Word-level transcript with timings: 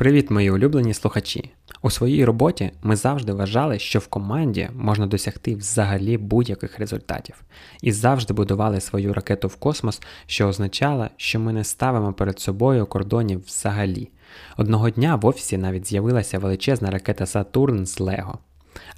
Привіт, 0.00 0.30
мої 0.30 0.50
улюблені 0.50 0.94
слухачі! 0.94 1.50
У 1.82 1.90
своїй 1.90 2.24
роботі 2.24 2.70
ми 2.82 2.96
завжди 2.96 3.32
вважали, 3.32 3.78
що 3.78 3.98
в 3.98 4.06
команді 4.06 4.68
можна 4.74 5.06
досягти 5.06 5.54
взагалі 5.54 6.18
будь-яких 6.18 6.78
результатів, 6.78 7.42
і 7.82 7.92
завжди 7.92 8.34
будували 8.34 8.80
свою 8.80 9.12
ракету 9.12 9.48
в 9.48 9.56
космос, 9.56 10.02
що 10.26 10.48
означало, 10.48 11.08
що 11.16 11.40
ми 11.40 11.52
не 11.52 11.64
ставимо 11.64 12.12
перед 12.12 12.40
собою 12.40 12.86
кордонів 12.86 13.44
взагалі. 13.46 14.08
Одного 14.56 14.90
дня 14.90 15.16
в 15.16 15.26
офісі 15.26 15.58
навіть 15.58 15.86
з'явилася 15.86 16.38
величезна 16.38 16.90
ракета 16.90 17.26
Сатурн 17.26 17.86
з 17.86 18.00
Лего. 18.00 18.38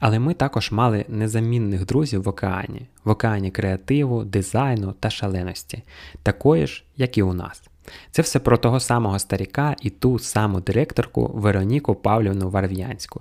Але 0.01 0.19
ми 0.19 0.35
також 0.35 0.73
мали 0.73 1.05
незамінних 1.09 1.87
друзів 1.87 2.23
в 2.23 2.29
океані, 2.29 2.89
в 3.05 3.11
океані 3.11 3.51
креативу, 3.51 4.25
дизайну 4.25 4.95
та 5.01 5.11
шаленості, 5.11 5.83
такої 6.23 6.67
ж, 6.67 6.85
як 6.97 7.19
і 7.19 7.23
у 7.23 7.33
нас. 7.33 7.72
Це 8.11 8.23
все 8.23 8.39
про 8.39 8.57
того 8.57 8.81
самого 8.81 9.19
старіка 9.19 9.77
і 9.83 9.91
ту 9.91 10.19
саму 10.19 10.61
директорку 10.61 11.31
Вероніку 11.35 11.95
Павлівну 11.95 12.51
Варв'янську. 12.51 13.21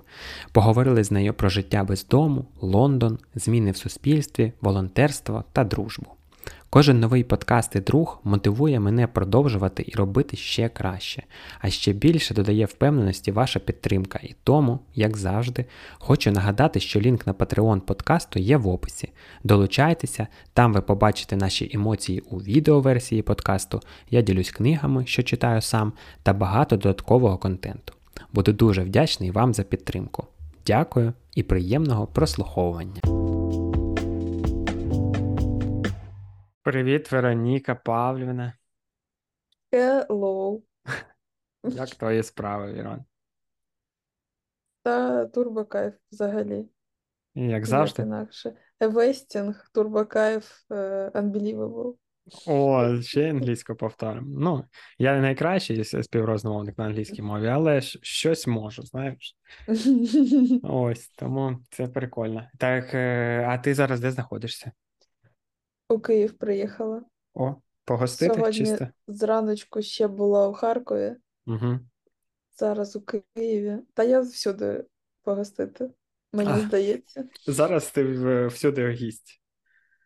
Поговорили 0.52 1.04
з 1.04 1.10
нею 1.10 1.34
про 1.34 1.48
життя 1.48 1.84
без 1.84 2.06
дому, 2.06 2.44
Лондон, 2.60 3.18
зміни 3.34 3.70
в 3.70 3.76
суспільстві, 3.76 4.52
волонтерство 4.60 5.44
та 5.52 5.64
дружбу. 5.64 6.06
Кожен 6.74 7.00
новий 7.00 7.24
подкаст 7.24 7.76
і 7.76 7.80
друг 7.80 8.20
мотивує 8.24 8.80
мене 8.80 9.06
продовжувати 9.06 9.84
і 9.86 9.96
робити 9.96 10.36
ще 10.36 10.68
краще, 10.68 11.22
а 11.60 11.70
ще 11.70 11.92
більше 11.92 12.34
додає 12.34 12.64
впевненості 12.64 13.32
ваша 13.32 13.60
підтримка. 13.60 14.20
І 14.22 14.34
тому, 14.44 14.78
як 14.94 15.16
завжди, 15.16 15.64
хочу 15.98 16.30
нагадати, 16.30 16.80
що 16.80 17.00
лінк 17.00 17.26
на 17.26 17.32
Patreon 17.32 17.80
подкасту 17.80 18.38
є 18.38 18.56
в 18.56 18.68
описі. 18.68 19.12
Долучайтеся, 19.44 20.26
там 20.54 20.72
ви 20.72 20.80
побачите 20.80 21.36
наші 21.36 21.70
емоції 21.74 22.20
у 22.20 22.36
відеоверсії 22.36 23.22
подкасту, 23.22 23.80
я 24.10 24.22
ділюсь 24.22 24.50
книгами, 24.50 25.06
що 25.06 25.22
читаю 25.22 25.60
сам, 25.60 25.92
та 26.22 26.32
багато 26.32 26.76
додаткового 26.76 27.38
контенту. 27.38 27.94
Буду 28.32 28.52
дуже 28.52 28.82
вдячний 28.82 29.30
вам 29.30 29.54
за 29.54 29.62
підтримку. 29.62 30.26
Дякую 30.66 31.12
і 31.34 31.42
приємного 31.42 32.06
прослуховування. 32.06 33.21
Привіт, 36.62 37.12
Вероніка 37.12 37.74
Павлівна. 37.74 38.52
Hello. 39.72 40.60
Як 41.64 41.90
твої 41.90 42.22
справи, 42.22 42.72
Вірон? 42.72 43.04
Та 44.82 45.26
турбокайф 45.26 45.94
взагалі. 46.12 46.68
І 47.34 47.40
як 47.42 47.50
Як 47.50 47.66
завжди? 47.66 48.02
інакше. 48.02 48.52
Everything, 48.80 49.70
турбокайф, 49.74 50.52
е, 50.72 51.10
unbelievable. 51.14 51.94
О, 52.46 52.96
ще 53.02 53.30
англійську 53.30 53.74
повторимо. 53.74 54.26
Ну, 54.40 54.64
я 54.98 55.14
не 55.14 55.20
найкращий 55.20 55.84
с- 55.84 56.02
співрозмовник 56.02 56.78
на 56.78 56.84
англійській 56.84 57.22
мові, 57.22 57.46
але 57.48 57.80
ж 57.80 57.98
щось 58.02 58.46
можу, 58.46 58.82
знаєш. 58.82 59.36
Ось, 60.62 61.08
тому 61.08 61.58
це 61.70 61.86
прикольно. 61.88 62.48
Так, 62.58 62.94
е, 62.94 63.46
а 63.48 63.58
ти 63.58 63.74
зараз 63.74 64.00
де 64.00 64.10
знаходишся? 64.10 64.72
У 65.92 66.00
Київ 66.00 66.32
приїхала. 66.38 67.02
О, 67.34 67.54
погостити 67.84 68.34
Сьогодні 68.34 68.58
чисто? 68.58 68.88
зраночку 69.08 69.82
ще 69.82 70.08
була 70.08 70.48
у 70.48 70.52
Харкові, 70.52 71.16
Угу. 71.46 71.78
зараз 72.58 72.96
у 72.96 73.00
Києві. 73.00 73.78
Та 73.94 74.04
я 74.04 74.20
всюди 74.20 74.84
погостити, 75.22 75.90
мені 76.32 76.50
А, 76.52 76.58
здається. 76.58 77.24
зараз 77.46 77.90
ти 77.90 78.04
в- 78.04 78.46
всюди 78.46 78.88
гість, 78.90 79.40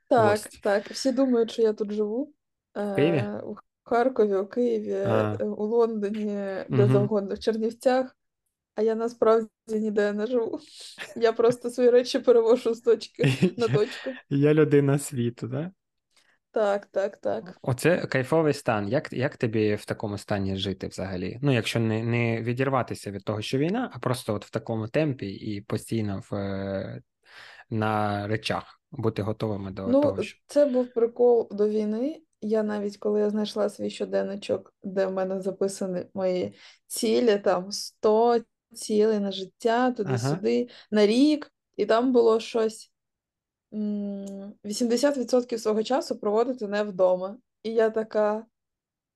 Так, 0.08 0.30
гость. 0.30 0.60
так. 0.62 0.90
Всі 0.90 1.12
думають, 1.12 1.50
що 1.50 1.62
я 1.62 1.72
тут 1.72 1.92
живу. 1.92 2.32
В 2.74 2.94
Києві? 2.94 3.16
Е, 3.16 3.40
у 3.44 3.56
Харкові, 3.82 4.36
у 4.36 4.46
Києві, 4.46 4.92
А, 4.92 5.36
е, 5.40 5.44
у 5.44 5.64
Лондоні, 5.66 6.24
де 6.68 6.82
угу. 6.84 6.92
завгодно, 6.92 7.34
в 7.34 7.38
Чернівцях. 7.38 8.16
А 8.74 8.82
я 8.82 8.94
насправді 8.94 9.48
ніде 9.68 10.12
не 10.12 10.26
живу. 10.26 10.60
Я 11.16 11.32
просто 11.32 11.70
свої 11.70 11.90
речі 11.90 12.18
перевожу 12.18 12.74
з 12.74 12.80
точки 12.80 13.22
на 13.56 13.68
точку. 13.68 14.10
Я 14.30 14.54
людина 14.54 14.98
світу, 14.98 15.48
да? 15.48 15.72
Так, 16.56 16.86
так, 16.86 17.16
так. 17.16 17.58
Оце 17.62 18.06
кайфовий 18.06 18.52
стан. 18.52 18.88
Як, 18.88 19.12
як 19.12 19.36
тобі 19.36 19.74
в 19.74 19.84
такому 19.84 20.18
стані 20.18 20.56
жити 20.56 20.86
взагалі? 20.86 21.38
Ну, 21.42 21.52
якщо 21.52 21.80
не, 21.80 22.02
не 22.02 22.42
відірватися 22.42 23.10
від 23.10 23.24
того, 23.24 23.42
що 23.42 23.58
війна, 23.58 23.90
а 23.94 23.98
просто 23.98 24.34
от 24.34 24.44
в 24.44 24.50
такому 24.50 24.88
темпі 24.88 25.26
і 25.26 25.60
постійно 25.60 26.22
в, 26.30 26.34
е, 26.34 27.02
на 27.70 28.26
речах 28.26 28.80
бути 28.90 29.22
готовими 29.22 29.70
до 29.70 29.86
Ну, 29.88 30.02
того, 30.02 30.22
що. 30.22 30.38
це 30.46 30.66
був 30.66 30.92
прикол 30.92 31.48
до 31.50 31.68
війни. 31.68 32.22
Я 32.40 32.62
навіть 32.62 32.96
коли 32.96 33.20
я 33.20 33.30
знайшла 33.30 33.68
свій 33.68 33.90
щоденничок, 33.90 34.74
де 34.82 35.06
в 35.06 35.12
мене 35.12 35.40
записані 35.40 36.06
мої 36.14 36.54
цілі, 36.86 37.38
там 37.38 37.72
100 37.72 38.40
цілей 38.72 39.18
на 39.20 39.32
життя, 39.32 39.92
туди-сюди, 39.92 40.68
на 40.90 41.06
рік, 41.06 41.52
і 41.76 41.86
там 41.86 42.12
було 42.12 42.40
щось 42.40 42.92
80% 44.64 45.58
свого 45.58 45.82
часу 45.82 46.18
проводити 46.18 46.68
не 46.68 46.82
вдома. 46.82 47.36
І 47.62 47.72
я 47.72 47.90
така, 47.90 48.46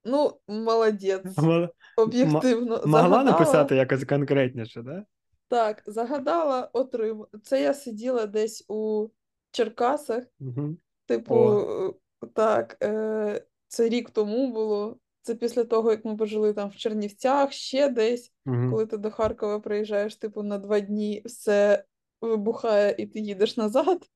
ну, 0.05 0.33
молодець, 0.49 1.39
Мала- 1.39 1.63
м- 1.63 1.71
об'єктивно 1.97 2.71
Могла 2.71 3.03
загадала. 3.03 3.25
написати 3.25 3.77
якось 3.77 4.05
конкретніше, 4.05 4.83
да? 4.83 5.05
Так, 5.49 5.83
загадала, 5.87 6.71
отримала. 6.73 7.27
Це 7.45 7.63
я 7.63 7.75
сиділа 7.75 8.27
десь 8.27 8.65
у 8.69 9.09
Черкасах, 9.51 10.25
Угу. 10.41 10.77
типу, 11.07 11.35
О, 11.35 11.95
так, 12.35 12.77
е, 12.83 13.43
це 13.69 13.89
рік 13.89 14.11
тому 14.11 14.53
було. 14.53 14.97
Це 15.23 15.35
після 15.35 15.65
того, 15.65 15.91
як 15.91 16.05
ми 16.05 16.17
пожили 16.17 16.53
там 16.53 16.69
в 16.69 16.77
Чернівцях, 16.77 17.53
ще 17.53 17.89
десь, 17.89 18.33
угу. 18.47 18.71
коли 18.71 18.87
ти 18.87 18.97
до 18.97 19.11
Харкова 19.11 19.61
приїжджаєш, 19.61 20.17
типу, 20.17 20.43
на 20.43 20.59
два 20.59 20.81
дні 20.81 21.23
все 21.25 21.85
вибухає 22.21 22.95
і 22.99 23.07
ти 23.07 23.21
їдеш 23.21 23.57
назад. 23.57 24.07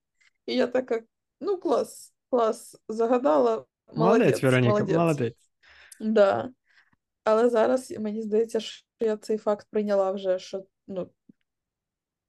І 0.46 0.54
я 0.54 0.66
така, 0.66 1.02
ну, 1.40 1.58
клас, 1.58 2.14
клас, 2.30 2.76
загадала, 2.88 3.64
Молодець, 3.92 4.42
Вероніка, 4.42 4.72
молодець. 4.72 4.96
молодець. 4.96 5.50
Да. 6.00 6.50
Але 7.24 7.48
зараз 7.48 7.90
мені 7.90 8.22
здається, 8.22 8.60
що 8.60 8.86
я 9.00 9.16
цей 9.16 9.38
факт 9.38 9.66
прийняла 9.70 10.12
вже, 10.12 10.38
що 10.38 10.64
ну, 10.86 11.10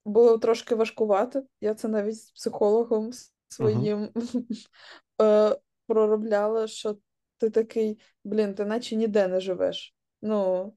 було 0.06 0.38
трошки 0.38 0.76
важкувато. 0.76 1.44
Я 1.62 1.74
це 1.74 1.88
навіть 1.88 2.18
з 2.18 2.32
психологом 2.32 3.12
своїм 3.48 4.10
е, 5.22 5.56
проробляла, 5.88 6.68
що 6.68 6.98
ти 7.38 7.50
такий, 7.50 8.00
блін, 8.24 8.56
ти 8.56 8.66
наче 8.66 8.96
ніде 8.96 9.28
не 9.28 9.40
живеш. 9.40 9.96
Ну, 10.22 10.74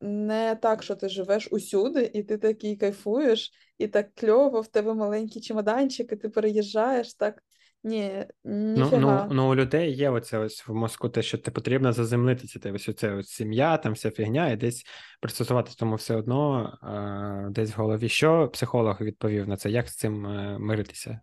не 0.00 0.54
так, 0.62 0.82
що 0.82 0.94
ти 0.94 1.08
живеш 1.08 1.48
усюди, 1.50 2.10
і 2.14 2.22
ти 2.22 2.38
такий 2.38 2.76
кайфуєш, 2.76 3.52
і 3.78 3.88
так 3.88 4.14
кльово, 4.14 4.60
в 4.60 4.68
тебе 4.68 4.94
маленький 4.94 5.42
чемоданчик, 5.42 6.12
і 6.12 6.16
ти 6.16 6.28
переїжджаєш 6.28 7.14
так. 7.14 7.42
Ні, 7.84 8.26
Ну, 8.44 8.88
ну, 8.92 9.28
ну, 9.30 9.50
у 9.50 9.54
людей 9.54 9.94
є 9.94 10.10
оце 10.10 10.38
ось 10.38 10.68
в 10.68 10.74
мозку 10.74 11.08
те, 11.08 11.22
що 11.22 11.38
ти 11.38 11.50
потрібно 11.50 11.92
заземлитися, 11.92 12.58
те, 12.58 12.72
ось 12.72 12.88
оце 12.88 13.14
ось 13.14 13.28
сім'я, 13.28 13.76
там 13.76 13.92
вся 13.92 14.10
фігня, 14.10 14.50
і 14.50 14.56
десь 14.56 14.84
пристосуватись 15.20 15.76
тому 15.76 15.94
все 15.94 16.16
одно 16.16 16.72
е, 16.82 17.50
десь 17.50 17.76
в 17.76 17.80
голові. 17.80 18.08
Що 18.08 18.48
психолог 18.48 19.00
відповів 19.00 19.48
на 19.48 19.56
це? 19.56 19.70
Як 19.70 19.88
з 19.88 19.96
цим 19.96 20.26
е, 20.26 20.58
миритися? 20.58 21.20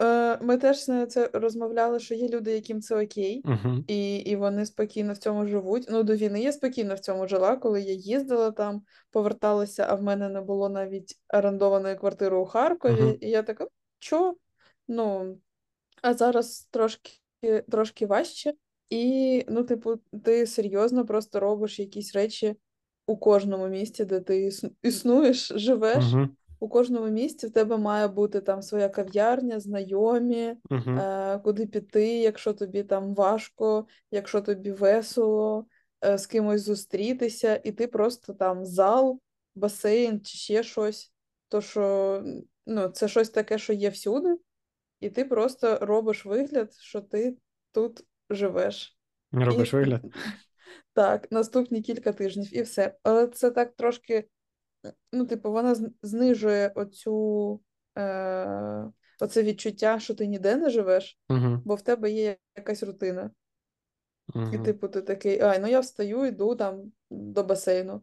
Е, 0.00 0.38
ми 0.42 0.56
теж 0.56 0.88
нею 0.88 1.06
це 1.06 1.30
розмовляли, 1.32 1.98
що 1.98 2.14
є 2.14 2.28
люди, 2.28 2.52
яким 2.52 2.80
це 2.80 3.04
окей, 3.04 3.42
Угу. 3.44 3.84
і, 3.86 4.16
і 4.16 4.36
вони 4.36 4.66
спокійно 4.66 5.12
в 5.12 5.18
цьому 5.18 5.46
живуть. 5.46 5.86
Ну, 5.90 6.02
до 6.02 6.14
війни 6.14 6.42
я 6.42 6.52
спокійно 6.52 6.94
в 6.94 6.98
цьому 6.98 7.28
жила, 7.28 7.56
коли 7.56 7.80
я 7.80 7.92
їздила 7.92 8.50
там, 8.50 8.82
поверталася, 9.10 9.86
а 9.88 9.94
в 9.94 10.02
мене 10.02 10.28
не 10.28 10.40
було 10.40 10.68
навіть 10.68 11.14
орендованої 11.34 11.96
квартири 11.96 12.36
у 12.36 12.44
Харкові. 12.44 13.02
Угу. 13.02 13.18
І 13.20 13.30
я 13.30 13.42
така, 13.42 13.66
що? 13.98 14.34
Ну, 14.88 15.36
а 16.02 16.14
зараз 16.14 16.68
трошки, 16.70 17.10
трошки 17.70 18.06
важче. 18.06 18.52
І, 18.90 19.44
ну, 19.48 19.64
типу, 19.64 19.96
ти 20.24 20.46
серйозно 20.46 21.06
просто 21.06 21.40
робиш 21.40 21.78
якісь 21.78 22.14
речі 22.14 22.56
у 23.06 23.16
кожному 23.16 23.68
місці, 23.68 24.04
де 24.04 24.20
ти 24.20 24.50
існуєш, 24.82 25.52
живеш. 25.54 26.04
Угу. 26.12 26.28
У 26.60 26.68
кожному 26.68 27.08
місці 27.08 27.46
в 27.46 27.52
тебе 27.52 27.76
має 27.76 28.08
бути 28.08 28.40
там 28.40 28.62
своя 28.62 28.88
кав'ярня, 28.88 29.60
знайомі, 29.60 30.54
Угу. 30.70 30.90
е, 30.90 31.40
куди 31.44 31.66
піти, 31.66 32.18
якщо 32.18 32.52
тобі 32.52 32.82
там 32.82 33.14
важко, 33.14 33.86
якщо 34.10 34.40
тобі 34.40 34.72
весело, 34.72 35.66
е, 36.04 36.18
з 36.18 36.26
кимось 36.26 36.62
зустрітися, 36.62 37.60
і 37.64 37.72
ти 37.72 37.86
просто 37.86 38.34
там 38.34 38.64
зал, 38.64 39.20
басейн 39.54 40.20
чи 40.20 40.38
ще 40.38 40.62
щось. 40.62 41.12
То 41.48 41.60
що 41.60 42.22
ну, 42.66 42.88
це 42.88 43.08
щось 43.08 43.30
таке, 43.30 43.58
що 43.58 43.72
є 43.72 43.88
всюди, 43.88 44.36
і 45.00 45.10
ти 45.10 45.24
просто 45.24 45.78
робиш 45.80 46.26
вигляд, 46.26 46.74
що 46.74 47.00
ти 47.00 47.36
тут 47.72 48.04
живеш. 48.30 48.98
Робиш 49.32 49.72
І 49.72 49.76
вигляд. 49.76 50.02
так, 50.92 51.32
наступні 51.32 51.82
кілька 51.82 52.12
тижнів, 52.12 52.56
і 52.56 52.62
все. 52.62 52.94
Але 53.02 53.26
це 53.26 53.50
так 53.50 53.76
трошки 53.76 54.28
ну, 55.12 55.26
типу, 55.26 55.52
вона 55.52 55.76
знижує 56.02 56.72
оцю, 56.74 57.60
е, 57.98 58.84
оце 59.20 59.42
відчуття, 59.42 59.98
що 59.98 60.14
ти 60.14 60.26
ніде 60.26 60.56
не 60.56 60.70
живеш, 60.70 61.18
Угу. 61.28 61.62
бо 61.64 61.74
в 61.74 61.82
тебе 61.82 62.10
є 62.10 62.36
якась 62.56 62.82
рутина. 62.82 63.30
І, 64.34 64.38
Угу. 64.38 64.64
типу, 64.64 64.88
ти 64.88 65.02
такий, 65.02 65.40
ай, 65.40 65.58
ну 65.58 65.66
я 65.66 65.80
встаю, 65.80 66.24
йду 66.24 66.54
там 66.54 66.92
до 67.10 67.44
басейну. 67.44 68.02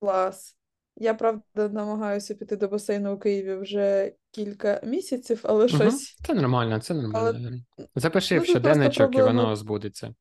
Клас. 0.00 0.56
Я, 0.96 1.14
правда, 1.14 1.68
намагаюся 1.68 2.34
піти 2.34 2.56
до 2.56 2.68
басейну 2.68 3.14
у 3.14 3.18
Києві 3.18 3.54
вже 3.54 4.12
кілька 4.30 4.80
місяців, 4.84 5.40
але 5.42 5.64
Угу. 5.64 5.68
щось. 5.68 6.16
Це 6.26 6.34
нормально, 6.34 6.80
це 6.80 6.94
Але 6.94 7.02
нормально. 7.02 7.58
Запиши 7.94 8.34
ну, 8.34 8.40
в 8.40 8.44
щоденничок, 8.44 9.14
і 9.14 9.22
воно 9.22 9.56
збудеться. 9.56 10.14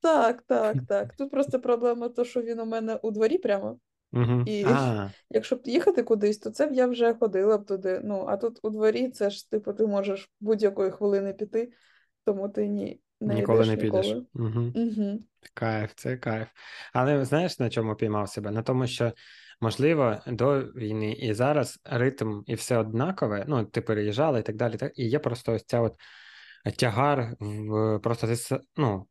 Так, 0.00 0.42
так, 0.42 0.76
так. 0.88 1.14
Тут 1.18 1.30
просто 1.30 1.60
проблема, 1.60 2.08
то, 2.08 2.24
що 2.24 2.42
він 2.42 2.60
у 2.60 2.66
мене 2.66 2.94
у 3.02 3.10
дворі 3.10 3.38
прямо. 3.38 3.78
Угу. 4.12 4.42
І 4.46 4.64
А, 4.64 5.10
якщо 5.30 5.56
б 5.56 5.60
їхати 5.64 6.02
кудись, 6.02 6.38
то 6.38 6.50
це 6.50 6.66
б 6.66 6.72
я 6.72 6.86
вже 6.86 7.14
ходила 7.14 7.58
б 7.58 7.66
туди. 7.66 8.00
Ну, 8.04 8.24
а 8.28 8.36
тут 8.36 8.58
у 8.62 8.70
дворі 8.70 9.08
це 9.08 9.30
ж, 9.30 9.50
типу, 9.50 9.72
ти 9.72 9.86
можеш 9.86 10.30
будь-якої 10.40 10.90
хвилини 10.90 11.32
піти, 11.32 11.72
тому 12.24 12.48
ти 12.48 12.68
ні, 12.68 13.00
не 13.20 13.34
ніколи 13.34 13.58
йдеш 13.58 13.68
не 13.68 13.76
підеш. 13.76 14.06
ніколи. 14.06 14.26
Угу. 14.34 14.72
Угу. 14.74 15.18
Кайф, 15.54 15.92
це 15.94 16.16
кайф. 16.16 16.48
Але 16.92 17.24
знаєш, 17.24 17.58
на 17.58 17.70
чому 17.70 17.94
піймав 17.94 18.28
себе? 18.28 18.50
На 18.50 18.62
тому, 18.62 18.86
що, 18.86 19.12
можливо, 19.60 20.16
до 20.26 20.60
війни 20.60 21.12
і 21.12 21.34
зараз 21.34 21.80
ритм 21.84 22.42
і 22.46 22.54
все 22.54 22.78
однакове, 22.78 23.44
ну, 23.48 23.64
ти 23.64 23.80
переїжджала 23.80 24.38
і 24.38 24.42
так 24.42 24.56
далі. 24.56 24.76
Так, 24.76 24.92
і 24.98 25.08
є 25.08 25.18
просто 25.18 25.52
ось 25.52 25.64
ця 25.64 25.80
от 25.80 25.94
тягар 26.76 27.36
в 27.40 27.98
просто 27.98 28.58
ну, 28.76 29.06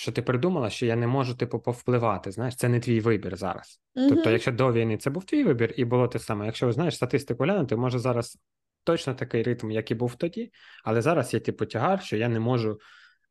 що 0.00 0.12
ти 0.12 0.22
придумала, 0.22 0.70
що 0.70 0.86
я 0.86 0.96
не 0.96 1.06
можу, 1.06 1.34
типу, 1.34 1.60
повпливати. 1.60 2.30
Знаєш, 2.30 2.56
це 2.56 2.68
не 2.68 2.80
твій 2.80 3.00
вибір 3.00 3.36
зараз. 3.36 3.80
Тобто, 3.94 4.20
Угу. 4.20 4.30
якщо 4.30 4.52
до 4.52 4.72
війни 4.72 4.96
це 4.96 5.10
був 5.10 5.24
твій 5.24 5.44
вибір 5.44 5.74
і 5.76 5.84
було 5.84 6.08
те 6.08 6.18
саме. 6.18 6.46
Якщо 6.46 6.72
знаєш 6.72 6.96
статистику 6.96 7.44
глянути, 7.44 7.76
може 7.76 7.98
зараз 7.98 8.38
точно 8.84 9.14
такий 9.14 9.42
ритм, 9.42 9.70
як 9.70 9.90
і 9.90 9.94
був 9.94 10.14
тоді, 10.14 10.52
але 10.84 11.02
зараз 11.02 11.34
є 11.34 11.40
типу 11.40 11.66
тягар, 11.66 12.02
що 12.02 12.16
я 12.16 12.28
не 12.28 12.40
можу, 12.40 12.78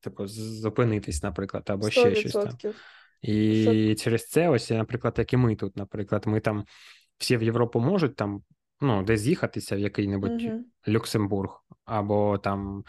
типу, 0.02 0.28
зупинитись, 0.28 1.24
наприклад, 1.24 1.64
або 1.68 1.92
Сто 1.92 2.02
ще 2.02 2.16
щось 2.16 2.34
там. 2.34 2.58
І 3.22 3.96
через 3.96 4.28
це, 4.28 4.50
ось, 4.50 4.70
наприклад, 4.70 5.16
як 5.18 5.34
і 5.34 5.38
ми 5.38 5.56
тут, 5.56 5.78
наприклад, 5.78 6.24
ми 6.28 6.40
там 6.40 6.66
всі 7.18 7.38
в 7.38 7.44
Європу 7.44 7.80
можуть 7.80 8.16
там, 8.16 8.44
ну, 8.82 9.04
десь 9.04 9.22
з'їхатися 9.22 9.76
в 9.76 9.80
який-небудь 9.80 10.44
угу. 10.44 10.64
Люксембург 10.88 11.64
або 11.86 12.38
там 12.38 12.84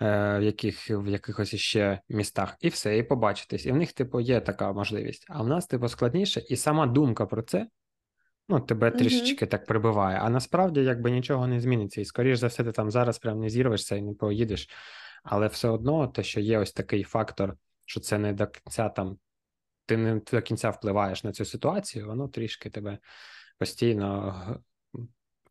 е, 0.00 0.38
в, 0.38 0.42
яких, 0.42 0.90
в 0.90 1.08
якихось 1.08 1.54
іще 1.54 2.00
містах, 2.08 2.56
і 2.60 2.68
все, 2.68 2.98
і 2.98 3.02
побачитись. 3.02 3.66
І 3.66 3.72
в 3.72 3.76
них, 3.76 3.92
типу, 3.92 4.20
є 4.20 4.40
така 4.40 4.72
можливість. 4.72 5.26
А 5.28 5.42
в 5.42 5.48
нас, 5.48 5.66
типу, 5.66 5.88
складніше, 5.88 6.40
і 6.40 6.56
сама 6.56 6.86
думка 6.86 7.26
про 7.26 7.42
це. 7.42 7.66
Ну, 8.48 8.60
тебе 8.60 8.88
Угу. 8.88 8.98
трішечки 8.98 9.46
так 9.46 9.66
прибиває, 9.66 10.18
а 10.18 10.30
насправді 10.30 10.80
якби 10.80 11.10
нічого 11.10 11.46
не 11.46 11.60
зміниться. 11.60 12.00
І 12.00 12.04
скоріш 12.04 12.38
за 12.38 12.46
все, 12.46 12.64
ти 12.64 12.72
там 12.72 12.90
зараз 12.90 13.18
прям 13.18 13.40
не 13.40 13.48
зірвешся 13.48 13.96
і 13.96 14.02
не 14.02 14.14
поїдеш. 14.14 14.68
Але 15.24 15.46
все 15.46 15.68
одно, 15.68 16.08
те, 16.08 16.22
що 16.22 16.40
є 16.40 16.58
ось 16.58 16.72
такий 16.72 17.02
фактор, 17.02 17.56
що 17.84 18.00
це 18.00 18.18
не 18.18 18.32
до 18.32 18.46
кінця 18.46 18.88
там, 18.88 19.18
ти 19.86 19.96
не 19.96 20.20
до 20.32 20.42
кінця 20.42 20.70
впливаєш 20.70 21.24
на 21.24 21.32
цю 21.32 21.44
ситуацію, 21.44 22.06
воно 22.06 22.28
трішки 22.28 22.70
тебе 22.70 22.98
постійно. 23.58 24.62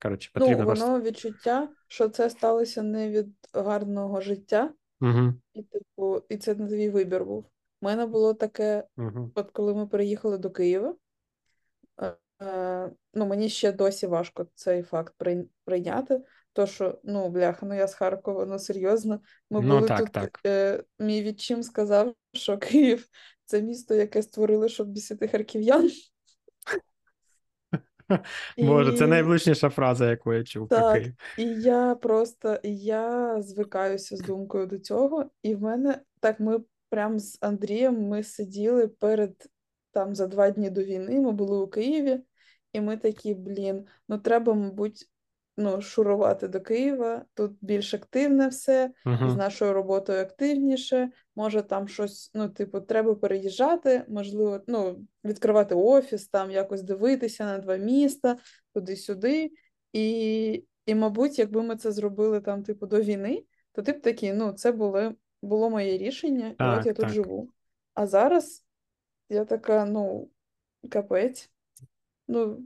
Коротше, 0.02 0.32
Ну, 0.36 0.40
потрібно 0.40 0.66
просто. 0.66 0.86
воно 0.86 1.02
відчуття, 1.02 1.70
що 1.88 2.10
це 2.10 2.30
сталося 2.30 2.82
не 2.82 3.10
від 3.10 3.28
гарного 3.54 4.22
життя, 4.22 4.74
Угу, 5.02 5.34
і, 5.54 5.64
типу, 5.64 6.24
і 6.30 6.38
це 6.38 6.56
не 6.56 6.68
твій 6.68 6.90
вибір 6.90 7.26
був. 7.26 7.46
У 7.82 7.86
мене 7.86 8.06
було 8.06 8.34
таке, 8.34 8.84
угу. 8.98 9.32
от 9.36 9.52
коли 9.52 9.74
ми 9.74 9.88
переїхали 9.88 10.38
до 10.38 10.50
Києва, 10.52 10.96
е, 12.02 12.16
е, 12.42 12.92
ну, 13.14 13.26
мені 13.26 13.50
ще 13.50 13.72
досі 13.72 14.08
важко 14.08 14.48
цей 14.56 14.84
факт 14.84 15.14
прийняти. 15.66 16.22
То, 16.54 16.66
що, 16.66 17.00
ну, 17.04 17.30
бляха, 17.30 17.66
ну 17.66 17.76
я 17.76 17.88
з 17.88 17.94
Харкова, 17.94 18.46
ну 18.46 18.60
серйозно. 18.60 19.20
Ми 19.50 19.62
Ну 19.62 19.76
були 19.76 19.88
так, 19.88 20.00
тут, 20.00 20.12
так. 20.12 20.40
е, 20.46 20.84
мій 21.00 21.24
відчим 21.24 21.64
сказав, 21.64 22.16
що 22.34 22.58
Київ 22.58 23.08
це 23.46 23.62
місто, 23.62 23.96
яке 23.96 24.24
створили, 24.24 24.70
щоб 24.70 24.88
бісити 24.88 25.28
харків'ян. 25.28 25.92
Боже, 28.58 28.98
це 28.98 29.04
І 29.04 29.08
найвлучніша 29.08 29.70
фраза, 29.70 30.10
яку 30.10 30.34
я 30.34 30.44
чув 30.44 30.70
так, 30.70 31.04
і 31.38 31.44
я 31.44 31.96
просто 31.96 32.60
я 32.64 33.36
звикаюся 33.42 34.18
з 34.18 34.22
думкою 34.22 34.66
до 34.66 34.80
цього. 34.80 35.26
І 35.44 35.56
в 35.56 35.62
мене 35.62 36.02
так 36.20 36.40
ми 36.40 36.60
прям 36.90 37.20
з 37.20 37.38
Андрієм 37.42 38.08
ми 38.08 38.24
сиділи 38.24 38.88
перед 38.88 39.50
там 39.92 40.16
за 40.16 40.28
два 40.28 40.50
дні 40.50 40.70
до 40.70 40.84
війни. 40.84 41.22
Ми 41.22 41.32
були 41.32 41.58
у 41.58 41.68
Києві, 41.68 42.20
і 42.74 42.82
ми 42.82 42.98
такі, 42.98 43.34
блін, 43.34 43.86
ну 44.10 44.18
треба, 44.18 44.54
мабуть, 44.54 45.10
ну, 45.58 45.82
шурувати 45.82 46.48
до 46.48 46.62
Києва. 46.62 47.26
Тут 47.34 47.52
більш 47.62 47.94
активне 47.94 48.48
все, 48.48 48.92
і 49.06 49.30
з 49.32 49.36
нашою 49.36 49.74
роботою 49.74 50.22
активніше. 50.22 51.12
Може, 51.36 51.62
там 51.62 51.88
щось, 51.88 52.32
ну, 52.34 52.50
типу, 52.50 52.82
треба 52.82 53.16
переїжджати, 53.16 54.06
можливо, 54.08 54.62
ну, 54.68 55.06
відкривати 55.24 55.76
офіс, 55.76 56.28
там 56.28 56.52
якось 56.52 56.84
дивитися 56.84 57.46
на 57.46 57.58
два 57.58 57.76
міста, 57.78 58.38
туди-сюди. 58.74 59.52
І, 59.94 60.66
і, 60.86 60.96
мабуть, 60.96 61.40
якби 61.40 61.64
ми 61.64 61.76
це 61.76 61.92
зробили 61.92 62.42
там, 62.42 62.64
типу, 62.64 62.86
до 62.86 63.02
війни, 63.02 63.44
то 63.72 63.82
ти 63.82 63.92
б 63.92 64.02
такий, 64.02 64.34
ну, 64.34 64.52
це 64.52 64.72
було, 64.72 65.14
було 65.42 65.70
моє 65.70 65.98
рішення, 65.98 66.48
і 66.48 66.52
от 66.52 66.60
я 66.60 66.84
Так, 66.84 66.96
тут 66.96 67.06
так. 67.06 67.10
живу. 67.10 67.50
А 67.94 68.08
зараз 68.08 68.66
я 69.30 69.46
така, 69.46 69.86
ну, 69.86 70.30
капець. 70.90 71.50
Ну, 72.28 72.60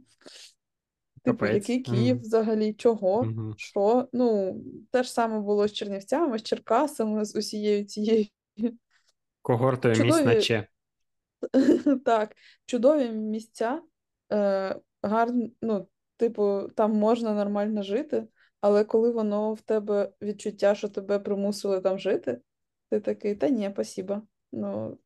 типу, 1.26 1.46
який 1.46 1.80
Київ 1.80 2.16
Угу. 2.16 2.22
взагалі, 2.22 2.74
чого, 2.74 3.20
Угу. 3.20 3.54
що? 3.58 4.08
Ну, 4.14 4.62
те 4.92 5.04
ж 5.04 5.12
саме 5.14 5.40
було 5.40 5.68
з 5.68 5.74
Чернівцями, 5.74 6.40
з 6.40 6.44
Черкасами, 6.44 7.26
з 7.26 7.36
усією 7.36 7.86
цією 7.86 8.26
Когортою 9.42 10.04
місць 10.04 10.18
чудові, 10.18 10.42
Че. 10.42 10.68
так, 12.06 12.36
чудові 12.66 13.10
місця, 13.10 13.82
е, 14.34 14.76
гарні, 15.04 15.54
ну, 15.62 15.88
типу, 16.18 16.70
там 16.76 16.94
можна 16.94 17.34
нормально 17.34 17.84
жити, 17.84 18.28
але 18.62 18.84
коли 18.84 19.12
воно 19.12 19.54
в 19.54 19.62
тебе 19.62 20.12
відчуття, 20.22 20.76
що 20.76 20.90
тебе 20.90 21.20
примусили 21.20 21.82
там 21.82 22.00
жити, 22.00 22.42
ти 22.90 23.00
такий, 23.00 23.36
та 23.36 23.50
ні, 23.50 23.70
спасибо. 23.74 24.22
Ну, 24.52 24.98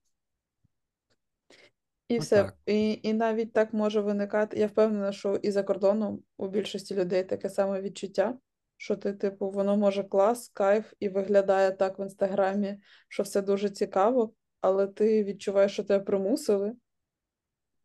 і 2.10 2.20
все. 2.20 2.52
І, 2.66 3.00
і 3.04 3.14
навіть 3.14 3.54
так 3.54 3.74
може 3.74 4.02
виникати. 4.02 4.60
Я 4.60 4.68
впевнена, 4.68 5.12
що 5.12 5.36
і 5.36 5.52
за 5.52 5.64
кордоном 5.64 6.24
у 6.38 6.48
більшості 6.48 6.96
людей 6.96 7.24
таке 7.24 7.50
саме 7.50 7.82
відчуття, 7.82 8.38
що 8.78 8.96
ти, 8.96 9.14
типу, 9.14 9.50
воно 9.50 9.78
може 9.78 10.04
клас, 10.04 10.50
кайф, 10.50 10.94
і 11.00 11.10
виглядає 11.10 11.72
так 11.72 12.00
в 12.00 12.02
інстаграмі, 12.02 12.80
що 13.08 13.24
все 13.24 13.42
дуже 13.42 13.70
цікаво, 13.70 14.34
але 14.62 14.88
ти 14.88 15.24
відчуваєш, 15.24 15.72
що 15.72 15.84
тебе 15.84 16.04
примусили, 16.04 16.74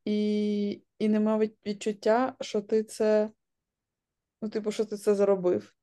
і, 0.04 0.82
і 0.99 1.08
нема 1.08 1.38
відчуття, 1.66 2.34
що 2.40 2.60
ти 2.60 2.84
це, 2.84 3.30
ну, 4.42 4.49
типу, 4.49 4.70
що 4.70 4.84
ти 4.84 4.96
це 4.96 5.14
заробив. 5.14 5.75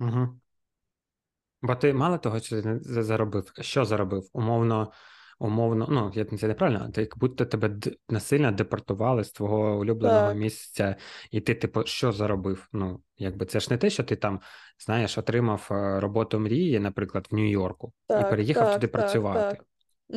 Угу. 0.00 0.40
Бо 1.62 1.74
ти 1.74 1.92
мало 1.92 2.18
того, 2.18 2.40
що 2.40 2.62
ти 2.62 2.78
заробив, 2.82 3.52
що 3.60 3.84
заробив? 3.84 4.28
Умовно, 4.32 4.92
умовно, 5.40 5.86
ну, 5.90 6.12
я- 6.14 6.24
це 6.24 6.48
неправильно, 6.48 6.90
ти 6.90 7.00
як 7.00 7.18
будто 7.18 7.46
тебе 7.46 7.76
насильно 8.08 8.52
депортували 8.52 9.24
з 9.24 9.32
твого 9.32 9.78
улюбленого 9.78 10.28
Так, 10.28 10.36
місця, 10.36 10.96
і 11.30 11.40
ти, 11.40 11.54
типу, 11.54 11.82
що 11.84 12.12
заробив? 12.12 12.68
Ну, 12.72 13.00
якби 13.18 13.46
це 13.46 13.60
ж 13.60 13.68
не 13.70 13.76
те, 13.78 13.90
що 13.90 14.04
ти 14.04 14.16
там, 14.16 14.40
знаєш, 14.86 15.18
отримав 15.18 15.68
е, 15.70 16.00
роботу 16.00 16.38
мрії, 16.38 16.78
наприклад, 16.78 17.28
в 17.30 17.34
Нью-Йорку, 17.34 17.92
і 18.10 18.12
так, 18.12 18.30
переїхав 18.30 18.74
туди 18.74 18.86
так, 18.86 18.92
так, 18.92 19.00
працювати. 19.00 19.56
так. 19.56 19.64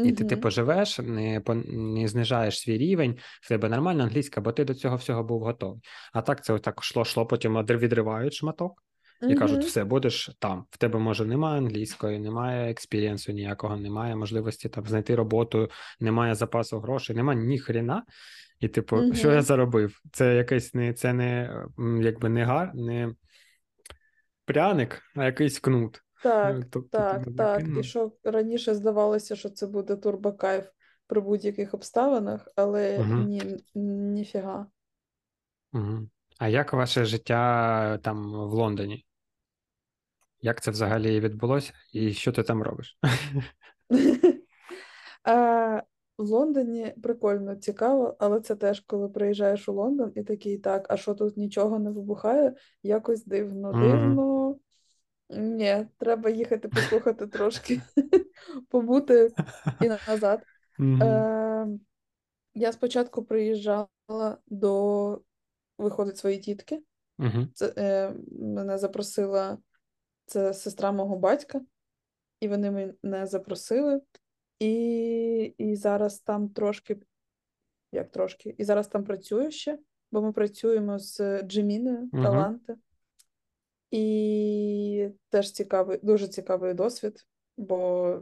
І 0.05 0.11
ти, 0.11 0.23
Угу. 0.23 0.29
типу, 0.29 0.49
живеш, 0.49 0.99
не, 0.99 1.41
не 1.67 2.07
знижаєш 2.07 2.59
свій 2.59 2.77
рівень, 2.77 3.17
в 3.41 3.49
тебе 3.49 3.69
нормальна 3.69 4.03
англійська, 4.03 4.41
бо 4.41 4.51
ти 4.51 4.65
до 4.65 4.73
цього 4.73 4.95
всього 4.95 5.23
був 5.23 5.41
готовий. 5.43 5.81
А 6.13 6.21
так 6.21 6.43
це 6.43 6.53
отак 6.53 6.83
шло, 6.83 7.05
шло, 7.05 7.25
потім 7.25 7.65
відривають 7.65 8.33
шматок 8.33 8.83
і 9.29 9.35
кажуть, 9.35 9.57
Угу. 9.57 9.67
все, 9.67 9.83
будеш 9.83 10.31
там. 10.39 10.65
В 10.71 10.77
тебе, 10.77 10.99
може, 10.99 11.25
немає 11.25 11.57
англійської, 11.57 12.19
немає 12.19 12.71
experience 12.71 13.26
у 13.26 13.31
ніякого, 13.31 13.77
немає 13.77 14.15
можливості 14.15 14.69
там 14.69 14.85
знайти 14.85 15.15
роботу, 15.15 15.69
немає 15.99 16.35
запасу 16.35 16.79
грошей, 16.79 17.15
немає 17.15 17.39
ні 17.39 17.59
хрена. 17.59 18.03
І, 18.59 18.67
типу, 18.67 19.13
що 19.13 19.31
я 19.31 19.41
заробив? 19.41 20.01
Це 20.11 20.35
якийсь 20.35 20.73
не, 20.73 20.93
це 20.93 21.13
не, 21.13 21.63
якби 22.01 22.29
не 22.29 22.43
гар, 22.43 22.71
не 22.75 23.15
пряник, 24.45 25.01
а 25.15 25.25
якийсь 25.25 25.59
кнут. 25.59 26.03
Так, 26.23 26.65
Тобто, 26.71 26.97
так, 26.97 27.17
такий, 27.17 27.33
так. 27.33 27.61
І 27.61 27.65
ну, 27.65 27.83
що 27.83 28.11
раніше 28.23 28.75
здавалося, 28.75 29.35
що 29.35 29.49
це 29.49 29.67
буде 29.67 29.95
турбокайф 29.95 30.65
при 31.07 31.21
будь-яких 31.21 31.73
обставинах, 31.73 32.47
але 32.55 32.99
угу. 32.99 33.13
ні, 33.13 33.57
ніфіга. 33.75 34.67
Угу. 35.73 36.09
А 36.39 36.47
як 36.47 36.73
ваше 36.73 37.05
життя 37.05 37.97
там 37.97 38.31
в 38.31 38.53
Лондоні? 38.53 39.05
Як 40.43 40.61
це 40.61 40.71
взагалі 40.71 41.19
відбулося, 41.19 41.73
і 41.93 42.13
що 42.13 42.31
ти 42.31 42.43
там 42.43 42.63
робиш? 42.63 42.97
В 46.17 46.23
Лондоні 46.23 46.93
прикольно, 47.03 47.55
цікаво, 47.55 48.15
але 48.19 48.39
це 48.39 48.55
теж, 48.55 48.79
коли 48.79 49.09
приїжджаєш 49.09 49.69
у 49.69 49.73
Лондон 49.73 50.11
і 50.15 50.23
такий, 50.23 50.57
так, 50.57 50.85
а 50.89 50.97
що 50.97 51.13
тут 51.13 51.37
нічого 51.37 51.79
не 51.79 51.91
вибухає? 51.91 52.53
Якось 52.83 53.25
дивно, 53.25 53.71
дивно. 53.71 54.55
Ні, 55.29 55.87
треба 55.97 56.29
їхати 56.29 56.67
послухати 56.67 57.27
трошки, 57.27 57.81
побути 58.69 59.29
і 59.81 59.89
назад. 60.07 60.43
Е, 60.79 61.67
я 62.53 62.71
спочатку 62.71 63.23
приїжджала 63.25 64.37
до 64.47 65.21
виходить 65.77 66.17
свої 66.17 66.37
тітки. 66.37 66.83
Це, 67.53 67.73
е, 67.77 68.13
мене 68.39 68.77
запросила 68.77 69.57
це 70.25 70.53
сестра 70.53 70.91
мого 70.91 71.17
батька, 71.17 71.61
і 72.39 72.47
вони 72.47 72.93
мене 73.03 73.27
запросили. 73.27 74.01
І, 74.59 75.53
і 75.57 75.75
зараз 75.75 76.19
там 76.19 76.49
трошки, 76.49 76.97
як 77.91 78.11
трошки, 78.11 78.55
і 78.57 78.63
зараз 78.63 78.87
там 78.87 79.03
працюю 79.03 79.51
ще, 79.51 79.79
бо 80.11 80.21
ми 80.21 80.33
працюємо 80.33 80.99
з 80.99 81.41
Джеміною 81.41 82.09
Мгм. 82.13 82.23
таланти. 82.23 82.75
І 83.91 85.09
теж 85.29 85.51
цікавий, 85.51 85.99
дуже 86.03 86.27
цікавий 86.27 86.73
досвід, 86.73 87.27
бо, 87.57 88.21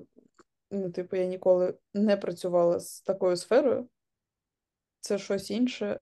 ну, 0.71 0.91
типу, 0.91 1.15
я 1.15 1.25
ніколи 1.25 1.77
не 1.93 2.17
працювала 2.17 2.79
з 2.79 3.01
такою 3.01 3.35
сферою. 3.37 3.89
Це 4.99 5.17
щось 5.17 5.51
інше 5.51 5.99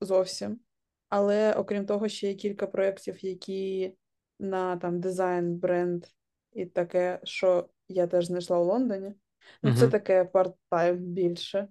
зовсім. 0.00 0.60
Але 1.08 1.52
окрім 1.52 1.86
того, 1.86 2.08
ще 2.08 2.28
є 2.28 2.34
кілька 2.34 2.66
проєктів, 2.66 3.24
які 3.24 3.94
на 4.42 4.76
там 4.76 5.00
дизайн, 5.00 5.56
бренд 5.56 6.04
і 6.52 6.66
таке, 6.66 7.20
що 7.24 7.68
я 7.88 8.06
теж 8.06 8.26
знайшла 8.26 8.58
у 8.58 8.64
Лондоні. 8.64 9.14
Ну, 9.62 9.74
це 9.74 9.88
таке 9.88 10.24
парт-тайм 10.24 10.96
більше. 10.96 11.68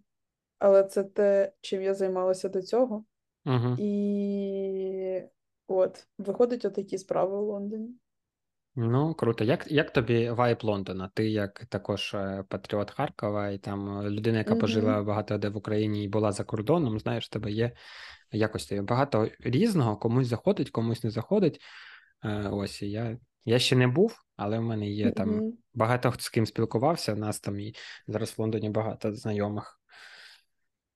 Але 0.59 0.83
це 0.83 1.03
те, 1.03 1.53
чим 1.61 1.81
я 1.81 1.93
займалася 1.93 2.49
до 2.49 2.61
цього. 2.61 3.05
Угу. 3.45 3.75
І 3.79 5.21
от, 5.67 6.07
виходить 6.17 6.65
отакі 6.65 6.97
справи 6.97 7.37
у 7.37 7.45
Лондоні. 7.45 7.89
Ну, 8.75 9.13
круто. 9.13 9.43
Як, 9.43 9.71
як 9.71 9.93
тобі 9.93 10.29
вайб 10.29 10.57
Лондона? 10.63 11.11
Ти 11.13 11.29
як 11.29 11.65
також 11.65 12.13
е, 12.13 12.45
патріот 12.49 12.91
Харкова, 12.91 13.49
і 13.49 13.57
там 13.57 13.99
е, 13.99 14.09
людина, 14.09 14.37
яка 14.37 14.51
Мгм. 14.51 14.61
пожила 14.61 15.03
багато 15.03 15.37
де 15.37 15.49
в 15.49 15.57
Україні 15.57 16.03
і 16.03 16.07
була 16.07 16.31
за 16.31 16.43
кордоном, 16.43 16.99
знаєш, 16.99 17.25
в 17.25 17.29
тебе 17.29 17.51
є 17.51 17.71
якості 18.31 18.81
багато 18.81 19.29
різного, 19.39 19.97
комусь 19.97 20.27
заходить, 20.27 20.69
комусь 20.69 21.03
не 21.03 21.09
заходить. 21.09 21.61
Е, 22.23 22.49
Ось 22.51 22.81
я, 22.81 23.17
я 23.45 23.59
ще 23.59 23.75
не 23.75 23.87
був, 23.87 24.15
але 24.35 24.59
в 24.59 24.61
мене 24.61 24.89
є 24.89 25.11
там 25.11 25.29
Мгм. 25.29 25.53
багато 25.73 26.11
хто 26.11 26.21
з 26.21 26.29
ким 26.29 26.45
спілкувався. 26.45 27.15
Нас 27.15 27.39
там 27.39 27.59
і 27.59 27.75
зараз 28.07 28.29
в 28.37 28.41
Лондоні 28.41 28.69
багато 28.69 29.15
знайомих. 29.15 29.79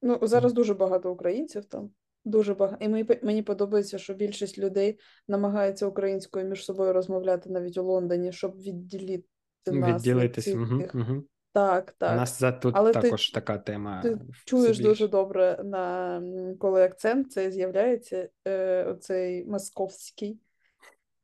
Ну, 0.02 0.20
зараз 0.22 0.54
дуже 0.54 0.74
багато 0.74 1.12
українців 1.12 1.66
там. 1.66 1.90
Дуже 2.26 2.54
багато. 2.54 2.86
І 2.86 2.90
мені, 2.90 3.06
мені 3.24 3.44
подобається, 3.44 3.98
що 3.98 4.14
більшість 4.14 4.58
людей 4.58 5.00
намагається 5.28 5.88
українською 5.88 6.46
між 6.46 6.66
собою 6.66 6.94
розмовляти 6.94 7.50
навіть 7.50 7.78
у 7.78 7.84
Лондоні, 7.84 8.32
щоб 8.32 8.58
відділити 8.58 9.28
нас 9.66 9.90
від 9.90 9.96
Відділитись. 9.96 10.48
Угу, 10.48 10.82
цих. 10.82 10.96
угу. 10.96 11.24
Так, 11.54 11.96
У 12.02 12.06
нас 12.06 12.40
за 12.40 12.52
тут 12.52 12.74
Але 12.78 12.94
ти, 12.94 13.02
також 13.02 13.30
така 13.30 13.58
тема 13.58 14.02
ти 14.02 14.18
чуєш 14.46 14.80
дуже 14.80 15.08
добре 15.08 15.62
на 15.64 16.22
коли 16.60 16.84
акцент 16.84 17.32
цей 17.32 17.52
з'являється, 17.52 18.30
е, 18.48 18.84
оцей 18.84 19.46
московський, 19.46 20.40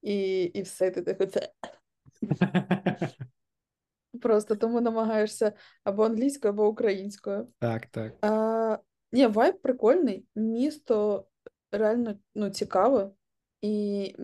і, 0.01 0.43
і 0.43 0.61
все, 0.61 0.91
ти 0.91 1.01
такий 1.01 1.27
«Це». 1.27 1.51
просто 4.21 4.55
тому 4.55 4.81
намагаєшся 4.81 5.53
або 5.83 6.05
англійською, 6.05 6.53
або 6.53 6.67
українською. 6.67 7.47
Так, 7.59 7.85
так. 7.87 8.13
А, 8.21 8.77
ні, 9.11 9.27
вайб 9.27 9.61
прикольний. 9.61 10.25
Місто 10.35 11.25
реально 11.71 12.19
ну, 12.35 12.49
цікаве. 12.49 13.11
І, 13.61 14.15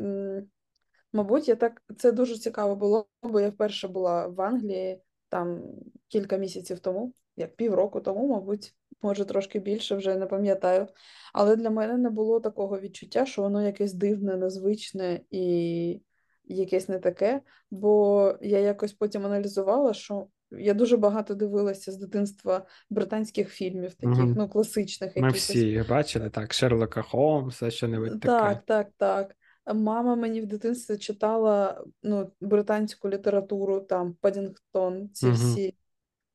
мабуть, 1.13 1.47
я 1.47 1.55
так 1.55 1.81
це 1.97 2.11
дуже 2.11 2.37
цікаво 2.37 2.75
було, 2.75 3.07
бо 3.23 3.39
я 3.39 3.49
вперше 3.49 3.87
була 3.87 4.27
в 4.27 4.41
Англії 4.41 5.01
там 5.29 5.63
кілька 6.07 6.37
місяців 6.37 6.79
тому, 6.79 7.13
як 7.35 7.55
півроку 7.55 8.01
тому, 8.01 8.27
мабуть, 8.27 8.75
може 9.01 9.25
трошки 9.25 9.59
більше, 9.59 9.95
вже 9.95 10.15
не 10.15 10.25
пам'ятаю. 10.25 10.87
Але 11.33 11.55
для 11.55 11.69
мене 11.69 11.97
не 11.97 12.09
було 12.09 12.39
такого 12.39 12.79
відчуття, 12.79 13.25
що 13.25 13.41
воно 13.41 13.65
якесь 13.65 13.93
дивне, 13.93 14.37
незвичне 14.37 15.21
і 15.31 16.01
якесь 16.45 16.89
не 16.89 16.99
таке. 16.99 17.41
Бо 17.71 18.33
я 18.41 18.59
якось 18.59 18.93
потім 18.93 19.25
аналізувала, 19.25 19.93
що 19.93 20.27
я 20.51 20.73
дуже 20.73 20.97
багато 20.97 21.35
дивилася 21.35 21.91
з 21.91 21.97
дитинства 21.97 22.65
британських 22.89 23.49
фільмів, 23.49 23.93
таких, 23.93 24.17
Угу. 24.23 24.33
ну, 24.37 24.49
класичних 24.49 25.15
Ми 25.15 25.21
якихось. 25.21 25.49
всі 25.49 25.83
бачили, 25.89 26.29
так, 26.29 26.53
Шерлока 26.53 27.01
Холмса, 27.01 27.71
що-небудь 27.71 28.09
таке. 28.21 28.27
Так, 28.27 28.63
так, 28.65 28.87
так. 28.97 29.35
Мама 29.75 30.15
мені 30.15 30.41
в 30.41 30.45
дитинстві 30.45 30.97
читала 30.97 31.83
ну, 32.03 32.31
британську 32.41 33.09
літературу, 33.09 33.79
там 33.79 34.13
Паддінгтон, 34.21 35.09
ці 35.13 35.25
Угу. 35.25 35.35
всі. 35.35 35.75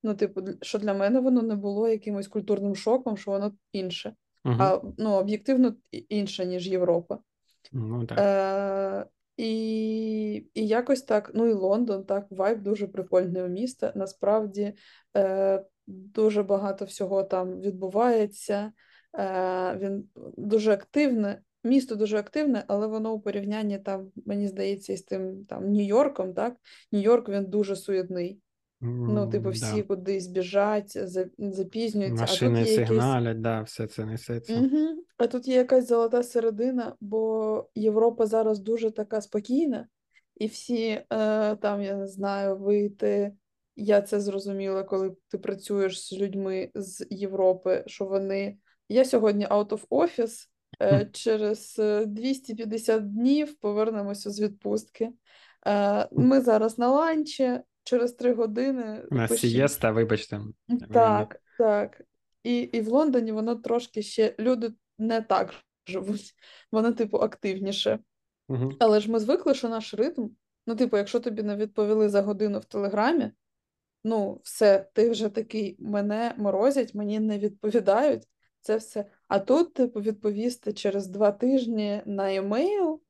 Ну, 0.02 0.14
типу, 0.14 0.42
що 0.62 0.78
для 0.78 0.94
мене 0.94 1.21
воно 1.21 1.42
не 1.42 1.54
було 1.54 1.88
якимось 1.88 2.28
культурним 2.28 2.76
шоком, 2.76 3.16
що 3.16 3.30
воно 3.30 3.52
інше. 3.73 4.14
Угу. 4.44 4.56
А 4.59 4.82
ну, 4.99 5.11
об'єктивно 5.11 5.75
інше, 5.90 6.47
ніж 6.47 6.68
Європа. 6.68 7.18
Ну 7.73 8.06
так. 8.06 8.18
Е, 8.18 9.06
і, 9.37 10.35
і 10.54 10.66
якось 10.66 11.02
так, 11.02 11.30
ну 11.35 11.47
і 11.47 11.52
Лондон, 11.52 12.04
так, 12.04 12.26
вайб 12.30 12.62
дуже 12.62 12.87
прикольний 12.87 13.42
у 13.42 13.49
міста. 13.49 13.92
Насправді 13.97 14.75
е, 15.16 15.64
дуже 15.87 16.42
багато 16.42 16.85
всього 16.85 17.23
там 17.23 17.61
відбувається. 17.61 18.73
Е, 19.18 19.76
він 19.76 20.09
дуже 20.37 20.73
активне, 20.73 21.42
місто 21.64 21.94
дуже 21.94 22.18
активне, 22.18 22.64
але 22.68 22.87
воно 22.87 23.12
у 23.12 23.21
порівнянні 23.21 23.78
там, 23.78 24.12
мені 24.26 24.49
здається, 24.49 24.92
із 24.92 25.02
тим 25.02 25.44
там 25.44 25.64
Нью-Йорком, 25.64 26.35
так? 26.35 26.56
Нью-Йорк 26.92 27.28
він 27.28 27.44
дуже 27.44 27.76
суєтний. 27.76 28.38
Ну, 28.85 29.31
типу, 29.31 29.51
всі 29.51 29.77
да. 29.77 29.83
кудись 29.83 30.27
біжать, 30.27 31.09
за- 31.09 31.29
запізнюються, 31.39 32.25
а 32.25 32.27
тут 32.27 32.43
Машини 32.43 32.61
є 32.61 32.77
сигналять, 32.77 33.41
да, 33.41 33.62
все 33.62 33.87
це 33.87 34.05
несеться. 34.05 34.55
Угу. 34.55 35.03
А 35.17 35.27
тут 35.27 35.49
є 35.49 35.57
якась 35.57 35.89
золота 35.89 36.23
середина, 36.23 36.97
бо 37.01 37.69
Європа 37.75 38.27
зараз 38.27 38.59
дуже 38.59 38.91
така 38.91 39.21
спокійна, 39.21 39.89
і 40.37 40.47
всі 40.47 40.87
е, 40.87 41.07
там, 41.57 41.83
я 41.83 41.97
не 41.97 42.07
знаю, 42.07 42.57
вийти. 42.57 43.33
Я 43.77 44.03
це 44.03 44.21
зрозуміла, 44.21 44.83
коли 44.83 45.17
ти 45.29 45.39
працюєш 45.39 46.07
з 46.09 46.12
людьми 46.12 46.71
з 46.75 47.07
Європи, 47.11 47.85
що 47.87 48.05
вони. 48.05 48.57
Я 48.89 49.05
сьогодні 49.05 49.47
out 49.47 49.69
of 49.69 49.89
office, 49.89 50.49
е, 50.83 51.11
через 51.12 51.77
е, 51.79 52.07
250 52.07 53.12
днів 53.12 53.55
повернемося 53.55 54.31
з 54.31 54.41
відпустки. 54.41 55.11
Е, 55.67 56.09
ми 56.12 56.41
зараз 56.41 56.79
на 56.79 56.89
ланчі, 56.89 57.61
через 57.85 58.12
3 58.12 58.33
години 58.33 59.03
У 59.11 59.15
нас 59.15 59.39
сієста, 59.39 59.91
вибачте. 59.91 60.41
ви- 60.69 60.87
Так, 60.93 61.41
так. 61.59 62.03
І, 62.43 62.59
і 62.59 62.81
в 62.81 62.89
Лондоні 62.89 63.33
воно 63.33 63.57
трошки 63.57 64.03
ще 64.03 64.35
люди 64.39 64.73
не 64.99 65.21
так 65.23 65.55
живуть, 65.87 66.35
воно, 66.73 66.93
типу, 66.93 67.17
активніше. 67.17 67.99
Мгм. 68.49 68.77
Але 68.81 69.01
ж 69.01 69.11
ми 69.11 69.19
звикли, 69.19 69.55
що 69.55 69.69
наш 69.69 69.95
ритм, 69.95 70.29
ну, 70.67 70.77
типу, 70.77 70.97
якщо 70.97 71.21
тобі 71.21 71.43
не 71.43 71.57
відповіли 71.57 72.09
за 72.09 72.23
годину 72.23 72.59
в 72.59 72.65
Телеграмі, 72.65 73.31
ну, 74.05 74.41
все, 74.45 74.89
ти 74.93 75.11
вже 75.11 75.29
такий, 75.29 75.77
мене 75.79 76.35
морозять, 76.37 76.95
мені 76.95 77.21
не 77.21 77.39
відповідають. 77.39 78.23
Це 78.61 78.77
все. 78.77 79.05
А 79.29 79.39
тут, 79.39 79.75
типу, 79.75 80.01
відповісти 80.01 80.73
через 80.73 81.07
два 81.07 81.33
тижні 81.33 82.03
на 82.07 82.35
емейл, 82.35 83.01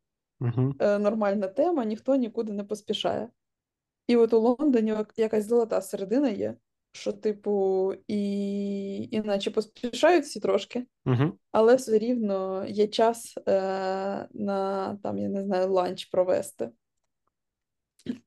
е, 0.79 0.99
нормальна 0.99 1.49
тема, 1.49 1.85
ніхто 1.85 2.17
нікуди 2.17 2.53
не 2.53 2.65
поспішає. 2.65 3.29
І 4.07 4.17
от 4.17 4.33
у 4.33 4.41
Лондоні 4.41 4.95
якась 5.17 5.47
золота 5.47 5.81
середина 5.81 6.29
є, 6.29 6.55
що, 6.93 7.13
типу, 7.13 7.95
і 8.09 9.09
іначе 9.11 9.51
поспішають 9.51 10.25
всі 10.25 10.41
трошки, 10.41 10.87
Мгм. 11.05 11.33
але 11.53 11.75
все 11.75 11.99
рівно 11.99 12.67
є 12.69 12.87
час 12.87 13.35
е, 13.49 13.53
на 14.33 14.99
там, 15.03 15.19
я 15.19 15.29
не 15.29 15.45
знаю, 15.45 15.73
ланч 15.73 16.05
провести. 16.05 16.71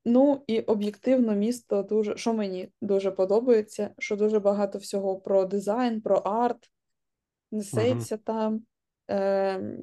Ну 0.06 0.44
і 0.48 0.60
об'єктивно 0.62 1.36
місто 1.36 1.84
дуже, 1.84 2.18
що 2.18 2.34
мені 2.34 2.72
дуже 2.82 3.12
подобається, 3.12 3.94
що 4.00 4.16
дуже 4.16 4.40
багато 4.40 4.78
всього 4.78 5.20
про 5.20 5.46
дизайн, 5.46 6.02
про 6.02 6.16
арт 6.16 6.72
несеться 7.52 8.18
там. 8.18 8.62
Е, 9.12 9.78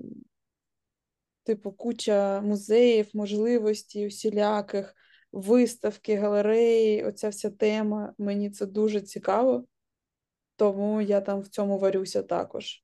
типу, 1.45 1.73
куча 1.73 2.41
музеїв, 2.41 3.11
можливостей 3.15 4.07
усіляких, 4.07 4.95
виставки, 5.33 6.17
галереї, 6.17 7.05
оця 7.05 7.29
вся 7.29 7.51
тема. 7.51 8.15
Мені 8.19 8.51
це 8.51 8.67
дуже 8.67 9.01
цікаво, 9.01 9.65
тому 10.57 11.01
я 11.01 11.21
там 11.21 11.41
в 11.41 11.49
цьому 11.49 11.79
варюся 11.79 12.23
також. 12.23 12.83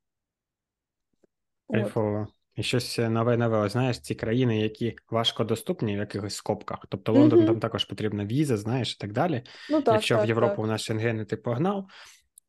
Кайфово. 1.70 2.28
І 2.54 2.62
щось 2.62 2.98
нове 2.98 3.36
нове. 3.36 3.68
Знаєш, 3.68 4.00
ці 4.00 4.14
країни, 4.14 4.60
які 4.60 4.96
важко 5.10 5.44
доступні 5.44 5.96
в 5.96 5.98
якихось 5.98 6.34
скобках. 6.34 6.86
Тобто 6.88 7.12
Лондон 7.12 7.38
Мгм. 7.38 7.48
там 7.48 7.60
також 7.60 7.84
потрібна 7.84 8.24
віза, 8.24 8.56
знаєш, 8.56 8.94
і 8.94 8.96
так 8.98 9.12
далі. 9.12 9.42
Ну 9.70 9.82
так, 9.82 9.94
Якщо 9.94 10.22
в 10.22 10.26
Європу 10.26 10.56
так. 10.56 10.64
у 10.64 10.66
нас 10.66 10.80
Шенгени 10.82 11.24
ти 11.24 11.36
погнав, 11.36 11.86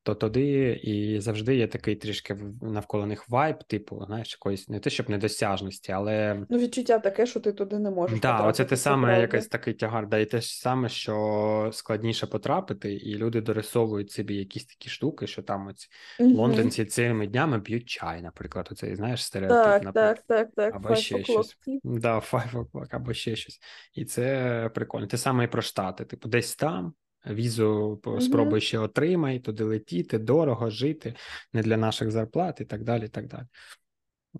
то 0.03 0.15
тоді 0.15 0.79
і 0.83 1.19
завжди 1.19 1.55
є 1.55 1.67
такий 1.67 1.95
трішки 1.95 2.37
навколо 2.61 3.05
них 3.05 3.29
вайб, 3.29 3.63
типу, 3.63 4.05
знаєш, 4.05 4.31
якоїсь 4.33 4.69
не 4.69 4.79
те, 4.79 4.89
щоб 4.89 5.09
недосяжності, 5.09 5.91
але. 5.91 6.45
Ну, 6.49 6.57
відчуття 6.57 6.99
таке, 6.99 7.25
що 7.25 7.39
ти 7.39 7.51
туди 7.51 7.79
не 7.79 7.91
можеш. 7.91 8.19
Так, 8.19 8.41
да, 8.41 8.47
оце 8.47 8.65
те 8.65 8.77
саме, 8.77 9.07
правда. 9.07 9.21
якийсь 9.21 9.47
такий 9.47 9.73
тягар, 9.73 10.07
да, 10.07 10.17
і 10.17 10.25
те 10.25 10.41
ж 10.41 10.59
саме, 10.59 10.89
що 10.89 11.69
складніше 11.73 12.27
потрапити, 12.27 12.93
і 12.93 13.15
люди 13.15 13.41
дорисовують 13.41 14.11
собі 14.11 14.35
якісь 14.35 14.65
такі 14.65 14.89
штуки, 14.89 15.27
що 15.27 15.41
там 15.41 15.67
ось 15.67 15.89
угу. 16.19 16.33
лондонці 16.33 16.85
цілими 16.85 17.27
днями 17.27 17.57
б'ють 17.57 17.89
чай, 17.89 18.21
наприклад, 18.21 18.69
оцей, 18.71 18.95
знаєш, 18.95 19.25
стереотип, 19.25 19.63
так, 19.63 19.83
наприклад. 19.83 20.23
Так, 20.27 20.37
так, 20.37 20.49
так, 20.55 20.75
або 20.75 20.95
ще 20.95 21.23
щось. 21.23 21.57
Да, 21.83 22.15
five 22.19 22.51
o'clock, 22.51 22.87
або 22.91 23.13
ще 23.13 23.35
щось. 23.35 23.59
І 23.93 24.05
це 24.05 24.69
прикольно. 24.75 25.07
Те 25.07 25.17
саме 25.17 25.43
і 25.43 25.47
про 25.47 25.61
штати. 25.61 26.05
Типу, 26.05 26.29
десь 26.29 26.55
там. 26.55 26.93
Візу 27.27 28.01
спробуй 28.19 28.61
ще 28.61 28.79
отримай, 28.79 29.39
туди 29.39 29.63
летіти, 29.63 30.19
дорого 30.19 30.69
жити, 30.69 31.15
не 31.53 31.61
для 31.61 31.77
наших 31.77 32.11
зарплат 32.11 32.61
і 32.61 32.65
так 32.65 32.83
далі. 32.83 33.05
і 33.05 33.07
так 33.07 33.27
далі. 33.27 33.45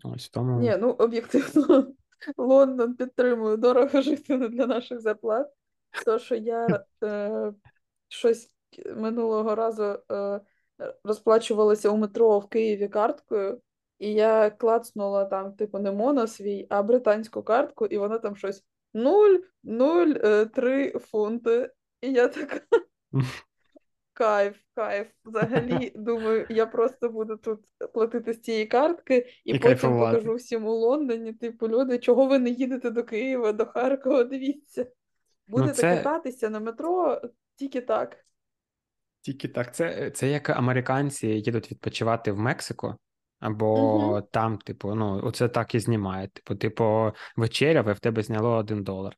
Ось 0.04 0.30
тому... 0.30 0.60
Ні, 0.60 0.78
ну 0.80 0.92
об'єктивно, 0.92 1.88
Лондон 2.38 2.96
підтримує 2.96 3.58
дорого 3.58 4.02
жити 4.02 4.38
не 4.38 4.50
для 4.50 4.66
наших 4.66 5.02
зарплат. 5.02 5.48
То, 6.06 6.20
що 6.20 6.36
я 6.36 6.86
е, 7.04 7.54
щось 8.08 8.52
минулого 8.96 9.56
разу 9.56 10.00
е, 10.12 10.42
розплачувалася 11.04 11.90
у 11.90 11.98
метро 11.98 12.40
в 12.40 12.48
Києві 12.48 12.88
карткою, 12.88 13.62
і 14.00 14.14
я 14.14 14.50
клацнула 14.50 15.26
там, 15.26 15.54
типу, 15.54 15.80
не 15.80 15.92
моно 15.92 16.28
свій, 16.28 16.68
а 16.70 16.84
британську 16.84 17.44
картку, 17.44 17.86
і 17.86 17.98
вона 17.98 18.18
там 18.20 18.36
щось 18.36 18.64
0,03 18.94 20.68
е, 20.68 21.00
фунти. 21.00 21.72
І 22.02 22.12
я 22.12 22.28
така. 22.28 22.62
Кайф, 24.14 24.58
кайф. 24.76 25.08
Взагалі, 25.26 25.92
думаю, 25.96 26.46
я 26.50 26.66
просто 26.66 27.10
буду 27.10 27.38
тут 27.38 27.60
платити 27.94 28.34
з 28.34 28.42
цієї 28.42 28.66
картки 28.66 29.16
і, 29.46 29.50
і 29.50 29.54
потім 29.54 29.62
кайфувати. 29.62 30.18
покажу 30.18 30.36
всім 30.36 30.66
у 30.66 30.72
Лондоні. 30.72 31.34
Типу, 31.34 31.68
люди, 31.68 32.00
чого 32.00 32.28
ви 32.28 32.40
не 32.40 32.50
їдете 32.50 32.90
до 32.90 33.04
Києва, 33.04 33.52
до 33.52 33.66
Харкова? 33.66 34.24
Дивіться. 34.24 34.84
Ну, 34.84 35.58
Будете 35.58 35.70
ну, 35.70 35.76
це... 35.76 35.98
кататися 35.98 36.50
на 36.50 36.60
метро 36.60 37.22
тільки 37.56 37.82
так. 37.82 38.18
Тільки 39.22 39.48
так. 39.48 39.76
Це 39.76 40.12
це 40.12 40.30
як 40.30 40.50
американці 40.50 41.28
їдуть 41.28 41.72
відпочивати 41.72 42.32
в 42.32 42.40
Мексику, 42.40 42.96
або 43.40 43.96
угу. 43.96 44.22
там, 44.22 44.58
типу, 44.58 44.96
ну, 44.96 45.22
оце 45.24 45.50
так 45.50 45.76
і 45.76 45.80
знімають. 45.80 46.34
Типу, 46.34 46.56
типу, 46.56 47.12
вечеря, 47.36 47.86
і 47.90 47.94
в 47.94 48.00
тебе 48.00 48.22
зняло 48.22 48.56
один 48.56 48.84
долар. 48.84 49.16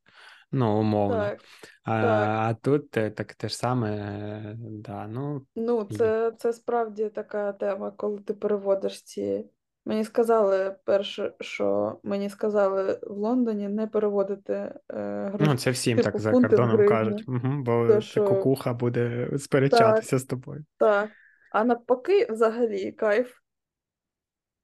Ну, 0.51 0.79
умовно. 0.79 1.15
Так, 1.15 1.39
а 1.83 2.01
так. 2.01 2.29
а 2.29 2.53
тут 2.61 2.91
так 2.91 3.33
те 3.33 3.49
ж 3.49 3.57
саме, 3.57 4.55
да, 4.59 5.07
ну. 5.07 5.45
Ну, 5.55 5.83
це 5.83 6.31
це 6.37 6.53
справді 6.53 7.09
така 7.09 7.53
тема, 7.53 7.91
коли 7.91 8.19
ти 8.19 8.33
переводиш 8.33 9.03
ці. 9.03 9.45
Мені 9.85 10.03
сказали 10.03 10.75
перше, 10.85 11.33
що 11.39 11.97
мені 12.03 12.29
сказали 12.29 12.99
в 13.03 13.17
Лондоні 13.17 13.67
не 13.67 13.87
переводити 13.87 14.53
е, 14.53 15.29
гроші. 15.33 15.45
Ну, 15.47 15.57
це 15.57 15.71
всім 15.71 15.97
типу, 15.97 16.11
так 16.11 16.19
за 16.19 16.31
кордоном 16.31 16.87
кажуть, 16.87 17.23
угу, 17.27 17.39
бо 17.43 17.87
То, 17.87 18.01
що... 18.01 18.25
кукуха 18.25 18.73
буде 18.73 19.29
сперечатися 19.37 20.11
так, 20.11 20.19
з 20.19 20.23
тобою. 20.23 20.65
Так. 20.77 21.09
А 21.51 21.63
навпаки, 21.63 22.27
взагалі, 22.29 22.91
кайф. 22.91 23.33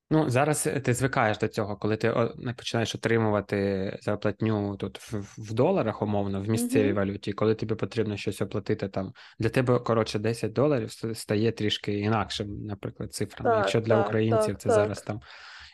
Ну, 0.10 0.30
зараз 0.30 0.68
е, 0.68 0.80
ти 0.80 0.94
звикаєш 0.94 1.38
до 1.38 1.48
цього, 1.48 1.78
коли 1.78 1.98
ти 1.98 2.14
починаєш 2.58 2.96
отримувати 2.96 4.00
зарплатню 4.02 4.76
тут 4.76 4.98
в, 5.38 5.54
доларах, 5.54 6.02
умовно, 6.02 6.42
в 6.42 6.50
місцевій 6.50 6.92
uh-huh. 6.92 6.96
валюті, 6.96 7.34
коли 7.34 7.56
тобі 7.56 7.76
потрібно 7.76 8.18
щось 8.18 8.42
оплатити 8.42 8.88
там. 8.88 9.14
Для 9.40 9.50
тебе, 9.50 9.80
коротше, 9.80 10.20
10 10.20 10.54
доларів 10.54 10.92
стає 11.14 11.52
трішки 11.52 12.00
інакшим, 12.00 12.66
наприклад, 12.66 13.14
цифрами. 13.14 13.50
Так, 13.50 13.60
Якщо 13.60 13.82
для 13.82 13.96
так, 13.96 14.08
українців 14.08 14.54
так, 14.54 14.62
це 14.62 14.70
зараз 14.70 15.02
там 15.02 15.22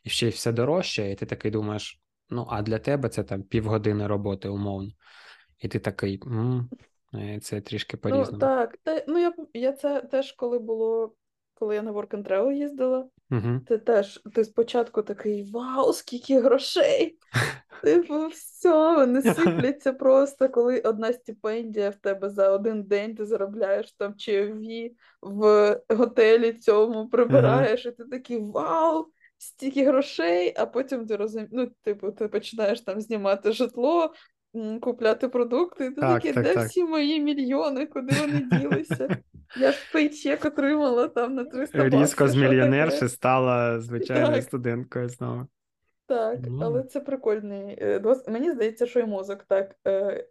і 0.04 0.10
ще 0.10 0.28
й 0.28 0.30
все 0.30 0.52
дорожче, 0.52 1.12
і 1.12 1.16
ти 1.16 1.25
такий 1.25 1.52
думаєш, 1.52 2.02
ну, 2.30 2.48
а 2.50 2.62
для 2.62 2.80
тебе 2.80 3.10
це 3.10 3.24
там 3.24 3.44
півгодини 3.44 4.08
роботи, 4.08 4.50
умовно. 4.50 4.90
І 5.60 5.68
ти 5.68 5.80
такий, 5.80 6.20
м 6.28 6.70
це 7.42 7.62
трішки 7.62 7.98
по-різному. 7.98 8.32
Ну, 8.32 8.38
Так, 8.38 8.78
ну 9.08 9.20
я 9.20 9.34
я 9.54 9.74
це 9.74 10.02
теж 10.02 10.32
коли 10.32 10.60
було, 10.60 11.16
коли 11.63 11.75
я 11.75 11.82
на 11.82 11.91
Work 11.91 12.10
and 12.10 12.27
Travel 12.27 12.51
їздила. 12.51 13.08
Угу. 13.32 13.60
Ти 13.67 13.77
теж 13.77 14.22
ти 14.34 14.43
спочатку 14.43 15.01
такий 15.01 15.51
вау, 15.51 15.94
скільки 15.94 16.40
грошей! 16.40 17.18
Типу, 17.83 18.27
все, 18.27 18.96
вони 18.96 19.22
сипляться 19.22 19.94
просто, 19.94 20.50
коли 20.50 20.79
одна 20.79 21.14
стипендія 21.14 21.90
в 21.90 21.96
тебе 21.96 22.29
за 22.29 22.50
один 22.50 22.83
день 22.83 23.16
ти 23.16 23.25
заробляєш 23.25 23.94
там 23.94 24.16
чайові 24.16 24.96
в 25.22 25.79
готелі 25.90 26.53
цьому 26.53 27.07
прибираєш, 27.07 27.85
ага. 27.85 27.94
і 27.94 27.98
ти 27.98 28.09
такий 28.09 28.40
вау! 28.40 29.07
Стільки 29.38 29.85
грошей, 29.85 30.53
а 30.57 30.66
потім 30.66 31.05
ти 31.07 31.16
розумієш, 31.16 31.50
ну, 31.53 31.68
типу, 31.83 32.11
ти 32.11 32.27
починаєш 32.27 32.81
там 32.81 33.01
знімати 33.01 33.51
житло, 33.51 34.14
купляти 34.81 35.27
продукти, 35.27 35.85
і 35.85 35.90
ти 35.90 36.01
так, 36.01 36.14
такий, 36.14 36.33
так, 36.33 36.44
де 36.44 36.53
так. 36.53 36.68
всі 36.68 36.83
мої 36.83 37.22
мільйони, 37.22 37.85
куди 37.85 38.16
вони 38.22 38.48
ділися? 38.51 39.18
Я 39.57 39.72
ж 39.72 39.77
пейчек 39.94 40.46
отримала 40.46 41.07
там 41.07 41.35
на 41.35 41.46
300 41.46 41.89
Різко 41.89 42.27
з 42.27 42.35
мільйонерші 42.35 43.09
стала 43.09 43.81
звичайною 43.81 44.42
студенткою 44.42 45.09
знову. 45.09 45.48
Так, 46.05 46.39
mm. 46.39 46.63
але 46.63 46.83
це 46.83 47.00
прикольний 47.00 47.77
е, 47.81 48.00
досвід. 48.00 48.33
Мені 48.33 48.51
здається, 48.51 48.87
що 48.87 49.00
і 49.00 49.05
мозок 49.05 49.44
так 49.44 49.75
е, 49.87 50.27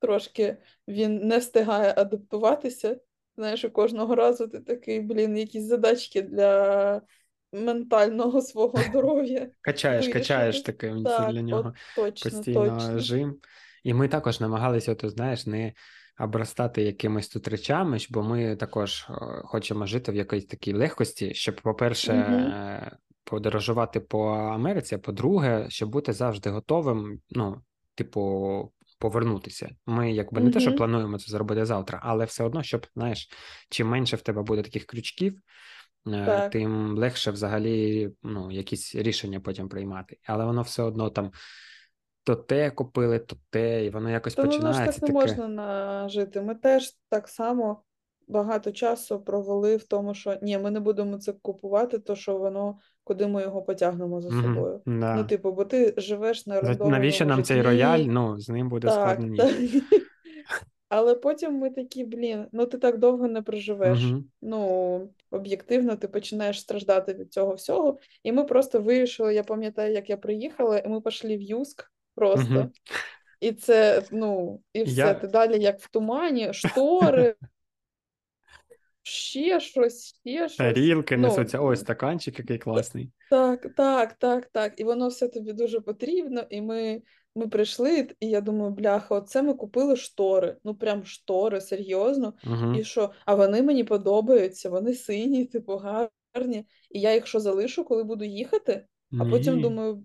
трошки 0.00 0.56
він 0.88 1.26
не 1.26 1.38
встигає 1.38 1.94
адаптуватися. 1.96 2.96
Знаєш, 3.36 3.64
і 3.64 3.68
кожного 3.68 4.14
разу 4.14 4.48
ти 4.48 4.60
такий, 4.60 5.00
блін, 5.00 5.36
якісь 5.36 5.64
задачки 5.64 6.22
для 6.22 7.00
ментального 7.52 8.40
свого 8.40 8.78
здоров'я. 8.90 9.48
Качаєш, 9.60 10.08
качаєш 10.08 10.62
таким 10.62 11.04
так, 11.04 11.32
для 11.32 11.42
нього 11.42 11.74
от, 11.96 12.04
точно, 12.04 12.30
постійно 12.30 12.64
точно. 12.64 12.98
жим. 12.98 13.38
І 13.84 13.94
ми 13.94 14.08
також 14.08 14.40
намагалися, 14.40 14.92
ото, 14.92 15.08
знаєш, 15.08 15.46
не 15.46 15.72
обростати 16.18 16.82
якимись 16.82 17.28
тут 17.28 17.48
речами, 17.48 17.98
бо 18.10 18.22
ми 18.22 18.56
також 18.56 19.06
е, 19.10 19.14
хочемо 19.44 19.86
жити 19.86 20.12
в 20.12 20.14
якійсь 20.14 20.46
такій 20.46 20.72
легкості, 20.72 21.34
щоб, 21.34 21.60
по-перше, 21.60 22.26
угу. 22.28 22.98
подорожувати 23.24 24.00
по 24.00 24.28
Америці, 24.28 24.94
а 24.94 24.98
по-друге, 24.98 25.66
щоб 25.68 25.90
бути 25.90 26.12
завжди 26.12 26.50
готовим, 26.50 27.20
ну, 27.30 27.62
типу, 27.94 28.72
повернутися. 28.98 29.70
Ми 29.86 30.12
якби 30.12 30.40
не 30.40 30.46
угу. 30.46 30.54
те, 30.54 30.60
що 30.60 30.74
плануємо 30.74 31.18
це 31.18 31.30
зробити 31.30 31.64
завтра, 31.64 32.00
але 32.02 32.24
все 32.24 32.44
одно, 32.44 32.62
щоб 32.62 32.86
знаєш, 32.96 33.28
чим 33.70 33.88
менше 33.88 34.16
в 34.16 34.22
тебе 34.22 34.42
буде 34.42 34.62
таких 34.62 34.86
крючків. 34.86 35.40
Е, 36.06 36.26
так. 36.26 36.50
Тим 36.50 36.98
легше 36.98 37.30
взагалі 37.30 38.10
ну, 38.22 38.50
якісь 38.50 38.94
рішення 38.94 39.40
потім 39.40 39.68
приймати. 39.68 40.16
Але 40.26 40.44
воно 40.44 40.62
все 40.62 40.82
одно 40.82 41.10
там 41.10 41.30
то 42.24 42.34
те 42.34 42.70
купили, 42.70 43.18
то 43.18 43.36
те, 43.50 43.84
і 43.84 43.90
воно 43.90 44.10
якось 44.10 44.34
то 44.34 44.42
починається. 44.42 44.80
Воно 44.80 44.92
ж 44.92 45.00
так 45.00 45.08
не 45.08 45.14
можна 45.14 45.48
нажити. 45.48 46.40
Ми 46.40 46.54
теж 46.54 46.96
так 47.08 47.28
само 47.28 47.82
багато 48.28 48.72
часу 48.72 49.20
провели 49.20 49.76
в 49.76 49.84
тому, 49.84 50.14
що 50.14 50.36
ні, 50.42 50.58
ми 50.58 50.70
не 50.70 50.80
будемо 50.80 51.18
це 51.18 51.32
купувати, 51.32 51.98
то 51.98 52.16
що 52.16 52.38
воно, 52.38 52.78
куди 53.04 53.26
ми 53.26 53.42
його 53.42 53.62
потягнемо 53.62 54.20
за 54.20 54.28
собою. 54.28 54.80
Mm-hmm, 54.86 55.00
да. 55.00 55.14
Ну, 55.14 55.24
типу, 55.24 55.52
бо 55.52 55.64
ти 55.64 55.94
живеш 55.96 56.46
на 56.46 56.60
рандомному 56.60 56.90
Навіщо 56.90 57.26
нам 57.26 57.36
житті? 57.36 57.48
цей 57.48 57.62
рояль? 57.62 57.98
Ну, 57.98 58.40
з 58.40 58.48
ним 58.48 58.68
буде 58.68 58.90
складніше. 58.90 59.48
Але 60.88 61.14
потім 61.14 61.54
ми 61.54 61.70
такі, 61.70 62.04
блін, 62.04 62.46
ну 62.52 62.66
ти 62.66 62.78
так 62.78 62.98
довго 62.98 63.28
не 63.28 63.42
проживеш. 63.42 63.98
Uh-huh. 63.98 64.22
Ну, 64.42 65.08
об'єктивно, 65.30 65.96
ти 65.96 66.08
починаєш 66.08 66.60
страждати 66.60 67.14
від 67.14 67.32
цього 67.32 67.54
всього. 67.54 67.98
І 68.22 68.32
ми 68.32 68.44
просто 68.44 68.80
вирішили, 68.80 69.34
я 69.34 69.42
пам'ятаю, 69.42 69.92
як 69.92 70.10
я 70.10 70.16
приїхала, 70.16 70.78
і 70.78 70.88
ми 70.88 71.00
пішли 71.00 71.36
в 71.36 71.42
Юск 71.42 71.92
просто. 72.14 72.70
І 73.40 73.52
це, 73.52 74.02
ну, 74.10 74.60
і 74.72 74.82
все. 74.82 74.94
Я... 74.94 75.14
Ти 75.14 75.26
далі, 75.26 75.62
як 75.62 75.80
в 75.80 75.90
тумані, 75.90 76.52
штори, 76.52 77.34
ще 79.02 79.60
щось, 79.60 80.04
ще 80.04 80.48
щось. 80.48 80.56
Тарілки 80.56 81.16
ну, 81.16 81.28
несуться, 81.28 81.60
ось 81.60 81.80
стаканчик, 81.80 82.38
який 82.38 82.58
класний. 82.58 83.10
Так, 83.30 83.66
так, 83.76 84.12
так, 84.12 84.46
так. 84.46 84.80
І 84.80 84.84
воно 84.84 85.08
все 85.08 85.28
тобі 85.28 85.52
дуже 85.52 85.80
потрібно, 85.80 86.44
і 86.50 86.62
ми. 86.62 87.02
Ми 87.36 87.48
прийшли, 87.48 88.08
і 88.20 88.28
я 88.28 88.40
думаю, 88.40 88.70
бляха, 88.70 89.14
оце 89.14 89.42
ми 89.42 89.54
купили 89.54 89.96
штори. 89.96 90.56
Ну 90.64 90.74
прям 90.74 91.04
штори, 91.04 91.60
серйозно. 91.60 92.34
Uh-huh. 92.44 92.78
І 92.78 92.84
що? 92.84 93.10
А 93.24 93.34
вони 93.34 93.62
мені 93.62 93.84
подобаються, 93.84 94.70
вони 94.70 94.94
сині, 94.94 95.44
типу 95.44 95.76
гарні. 95.76 96.66
І 96.90 97.00
я 97.00 97.14
їх 97.14 97.26
що 97.26 97.40
залишу, 97.40 97.84
коли 97.84 98.04
буду 98.04 98.24
їхати, 98.24 98.86
а 99.20 99.24
потім 99.24 99.60
думаю: 99.60 100.04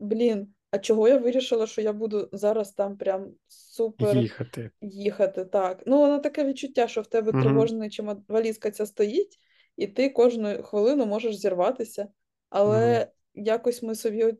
блін, 0.00 0.54
а 0.70 0.78
чого 0.78 1.08
я 1.08 1.18
вирішила, 1.18 1.66
що 1.66 1.80
я 1.80 1.92
буду 1.92 2.28
зараз 2.32 2.72
там 2.72 2.96
прям 2.96 3.30
супер 3.48 4.16
їхати. 4.16 4.70
їхати. 4.80 5.44
Так. 5.44 5.82
Ну, 5.86 5.98
воно 5.98 6.18
таке 6.18 6.44
відчуття, 6.44 6.88
що 6.88 7.00
в 7.00 7.06
тебе 7.06 7.32
uh-huh. 7.32 7.42
тривожний 7.42 7.90
чи 7.90 8.02
валізка 8.28 8.70
ця 8.70 8.86
стоїть, 8.86 9.38
і 9.76 9.86
ти 9.86 10.08
кожну 10.08 10.62
хвилину 10.62 11.06
можеш 11.06 11.36
зірватися. 11.36 12.08
Але 12.48 12.98
uh-huh. 12.98 13.08
якось 13.34 13.82
ми 13.82 13.94
собі 13.94 14.34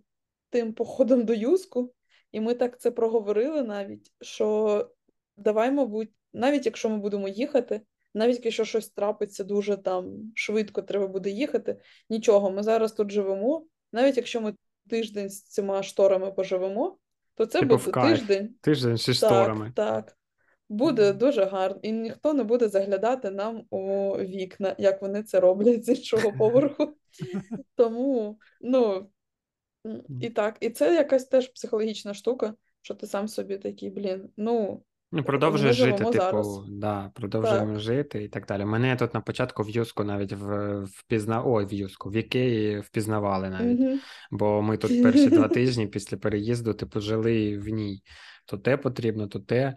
тим 0.51 0.73
походом 0.73 1.25
до 1.25 1.35
юску. 1.35 1.95
І 2.33 2.41
ми 2.41 2.55
так 2.55 2.81
це 2.81 2.91
проговорили 2.91 3.63
навіть, 3.63 4.13
що 4.21 4.91
давай, 5.37 5.71
мабуть, 5.71 6.11
навіть 6.33 6.67
якщо 6.67 6.89
ми 6.89 6.99
будемо 6.99 7.29
їхати, 7.29 7.81
навіть 8.15 8.45
якщо 8.45 8.65
щось 8.65 8.89
трапиться 8.89 9.45
дуже 9.45 9.77
там 9.77 10.33
швидко, 10.35 10.83
треба 10.83 11.07
буде 11.07 11.31
їхати. 11.31 11.81
Нічого, 12.11 12.51
ми 12.51 12.63
зараз 12.63 12.93
тут 12.93 13.11
живемо. 13.11 13.67
Навіть 13.93 14.17
якщо 14.17 14.41
ми 14.41 14.55
тиждень 14.91 15.29
з 15.31 15.43
цими 15.43 15.83
шторами 15.83 16.33
поживемо, 16.33 16.99
то 17.35 17.47
це 17.47 17.61
Типу, 17.61 17.77
в 17.77 17.79
буде 17.79 17.91
кайф. 17.91 18.19
тиждень. 18.19 18.55
Тиждень 18.61 18.97
зі 18.97 19.15
шторами. 19.15 19.73
так. 19.77 20.17
Буде 20.69 21.13
дуже 21.13 21.45
гарно, 21.45 21.81
і 21.83 21.93
ніхто 21.93 22.35
не 22.35 22.45
буде 22.45 22.69
заглядати 22.69 23.31
нам 23.31 23.65
у 23.71 24.13
вікна, 24.13 24.75
як 24.79 25.03
вони 25.03 25.23
це 25.23 25.41
роблять 25.41 25.85
з 25.85 25.89
іншого 25.89 26.33
поверху. 26.39 26.97
Тому, 27.75 28.39
ну, 28.61 29.11
і 30.21 30.31
так, 30.31 30.57
і 30.61 30.71
це 30.71 30.95
якась 30.95 31.25
теж 31.25 31.49
психологічна 31.49 32.15
штука, 32.15 32.55
що 32.83 32.95
ти 32.95 33.07
сам 33.07 33.29
собі 33.29 33.59
такий, 33.59 33.91
блін, 33.91 34.29
ну, 34.37 34.83
Ну, 35.13 35.19
ми 35.19 35.23
продовжуєш 35.23 35.77
жити, 35.77 36.05
типу, 36.05 36.13
зараз. 36.13 36.63
да, 36.69 37.11
продовжуємо 37.15 37.73
Так. 37.73 37.81
жити 37.81 38.25
і 38.25 38.29
так 38.29 38.47
далі. 38.47 38.65
Мене 38.65 38.97
тут 38.97 39.15
на 39.15 39.21
початку 39.21 39.63
в 39.63 39.71
Юску 39.71 40.05
навіть 40.05 40.33
в, 40.33 40.81
впізна... 40.85 41.43
Ой, 41.47 41.67
в 41.67 41.73
Юску, 41.73 42.11
в 42.11 42.17
Ікеї 42.17 42.81
впізнавали 42.81 43.49
навіть. 43.49 43.81
Угу. 43.81 43.99
Бо 44.31 44.63
ми 44.63 44.77
тут 44.77 45.03
перші 45.03 45.27
два 45.27 45.49
тижні 45.59 45.87
після 45.87 46.17
переїзду, 46.17 46.75
типу, 46.75 47.01
жили 47.01 47.59
в 47.59 47.69
ній. 47.69 48.03
То 48.47 48.59
те 48.59 48.77
потрібно, 48.77 49.27
то 49.27 49.41
те. 49.41 49.77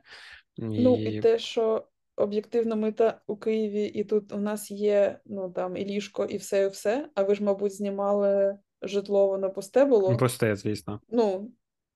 Ну, 0.58 0.96
і 0.96 1.04
І 1.04 1.22
те, 1.22 1.40
що 1.40 1.88
об'єктивно 2.16 2.76
ми 2.76 2.92
та 2.92 3.22
у 3.28 3.36
Києві, 3.36 3.86
і 3.86 4.04
тут 4.04 4.34
у 4.34 4.38
нас 4.38 4.72
є, 4.72 5.20
ну, 5.26 5.50
там, 5.50 5.78
і 5.78 5.86
ліжко, 5.86 6.26
і 6.26 6.38
все, 6.38 6.64
і 6.64 6.68
все, 6.68 7.10
а 7.16 7.24
ви 7.24 7.36
ж, 7.36 7.44
мабуть, 7.44 7.74
знімали 7.74 8.58
житло, 8.82 9.28
воно 9.28 9.52
пусте 9.52 9.86
було. 9.86 10.18
пусте, 10.18 10.56
звісно. 10.56 11.00
Ну, 11.10 11.52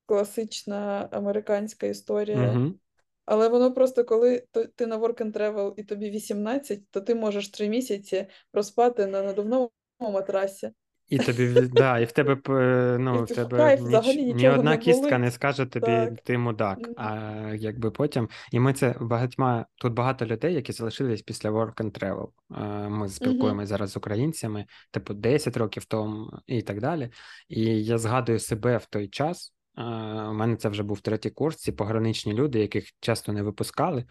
класична 0.05 1.09
американська 1.11 1.87
історія. 1.87 2.51
Угу. 2.51 2.73
Але 3.27 3.47
воно 3.47 3.73
просто 3.73 4.05
коли 4.05 4.43
ти 4.75 4.87
на 4.87 4.97
work 4.97 5.21
and 5.21 5.31
travel 5.31 5.73
і 5.77 5.83
тобі 5.83 6.09
18, 6.09 6.79
то 6.91 7.01
ти 7.01 7.15
можеш 7.15 7.49
три 7.49 7.69
місяці 7.69 8.25
проспати 8.51 9.05
на 9.05 9.21
надувному 9.23 9.71
матрасі. 9.99 10.71
І 11.07 11.17
тобі, 11.17 11.47
да, 11.73 11.99
і 11.99 12.05
в 12.05 12.11
тебе, 12.11 12.37
ну, 12.99 13.19
І 13.19 13.23
в 13.33 13.35
тебе 13.35 13.57
кайф, 13.57 13.81
ніч, 13.81 14.35
ні 14.35 14.49
одна 14.49 14.71
не 14.71 14.77
кістка 14.77 15.17
не 15.17 15.31
скаже 15.31 15.65
тобі, 15.65 15.85
Так. 15.85 16.21
ти 16.23 16.37
мудак. 16.37 16.89
А 16.97 17.15
якби 17.55 17.91
потім. 17.91 18.29
І 18.51 18.59
ми 18.59 18.73
це 18.73 18.95
багатьма, 19.01 19.65
тут 19.75 19.93
багато 19.93 20.25
людей, 20.25 20.53
які 20.53 20.71
залишились 20.71 21.21
після 21.21 21.49
work 21.49 21.73
and 21.75 21.99
travel. 21.99 22.29
Ми 22.89 23.09
спілкуємося 23.09 23.67
зараз 23.67 23.91
з 23.91 23.97
українцями, 23.97 24.65
типу 24.91 25.13
10 25.13 25.57
років 25.57 25.85
тому 25.85 26.31
і 26.47 26.61
так 26.61 26.81
далі. 26.81 27.09
І 27.47 27.83
я 27.83 27.97
згадую 27.97 28.39
себе 28.39 28.77
в 28.77 28.85
той 28.85 29.07
час. 29.07 29.53
Е, 29.77 29.81
У 30.29 30.33
мене 30.33 30.55
це 30.55 30.69
вже 30.69 30.83
був 30.83 31.01
третій 31.01 31.29
курс, 31.29 31.57
ці 31.57 31.71
пограничні 31.71 32.33
люди, 32.33 32.59
яких 32.59 32.89
часто 32.99 33.33
не 33.33 33.43
випускали. 33.43 34.05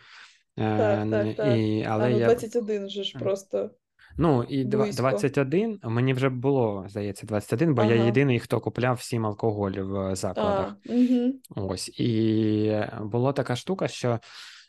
Е, 0.59 0.79
Так, 0.79 1.11
так, 1.11 1.37
так. 1.37 1.59
І, 1.59 1.83
А 1.83 1.91
але 1.91 2.11
ну 2.11 2.19
я 2.19 2.27
21 2.27 2.89
же 2.89 3.05
ж 3.05 3.19
просто 3.19 3.71
Ну, 4.19 4.43
і 4.43 4.65
близько. 4.65 5.03
21, 5.03 5.81
мені 5.85 6.15
вже 6.15 6.29
було, 6.29 6.85
здається, 6.89 7.27
21, 7.27 7.75
бо 7.75 7.83
я 7.83 8.05
єдиний, 8.05 8.41
хто 8.41 8.61
купляв 8.61 8.97
всім 8.97 9.27
алкоголь 9.27 9.73
в 9.73 10.17
закладах. 10.17 10.77
А, 10.89 10.93
угу. 10.93 11.33
Ось. 11.71 11.89
І 11.89 12.83
була 13.01 13.33
така 13.33 13.57
штука, 13.57 13.89
що 13.89 14.21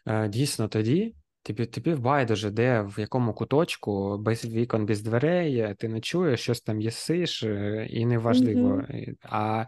е, 0.07 0.27
дійсно 0.27 0.67
тоді 0.67 1.15
тобі, 1.47 1.65
тобі 1.65 1.95
байдуже, 1.95 2.51
де, 2.51 2.81
в 2.81 2.99
якому 2.99 3.33
куточку, 3.33 4.17
без 4.17 4.45
вікон, 4.45 4.85
без 4.85 5.01
дверей, 5.01 5.57
е, 5.59 5.75
ти 5.79 5.87
ночуєш, 5.87 6.39
щось 6.41 6.61
там 6.61 6.81
їсиш, 6.81 7.43
е, 7.43 7.87
і 7.89 8.05
неважливо. 8.05 8.83
І- 8.89 9.15
А, 9.23 9.65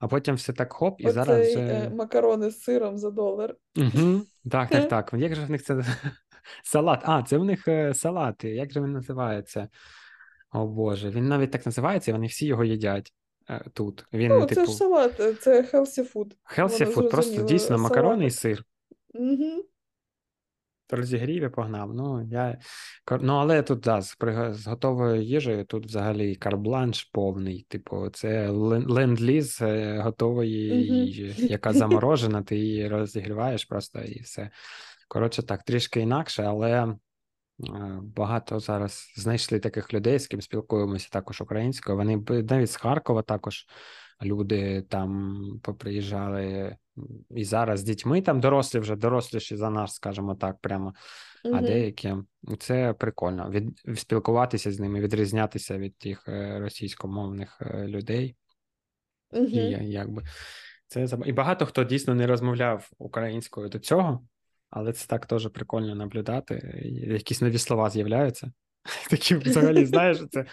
а 0.00 0.08
потім 0.08 0.34
все 0.34 0.52
так 0.52 0.72
хоп, 0.72 1.00
і 1.00 1.10
зараз 1.10 1.40
Оцей 1.40 1.56
вже. 1.56 1.64
е, 1.74 1.90
макарони 1.90 2.50
з 2.50 2.60
сиром 2.60 2.98
за 2.98 3.10
долар. 3.10 3.54
Угу. 3.76 4.22
Так, 4.50 4.68
так, 4.70 4.88
так. 4.88 5.14
Як 5.16 5.34
же 5.34 5.44
в 5.44 5.50
них 5.50 5.62
це 5.62 5.84
салат? 6.64 7.00
А, 7.04 7.22
це 7.22 7.38
в 7.38 7.44
них 7.44 7.68
салати. 7.94 8.50
Як 8.50 8.72
же 8.72 8.80
він 8.80 8.92
називається? 8.92 9.68
О 10.52 10.66
Боже, 10.66 11.10
він 11.10 11.28
навіть 11.28 11.50
так 11.50 11.66
називається, 11.66 12.10
і 12.10 12.14
вони 12.14 12.26
всі 12.26 12.46
його 12.46 12.64
їдять 12.64 13.12
тут. 13.72 14.04
Він, 14.12 14.28
Ну, 14.28 14.40
це 14.46 14.54
типу, 14.54 14.66
ж 14.66 14.76
салат, 14.76 15.40
це 15.40 15.62
healthy 15.62 16.12
food. 16.12 16.32
healthy 16.58 16.84
Воно 16.84 16.96
food, 17.08 17.10
просто 17.10 17.42
дійсно 17.42 17.78
макарони 17.78 18.26
і 18.26 18.30
сир. 18.30 18.64
Угу. 19.14 19.64
Розігрів 20.92 21.44
і 21.44 21.48
погнав. 21.48 21.94
Ну, 21.94 22.28
я... 22.30 22.58
ну, 23.20 23.32
але 23.32 23.62
тут 23.62 23.80
да, 23.80 24.00
з, 24.02 24.16
готовою 24.66 25.22
їжею 25.22 25.64
тут 25.64 25.86
взагалі 25.86 26.34
карбланш 26.34 27.04
повний. 27.04 27.66
Типу, 27.68 28.08
це 28.08 28.50
лен- 28.50 28.86
ленд-ліз 28.86 29.58
е, 29.62 30.00
готової 30.04 30.86
їжі, 30.86 31.46
яка 31.46 31.72
заморожена, 31.72 32.42
ти 32.42 32.56
її 32.56 32.88
розігріваєш 32.88 33.64
просто 33.64 34.00
і 34.00 34.20
все. 34.20 34.50
Коротше, 35.08 35.42
так, 35.42 35.62
трішки 35.62 36.00
інакше, 36.00 36.42
але 36.42 36.70
е, 36.82 36.96
багато 38.02 38.60
зараз 38.60 39.12
знайшли 39.16 39.58
таких 39.58 39.94
людей, 39.94 40.18
з 40.18 40.26
ким 40.26 40.40
спілкуємося 40.40 41.08
також 41.10 41.40
українською. 41.40 41.98
Вони 41.98 42.16
навіть 42.28 42.70
з 42.70 42.76
Харкова 42.76 43.22
також 43.22 43.66
люди 44.24 44.82
там 44.82 45.40
поприїжджали. 45.62 46.76
І 47.30 47.44
зараз 47.44 47.80
з 47.80 47.82
дітьми 47.82 48.22
там 48.22 48.40
дорослі 48.40 48.78
вже 48.78 48.96
доросліші 48.96 49.56
за 49.56 49.70
нас, 49.70 49.94
скажімо 49.94 50.34
так, 50.34 50.56
прямо. 50.60 50.94
А 51.44 51.48
Угу. 51.48 51.60
деякі 51.60 52.14
це 52.58 52.92
прикольно. 52.92 53.50
Від 53.50 53.98
спілкуватися 53.98 54.72
з 54.72 54.80
ними, 54.80 55.00
відрізнятися 55.00 55.78
від 55.78 55.96
тих 55.96 56.28
е, 56.28 56.58
російськомовних 56.60 57.58
е, 57.60 57.88
людей. 57.88 58.36
І 59.32 59.38
Угу. 59.38 59.48
я- 59.48 59.82
якби 59.82 60.22
це 60.86 61.06
і 61.26 61.32
багато 61.32 61.66
хто 61.66 61.84
дійсно 61.84 62.14
не 62.14 62.26
розмовляв 62.26 62.90
українською 62.98 63.68
до 63.68 63.78
цього, 63.78 64.26
але 64.70 64.92
це 64.92 65.06
так 65.06 65.26
теж 65.26 65.48
прикольно 65.48 65.94
наблюдати. 65.94 66.80
Якісь 67.06 67.40
нові 67.40 67.58
слова 67.58 67.90
з'являються. 67.90 68.52
Такі 69.10 69.34
взагалі, 69.34 69.84
знаєш, 69.84 70.18
це 70.30 70.44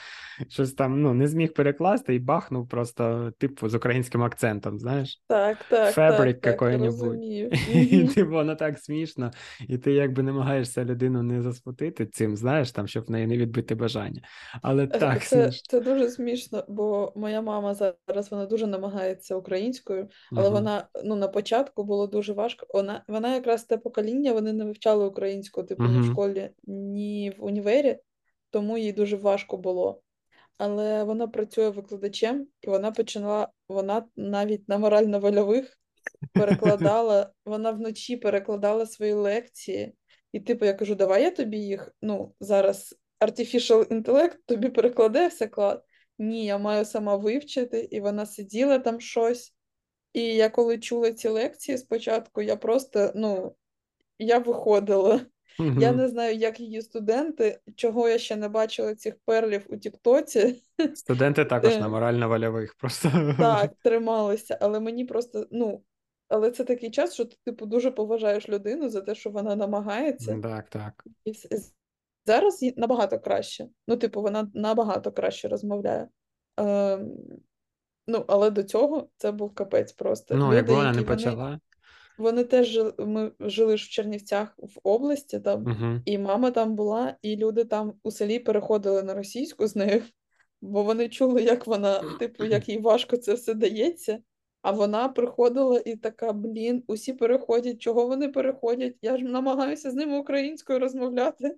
щось 0.50 0.74
там 0.74 1.02
ну, 1.02 1.14
не 1.14 1.28
зміг 1.28 1.54
перекласти 1.54 2.16
і 2.16 2.20
бахнув 2.20 2.68
просто, 2.68 3.32
типу, 3.38 3.70
з 3.70 3.76
українським 3.76 4.24
акцентом, 4.24 4.80
знаєш. 4.80 5.24
Так, 5.28 5.58
так, 5.70 5.94
Фабрик 5.94 6.42
так, 6.42 6.60
так, 6.60 6.80
розумію. 6.80 7.50
І 7.74 8.04
Угу. 8.04 8.14
типу, 8.14 8.32
воно 8.32 8.56
так 8.56 8.80
смішно, 8.80 9.32
і 9.68 9.78
ти 9.78 9.94
якби 9.94 10.24
намагаєшся 10.24 10.86
людину 10.86 11.24
не 11.24 11.42
засмутити 11.42 12.06
цим, 12.06 12.36
знаєш, 12.36 12.72
там, 12.72 12.88
щоб 12.88 13.06
в 13.06 13.12
неї 13.12 13.28
не 13.28 13.38
відбити 13.38 13.76
бажання. 13.76 14.22
Але 14.62 14.84
Е, 14.84 14.88
так 14.88 15.24
Це, 15.24 15.44
смішно. 15.44 15.62
це 15.70 15.80
дуже 15.80 16.10
смішно, 16.10 16.64
бо 16.68 17.14
моя 17.16 17.42
мама 17.42 17.74
зараз 17.74 18.32
вона 18.32 18.46
дуже 18.46 18.68
намагається 18.68 19.36
українською, 19.36 20.08
але 20.32 20.50
Мгм. 20.50 20.54
вона 20.54 20.88
ну 21.04 21.16
на 21.16 21.28
початку 21.28 21.84
було 21.84 22.08
дуже 22.08 22.34
важко. 22.34 22.68
Вона 22.74 23.04
вона 23.08 23.34
якраз 23.36 23.64
те 23.64 23.78
покоління, 23.78 24.34
вони 24.34 24.54
не 24.54 24.66
вивчали 24.66 25.06
українську, 25.06 25.64
типу, 25.64 25.84
ні 25.84 26.00
в 26.00 26.06
школі, 26.06 26.50
ні 26.68 27.34
в 27.38 27.44
універі, 27.46 27.98
тому 28.50 28.78
їй 28.78 28.94
дуже 28.94 29.16
важко 29.16 29.58
було. 29.58 30.02
Але 30.58 31.04
вона 31.04 31.28
працює 31.28 31.70
викладачем, 31.70 32.48
і 32.62 32.68
вона 32.68 32.92
почала, 32.92 33.48
вона 33.68 34.06
навіть 34.16 34.70
на 34.70 34.78
морально-вольових 34.78 35.80
перекладала, 36.34 37.32
вона 37.46 37.72
вночі 37.72 38.18
перекладала 38.18 38.86
свої 38.86 39.14
лекції. 39.14 39.96
І, 40.32 40.40
типу, 40.40 40.66
я 40.66 40.74
кажу, 40.74 40.96
давай 40.96 41.24
я 41.24 41.32
тобі 41.32 41.58
їх, 41.58 41.96
ну, 42.02 42.36
зараз 42.40 42.96
artificial 43.20 43.86
intellect 43.86 44.38
тобі 44.46 44.70
перекладе 44.70 45.28
все 45.28 45.48
клад. 45.48 45.84
Ні, 46.18 46.46
я 46.46 46.58
маю 46.58 46.86
сама 46.86 47.16
вивчити, 47.16 47.80
і 47.92 48.00
вона 48.00 48.26
сиділа 48.26 48.80
там 48.80 49.00
щось. 49.00 49.56
І 50.14 50.22
я 50.22 50.50
коли 50.50 50.80
чула 50.80 51.14
ці 51.14 51.28
лекції 51.28 51.78
спочатку, 51.78 52.42
я 52.42 52.56
просто, 52.56 53.12
ну, 53.16 53.56
я 54.20 54.40
виходила. 54.40 55.26
Я 55.58 55.92
не 55.92 56.08
знаю, 56.08 56.36
як 56.36 56.60
її 56.60 56.82
студенти, 56.82 57.60
чого 57.76 58.10
я 58.10 58.18
ще 58.18 58.36
не 58.36 58.50
бачила 58.50 58.96
цих 58.96 59.16
перлів 59.26 59.66
у 59.70 59.78
Тіктоці. 59.78 60.64
Студенти 60.96 61.46
також 61.46 61.78
на 61.78 61.86
Е, 61.86 61.90
морально-вольових 61.90 62.76
просто. 62.78 63.12
Так, 63.38 63.72
трималися, 63.84 64.58
але 64.62 64.80
мені 64.80 65.06
просто, 65.06 65.48
ну, 65.52 65.84
але 66.28 66.52
це 66.52 66.64
такий 66.64 66.92
час, 66.92 67.14
що 67.14 67.26
ти, 67.26 67.36
типу, 67.46 67.66
дуже 67.66 67.92
поважаєш 67.92 68.50
людину 68.50 68.90
за 68.90 69.02
те, 69.02 69.16
що 69.16 69.30
вона 69.30 69.56
намагається. 69.56 70.40
Так, 70.44 70.70
так. 70.70 71.04
І 71.26 71.34
зараз 72.26 72.74
набагато 72.78 73.20
краще. 73.20 73.68
Ну, 73.88 73.98
типу, 73.98 74.22
вона 74.22 74.52
набагато 74.54 75.12
краще 75.12 75.48
розмовляє. 75.48 76.08
Ем, 76.58 77.12
ну, 78.08 78.26
але 78.28 78.50
до 78.50 78.64
цього 78.64 79.10
це 79.18 79.32
був 79.32 79.54
капець 79.54 79.92
просто. 79.94 80.36
Ну, 80.36 80.54
якби 80.54 80.74
вона 80.74 80.94
не 80.94 81.04
почала. 81.04 81.60
Вони 82.20 82.44
теж 82.44 82.68
жили, 82.68 82.94
ми 82.98 83.32
жили 83.40 83.78
ж 83.78 83.86
в 83.86 83.90
Чернівцях 83.90 84.56
в 84.58 84.80
області 84.84 85.40
там, 85.40 85.62
Угу. 85.62 86.02
і 86.06 86.18
мама 86.18 86.52
там 86.52 86.76
була, 86.76 87.16
і 87.22 87.36
люди 87.36 87.64
там 87.66 87.94
у 88.04 88.12
селі 88.12 88.40
переходили 88.40 89.04
на 89.04 89.14
російську 89.14 89.68
з 89.68 89.76
нею, 89.76 90.04
бо 90.62 90.84
вони 90.84 91.10
чули, 91.10 91.44
як 91.44 91.68
вона, 91.68 92.18
типу, 92.20 92.46
як 92.46 92.70
їй 92.70 92.80
важко 92.80 93.18
це 93.18 93.34
все 93.34 93.54
дається. 93.54 94.20
А 94.62 94.72
вона 94.72 95.10
приходила 95.10 95.82
і 95.86 95.96
така: 95.96 96.34
блін, 96.34 96.84
усі 96.88 97.14
переходять. 97.14 97.82
Чого 97.82 98.08
вони 98.08 98.28
переходять? 98.28 98.96
Я 99.02 99.18
ж 99.18 99.24
намагаюся 99.24 99.92
з 99.92 99.96
ними 99.96 100.20
українською 100.20 100.80
розмовляти. 100.80 101.56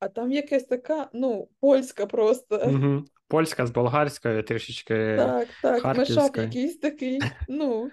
А 0.00 0.08
там 0.08 0.32
якась 0.32 0.64
така, 0.64 1.08
ну, 1.12 1.48
польська 1.60 2.06
просто. 2.06 2.62
Угу. 2.66 3.04
Польська 3.28 3.66
з 3.66 3.70
болгарською, 3.70 4.42
трішечки 4.42 5.16
Так, 5.16 5.48
так, 5.62 5.96
мешап 5.96 6.36
якийсь 6.36 6.78
такий. 6.78 7.20
Ну, 7.48 7.90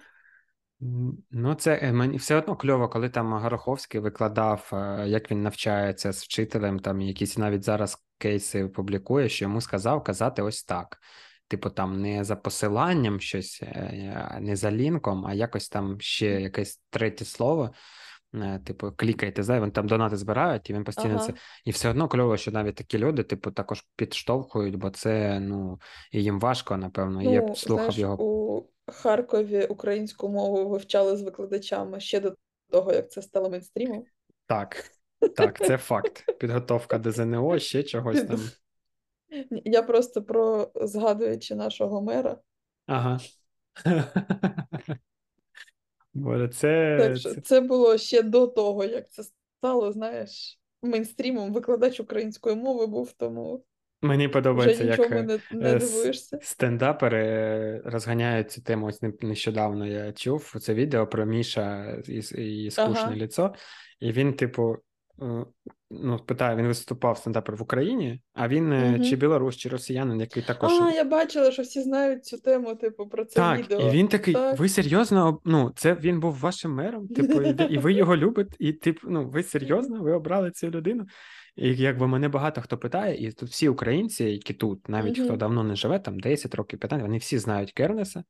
Ну, 1.31 1.55
це 1.55 1.79
е, 1.81 1.91
мені 1.91 2.17
все 2.17 2.35
одно 2.35 2.55
кльово, 2.55 2.89
коли 2.89 3.09
там 3.09 3.33
Гороховський 3.33 3.99
викладав, 3.99 4.69
е, 4.73 5.05
як 5.07 5.31
він 5.31 5.41
навчається 5.41 6.13
з 6.13 6.23
вчителем, 6.23 6.79
там 6.79 7.01
якісь 7.01 7.37
навіть 7.37 7.63
зараз 7.63 7.97
кейси 8.17 8.67
публікує, 8.67 9.29
що 9.29 9.45
йому 9.45 9.61
сказав 9.61 10.03
казати 10.03 10.41
ось 10.41 10.63
так. 10.63 10.97
Типу, 11.47 11.69
там 11.69 12.01
не 12.01 12.23
за 12.23 12.35
посиланням 12.35 13.19
щось, 13.19 13.59
е, 13.63 14.37
не 14.41 14.55
за 14.55 14.71
лінком, 14.71 15.25
а 15.25 15.33
якось 15.33 15.69
там 15.69 16.01
ще 16.01 16.41
якесь 16.41 16.81
третє 16.89 17.25
слово. 17.25 17.73
Е, 18.43 18.59
Типу, 18.65 18.91
клікайте, 18.95 19.43
зай, 19.43 19.59
вони 19.59 19.71
там 19.71 19.87
донати 19.87 20.17
збирають, 20.17 20.69
і 20.69 20.73
він 20.73 20.83
постійно 20.83 21.19
це. 21.19 21.33
І 21.65 21.71
все 21.71 21.89
одно 21.89 22.07
кльово, 22.07 22.37
що 22.37 22.51
навіть 22.51 22.75
такі 22.75 22.97
люди, 22.97 23.23
типу, 23.23 23.51
також 23.51 23.85
підштовхують, 23.95 24.75
бо 24.75 24.89
це, 24.89 25.39
ну, 25.39 25.79
і 26.11 26.23
їм 26.23 26.39
важко, 26.39 26.77
напевно. 26.77 27.21
І 27.21 27.25
Я 27.25 27.41
б 27.41 27.45
Ну, 27.47 27.55
слухав 27.55 27.85
знаєш, 27.85 27.97
його 27.97 28.23
у 28.23 28.63
Харкові 28.87 29.65
українську 29.65 30.29
мову 30.29 30.69
вивчали 30.69 31.17
з 31.17 31.21
викладачами 31.21 31.99
ще 31.99 32.19
до 32.19 32.35
того, 32.69 32.93
як 32.93 33.11
це 33.11 33.21
стало 33.21 33.49
мейнстрімом. 33.49 34.03
Так, 34.47 34.91
так, 35.35 35.57
це 35.65 35.77
факт. 35.77 36.37
Підготовка 36.39 36.97
до 36.97 37.11
ЗНО, 37.11 37.59
ще 37.59 37.83
чогось 37.83 38.23
там. 38.23 38.39
Я 39.65 39.83
просто 39.83 40.23
про 40.23 40.71
згадуючи 40.75 41.55
нашого 41.55 42.01
мера. 42.01 42.37
Ага. 42.87 43.19
Боже, 46.15 46.47
Так 46.47 46.55
це, 46.55 47.15
що 47.15 47.29
це 47.33 47.41
це 47.41 47.61
було 47.61 47.97
ще 47.97 48.21
до 48.21 48.47
того, 48.47 48.83
як 48.83 49.09
це 49.11 49.23
стало, 49.23 49.91
знаєш, 49.91 50.59
мейнстрімом. 50.83 51.53
Викладач 51.53 51.99
української 51.99 52.55
мови 52.55 52.87
був, 52.87 53.13
тому 53.17 53.63
мені 54.01 54.25
вже 54.25 54.33
подобається, 54.33 54.83
як 54.83 54.99
нічому 54.99 55.15
е, 55.19 55.23
не, 55.23 55.39
не 55.59 55.73
е, 55.73 55.79
с- 55.79 55.91
дивуєшся. 55.93 56.39
стендапери 56.41 57.25
е, 57.27 57.81
розганяють 57.85 58.51
цю 58.51 58.61
тему. 58.61 58.85
Ось 58.87 59.01
не- 59.01 59.13
нещодавно 59.21 59.87
я 59.87 60.11
чув 60.11 60.53
це 60.61 60.73
відео 60.73 61.07
про 61.07 61.25
Міша 61.25 61.97
і, 62.07 62.17
і 62.65 62.71
скучне 62.71 62.99
Ага. 62.99 63.15
ліцо, 63.15 63.53
і 63.99 64.11
він, 64.11 64.33
типу, 64.33 64.77
ну, 65.91 66.19
питає, 66.25 66.55
він 66.55 66.67
виступав 66.67 67.17
стендапер 67.17 67.55
в 67.55 67.61
Україні, 67.61 68.19
а 68.33 68.47
він 68.47 68.73
е, 68.73 68.91
Мгм. 68.91 69.03
чи 69.03 69.15
білорус, 69.15 69.55
чи 69.55 69.69
росіянин, 69.69 70.19
який 70.19 70.43
також 70.43 70.71
А, 70.81 70.91
я 70.91 71.03
бачила, 71.03 71.51
що 71.51 71.61
всі 71.61 71.81
знають 71.81 72.25
цю 72.25 72.37
тему, 72.37 72.75
типу, 72.75 73.07
про 73.07 73.25
це 73.25 73.35
Так, 73.35 73.71
і 73.71 73.89
він 73.89 74.07
такий, 74.07 74.33
Так. 74.33 74.59
ви 74.59 74.69
серйозно, 74.69 75.39
ну, 75.45 75.71
це 75.75 75.93
він 75.93 76.19
був 76.19 76.39
вашим 76.39 76.71
мером, 76.71 77.07
типу, 77.15 77.41
і, 77.41 77.77
ви 77.77 77.93
його 77.93 78.17
любите, 78.17 78.55
і 78.59 78.73
типу, 78.73 79.07
ну, 79.09 79.29
ви 79.29 79.43
серйозно, 79.43 80.01
ви 80.01 80.13
обрали 80.13 80.51
цю 80.51 80.69
людину? 80.69 81.05
І 81.55 81.75
якби 81.75 82.07
мене 82.07 82.29
багато 82.29 82.61
хто 82.61 82.77
питає, 82.77 83.27
і 83.27 83.31
тут 83.31 83.49
всі 83.49 83.69
українці, 83.69 84.23
які 84.23 84.53
тут, 84.53 84.89
навіть 84.89 85.19
хто 85.19 85.35
давно 85.35 85.63
не 85.63 85.75
живе, 85.75 85.99
там 85.99 86.19
10 86.19 86.55
років, 86.55 86.79
15, 86.79 87.05
вони 87.05 87.17
всі 87.17 87.37
знають 87.37 87.71
Кернеса, 87.71 88.23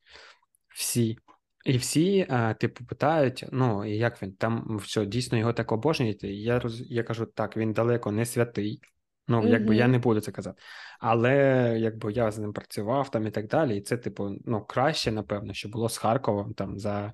всі. 0.75 1.17
І 1.65 1.77
всі, 1.77 2.25
а, 2.29 2.53
типу, 2.53 2.85
питають: 2.85 3.45
ну, 3.51 3.85
і 3.85 3.97
як 3.97 4.21
він 4.21 4.33
там 4.33 4.79
що, 4.83 5.05
дійсно 5.05 5.37
його 5.37 5.53
так 5.53 5.71
обожнюєте? 5.71 6.27
Я 6.27 6.59
роз... 6.59 6.91
я 6.91 7.03
кажу, 7.03 7.25
так, 7.25 7.57
він 7.57 7.73
далеко 7.73 8.11
не 8.11 8.25
святий. 8.25 8.81
Ну, 9.27 9.47
якби 9.47 9.75
я 9.75 9.87
не 9.87 9.99
буду 9.99 10.21
це 10.21 10.31
казати. 10.31 10.61
Але 10.99 11.35
якби 11.79 12.13
я 12.13 12.31
з 12.31 12.37
ним 12.37 12.53
працював 12.53 13.11
там 13.11 13.27
і 13.27 13.31
так 13.31 13.47
далі, 13.47 13.77
і 13.77 13.81
це, 13.81 13.97
типу, 13.97 14.29
ну, 14.45 14.61
краще, 14.61 15.11
напевно, 15.11 15.53
що 15.53 15.69
було 15.69 15.89
з 15.89 15.97
Харковом 15.97 16.53
там 16.53 16.79
за, 16.79 17.13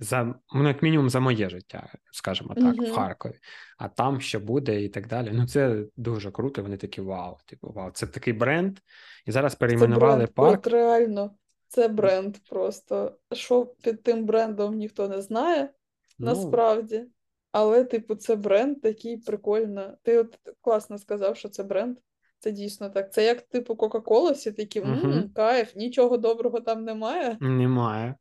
за 0.00 0.34
ну, 0.54 0.68
як 0.68 0.82
мінімум, 0.82 1.10
за 1.10 1.20
моє 1.20 1.48
життя, 1.48 1.92
скажімо 2.12 2.54
так, 2.54 2.76
в 2.76 2.94
Харкові. 2.94 3.34
А 3.78 3.88
там 3.88 4.20
що 4.20 4.40
буде, 4.40 4.82
і 4.82 4.88
так 4.88 5.06
далі. 5.06 5.30
Ну, 5.32 5.46
це 5.46 5.84
дуже 5.96 6.30
круто. 6.30 6.62
Вони 6.62 6.76
такі 6.76 7.00
вау, 7.00 7.36
типу, 7.46 7.72
вау, 7.72 7.90
це 7.90 8.06
такий 8.06 8.32
бренд. 8.32 8.78
І 9.26 9.32
зараз 9.32 9.52
Це 9.52 9.58
перейменували 9.58 10.16
бренд, 10.16 10.34
парк. 10.34 10.66
от 10.66 10.72
реально, 10.72 11.30
це 11.68 11.88
бренд 11.88 12.36
просто. 12.50 13.18
Що 13.32 13.66
під 13.66 14.02
тим 14.02 14.24
брендом 14.24 14.74
ніхто 14.74 15.08
не 15.08 15.22
знає, 15.22 15.70
Ну, 16.18 16.26
насправді. 16.26 17.04
Але, 17.52 17.84
типу, 17.84 18.14
це 18.14 18.36
бренд 18.36 18.80
такий 18.80 19.16
прикольно. 19.16 19.94
Ти 20.02 20.18
от 20.18 20.38
класно 20.60 20.98
сказав, 20.98 21.36
що 21.36 21.48
це 21.48 21.62
бренд. 21.62 21.96
Це 22.38 22.50
дійсно 22.50 22.90
так. 22.90 23.12
Це 23.12 23.24
як, 23.24 23.42
типу, 23.42 23.76
Кока-Кола, 23.76 24.30
всі 24.30 24.52
такі, 24.52 24.80
угу. 24.80 25.22
кайф, 25.34 25.76
нічого 25.76 26.16
доброго 26.16 26.60
там 26.60 26.84
немає. 26.84 27.36
немає. 27.40 28.14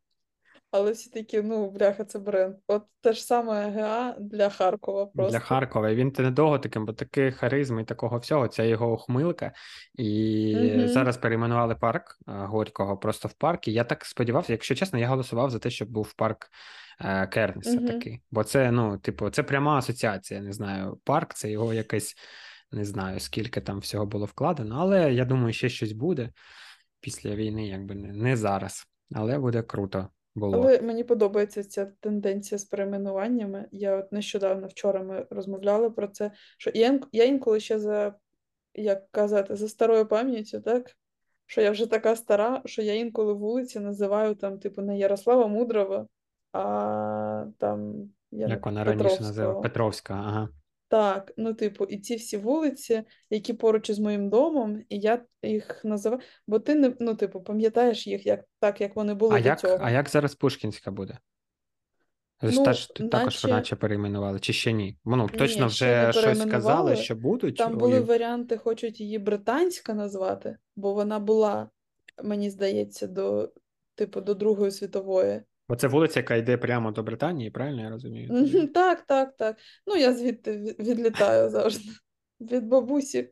Але 0.72 0.92
всі 0.92 1.10
такі, 1.10 1.42
ну, 1.42 1.70
бляха, 1.70 2.06
це 2.06 2.20
бренд. 2.20 2.56
От 2.68 2.84
те 3.02 3.14
ж 3.14 3.24
саме 3.24 3.72
ГА 3.72 4.16
для 4.20 4.50
Харкова 4.50 5.06
просто. 5.06 5.32
Для 5.32 5.40
Харкова. 5.40 5.90
І 5.90 5.96
він 5.96 6.14
недовго 6.20 6.60
таким, 6.60 6.86
бо 6.86 6.94
такий 6.94 7.32
харизми 7.32 7.82
і 7.82 7.86
такого 7.86 8.18
всього. 8.18 8.48
Це 8.48 8.70
його 8.70 8.94
ухмилка. 8.94 9.52
І 9.96 10.56
Мгм. 10.56 10.88
зараз 10.88 11.18
перейменували 11.18 11.76
парк 11.76 12.18
Горького 12.26 12.98
просто 12.98 13.28
в 13.28 13.34
парк. 13.34 13.68
І 13.68 13.74
я 13.74 13.84
так 13.84 14.06
сподівався, 14.06 14.54
якщо 14.54 14.76
чесно, 14.76 15.00
я 15.00 15.08
голосував 15.08 15.50
за 15.50 15.60
те, 15.60 15.70
щоб 15.70 15.90
був 15.90 16.14
парк 16.14 16.50
е, 17.02 17.28
Кернеса 17.28 17.76
Мгм. 17.78 17.88
такий. 17.88 18.22
Бо 18.32 18.44
це, 18.44 18.72
ну, 18.72 18.98
типу, 18.98 19.30
це 19.30 19.44
пряма 19.44 19.78
асоціація. 19.78 20.42
Не 20.42 20.54
знаю, 20.54 21.00
парк, 21.04 21.34
це 21.34 21.52
його 21.52 21.74
якесь, 21.74 22.16
не 22.72 22.86
знаю, 22.86 23.20
скільки 23.20 23.62
там 23.62 23.80
всього 23.80 24.06
було 24.06 24.26
вкладено, 24.26 24.76
але 24.80 25.14
я 25.14 25.26
думаю, 25.26 25.54
ще 25.54 25.70
щось 25.70 25.92
буде 25.92 26.30
після 27.00 27.36
війни, 27.36 27.68
якби 27.68 27.96
не, 27.96 28.14
не 28.14 28.38
зараз. 28.38 28.86
Але 29.16 29.40
буде 29.40 29.62
круто. 29.62 30.08
Було. 30.38 30.58
Але 30.58 30.82
мені 30.82 31.04
подобається 31.04 31.64
ця 31.64 31.86
тенденція 31.86 32.58
з 32.60 32.66
перейменуваннями. 32.66 33.66
Я 33.72 33.98
от 33.98 34.12
нещодавно 34.12 34.68
вчора 34.68 35.04
ми 35.04 35.26
розмовляли 35.30 35.90
про 35.90 36.08
це. 36.08 36.32
Що 36.58 36.72
я, 36.74 37.00
я 37.12 37.24
інколи 37.26 37.60
ще 37.60 37.80
за, 37.80 38.16
як 38.74 39.12
казати, 39.12 39.56
за 39.56 39.70
старою 39.70 40.06
пам'яттю, 40.06 40.62
так? 40.62 40.92
Що 41.46 41.62
я 41.62 41.72
вже 41.72 41.88
така 41.88 42.16
стара, 42.16 42.62
що 42.66 42.82
я 42.82 42.94
інколи 42.94 43.34
вулиці 43.34 43.80
називаю 43.80 44.36
там, 44.36 44.60
типу, 44.60 44.82
не 44.82 44.98
Ярослава 44.98 45.48
Мудрого, 45.48 46.08
а 46.52 47.46
там 47.58 48.10
я 48.32 48.48
Як 48.48 48.66
вона 48.66 48.84
раніше 48.84 49.22
називала 49.22 49.62
Петровська, 49.62 50.14
ага. 50.14 50.50
Так, 50.90 51.32
ну, 51.38 51.54
типу, 51.54 51.86
і 51.86 52.00
ці 52.00 52.16
всі 52.16 52.38
вулиці, 52.38 53.04
які 53.30 53.54
поруч 53.54 53.90
із 53.90 54.00
моїм 54.00 54.30
домом, 54.30 54.82
і 54.90 55.00
я 55.00 55.26
їх 55.44 55.82
називаю, 55.86 56.22
бо 56.48 56.60
ти 56.60 56.76
не, 56.76 56.94
ну, 57.00 57.16
типу, 57.16 57.42
пам'ятаєш 57.42 58.08
їх 58.08 58.26
як 58.26 58.46
так, 58.60 58.82
як 58.82 58.96
вони 58.96 59.14
були 59.14 59.36
А 59.36 59.42
до 59.42 59.48
як, 59.48 59.60
цього. 59.60 59.78
а 59.82 59.92
як 59.92 60.10
зараз 60.10 60.36
Пушкінська 60.36 60.92
буде? 60.92 61.18
Ну, 62.42 62.64
також 63.10 63.44
наче- 63.44 63.48
наче 63.48 63.76
перейменували, 63.76 64.40
чи 64.40 64.54
ще 64.54 64.72
ні? 64.72 64.98
Ну, 65.06 65.30
точно 65.30 65.62
не 65.62 65.68
вже 65.68 66.12
щось 66.12 66.24
перейменували. 66.24 66.96
що 66.96 67.16
будуть. 67.16 67.56
Там 67.56 67.78
були 67.78 68.00
варіанти, 68.00 68.58
хочуть 68.58 69.00
її 69.00 69.20
британська 69.20 69.94
назвати, 69.94 70.58
бо 70.76 70.94
вона 70.94 71.20
була, 71.20 71.70
мені 72.24 72.50
здається, 72.50 73.08
до, 73.08 73.52
типу, 73.96 74.22
до 74.22 74.34
Другої 74.34 74.72
світової. 74.72 75.42
Бо 75.70 75.76
це 75.76 75.88
вулиця, 75.88 76.20
яка 76.20 76.36
йде 76.36 76.58
прямо 76.58 76.92
до 76.92 77.04
Британії, 77.04 77.52
правильно 77.52 77.82
я 77.82 77.90
розумію? 77.90 78.68
Так, 78.74 79.02
так, 79.02 79.38
так. 79.38 79.58
Ну, 79.88 79.96
я 79.96 80.14
звідти 80.14 80.76
відлітаю 80.80 81.50
завжди. 81.50 81.90
Від 82.42 82.66
бабусі. 82.66 83.30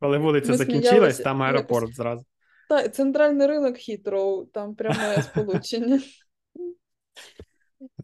Коли 0.00 0.18
вулиця 0.18 0.50
Ми 0.52 0.58
закінчилась, 0.58 1.16
там 1.16 1.24
там 1.24 1.40
якось. 1.40 1.54
аеропорт 1.54 1.94
зразу. 1.94 2.24
Так, 2.68 2.94
центральний 2.94 3.46
ринок 3.46 3.76
Хітроу, 3.76 4.44
там 4.44 4.74
пряме 4.74 5.22
сполучення. 5.22 6.00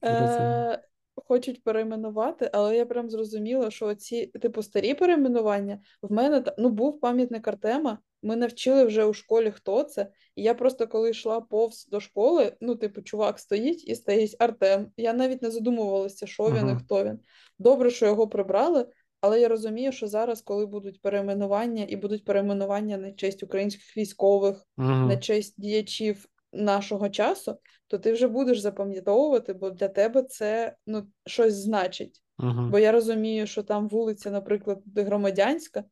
Е, 0.05 0.83
хочуть 1.25 1.65
перейменувати, 1.65 2.51
але 2.53 2.77
я 2.77 2.87
прям 2.87 3.11
зрозуміла, 3.11 3.71
що 3.71 3.95
ці, 3.95 4.27
типу, 4.27 4.63
старі 4.63 4.95
перейменування 4.95 5.81
в 6.03 6.13
мене 6.13 6.45
ну, 6.59 6.69
був 6.69 7.01
пам'ятник 7.01 7.49
Артема. 7.49 7.99
Ми 8.23 8.37
навчили 8.37 8.85
вже 8.85 9.05
у 9.05 9.13
школі, 9.13 9.51
хто 9.51 9.83
це. 9.83 10.11
І 10.37 10.43
я 10.43 10.55
просто 10.55 10.87
коли 10.87 11.11
йшла 11.11 11.41
повз 11.41 11.87
до 11.87 12.01
школи, 12.01 12.57
ну, 12.61 12.77
типу, 12.77 13.03
чувак 13.03 13.39
стоїть 13.39 13.89
і 13.89 13.95
стоїть 13.95 14.37
Артем. 14.39 14.93
Я 14.97 15.13
навіть 15.13 15.43
не 15.43 15.51
задумувалася, 15.51 16.27
що 16.27 16.45
він 16.45 16.71
і 16.71 16.77
хто 16.77 17.05
він. 17.05 17.19
Добре, 17.59 17.91
що 17.91 18.07
його 18.07 18.29
прибрали, 18.29 18.87
але 19.21 19.41
я 19.41 19.49
розумію, 19.49 19.93
що 19.93 20.07
зараз, 20.07 20.41
коли 20.43 20.67
будуть 20.67 21.03
перейменування, 21.03 21.87
і 21.89 21.97
будуть 21.97 22.25
перейменування 22.25 22.97
на 22.97 23.13
честь 23.13 23.43
українських 23.43 23.97
військових, 23.97 24.67
Мгм. 24.77 25.09
на 25.09 25.17
честь 25.17 25.61
діячів 25.61 26.27
нашого 26.53 27.09
часу, 27.09 27.59
то 27.87 27.99
ти 27.99 28.13
вже 28.13 28.29
будеш 28.29 28.61
запам'ятовувати, 28.61 29.53
бо 29.53 29.71
для 29.71 29.89
тебе 29.89 30.23
це 30.23 30.77
ну, 30.87 31.07
щось 31.27 31.55
значить. 31.55 32.23
Мгм. 32.39 32.71
Бо 32.71 32.79
я 32.79 32.93
розумію, 32.93 33.47
що 33.47 33.63
там 33.63 33.89
вулиця, 33.89 34.31
наприклад, 34.31 34.83
громадянська, 34.97 35.85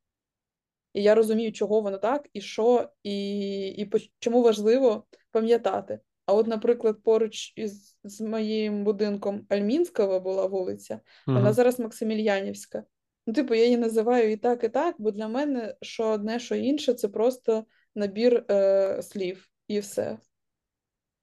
і 0.93 1.03
я 1.03 1.15
розумію, 1.15 1.53
чого 1.53 1.81
воно 1.81 1.99
так, 1.99 2.29
і 2.33 2.41
що, 2.41 2.89
і, 3.03 3.69
і 3.69 4.11
чому 4.19 4.43
важливо 4.43 5.07
пам'ятати. 5.31 6.01
А 6.27 6.35
от, 6.35 6.47
наприклад, 6.47 7.03
поруч 7.03 7.53
із 7.57 7.97
з 8.05 8.21
моїм 8.21 8.85
будинком 8.85 9.47
Альмінського 9.49 10.21
була 10.21 10.47
вулиця, 10.47 11.01
вона 11.27 11.53
зараз 11.53 11.81
Максимільянівська. 11.81 12.85
Ну, 13.27 13.35
типу, 13.35 13.55
я 13.55 13.65
її 13.65 13.77
називаю 13.77 14.31
і 14.33 14.37
так, 14.37 14.65
і 14.65 14.69
так, 14.69 14.95
бо 14.99 15.11
для 15.11 15.29
мене 15.29 15.75
що 15.83 16.09
одне, 16.09 16.39
що 16.39 16.55
інше, 16.55 16.95
це 16.95 17.09
просто 17.09 17.65
набір 17.95 18.45
е, 18.51 19.03
слів, 19.03 19.49
і 19.69 19.81
все. 19.81 20.19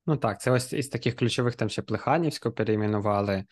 Ну 0.07 0.17
так, 0.17 0.41
це 0.41 0.51
ось 0.51 0.73
із 0.73 0.87
таких 0.87 1.15
ключових 1.15 1.55
там 1.55 1.69
ще 1.69 1.81
Плеханівську 1.81 2.51
перейменували, 2.51 3.43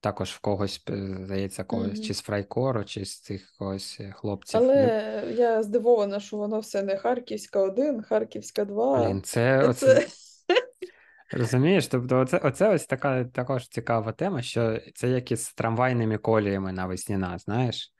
також 0.00 0.30
в 0.30 0.40
когось, 0.40 0.84
е, 0.90 1.16
здається, 1.24 1.64
когось, 1.64 1.92
Мгм. 1.92 2.02
чи 2.02 2.14
з 2.14 2.20
Фрайкору, 2.20 2.84
чи 2.84 3.04
з 3.04 3.20
цих 3.20 3.54
когось 3.58 3.96
е, 4.00 4.12
хлопців. 4.16 4.60
Але 4.60 5.24
я 5.36 5.62
здивована, 5.62 6.20
що 6.20 6.36
воно 6.36 6.60
все 6.60 6.82
не 6.82 6.96
Харківська 6.96 7.60
1, 7.60 8.02
Харківська 8.02 8.64
2. 8.64 9.06
Блін, 9.06 9.22
це, 9.22 9.68
оце. 9.68 10.06
Розумієш? 11.32 11.86
Тобто, 11.86 12.20
оце, 12.20 12.38
оце 12.38 12.68
ось 12.68 12.86
така 12.86 13.24
також 13.24 13.68
цікава 13.68 14.12
тема, 14.12 14.42
що 14.42 14.80
це 14.94 15.08
як 15.08 15.32
із 15.32 15.52
трамвайними 15.52 16.18
коліями 16.18 16.72
на 16.72 16.86
Весніна, 16.86 17.38
знаєш? 17.38 17.92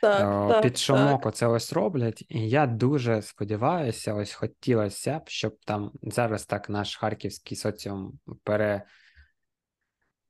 Так, 0.00 0.50
Е, 0.50 0.62
Під 0.62 0.72
так, 0.72 0.80
шумок 0.80 1.22
так. 1.22 1.26
оце 1.26 1.46
ось 1.46 1.72
роблять, 1.72 2.24
і 2.28 2.48
я 2.48 2.66
дуже 2.66 3.22
сподіваюся, 3.22 4.14
ось 4.14 4.32
хотілося 4.32 5.18
б, 5.18 5.22
щоб 5.28 5.56
там 5.66 5.92
зараз 6.02 6.46
так 6.46 6.70
наш 6.70 6.96
харківський 6.96 7.56
соціум 7.56 8.18
пере. 8.44 8.82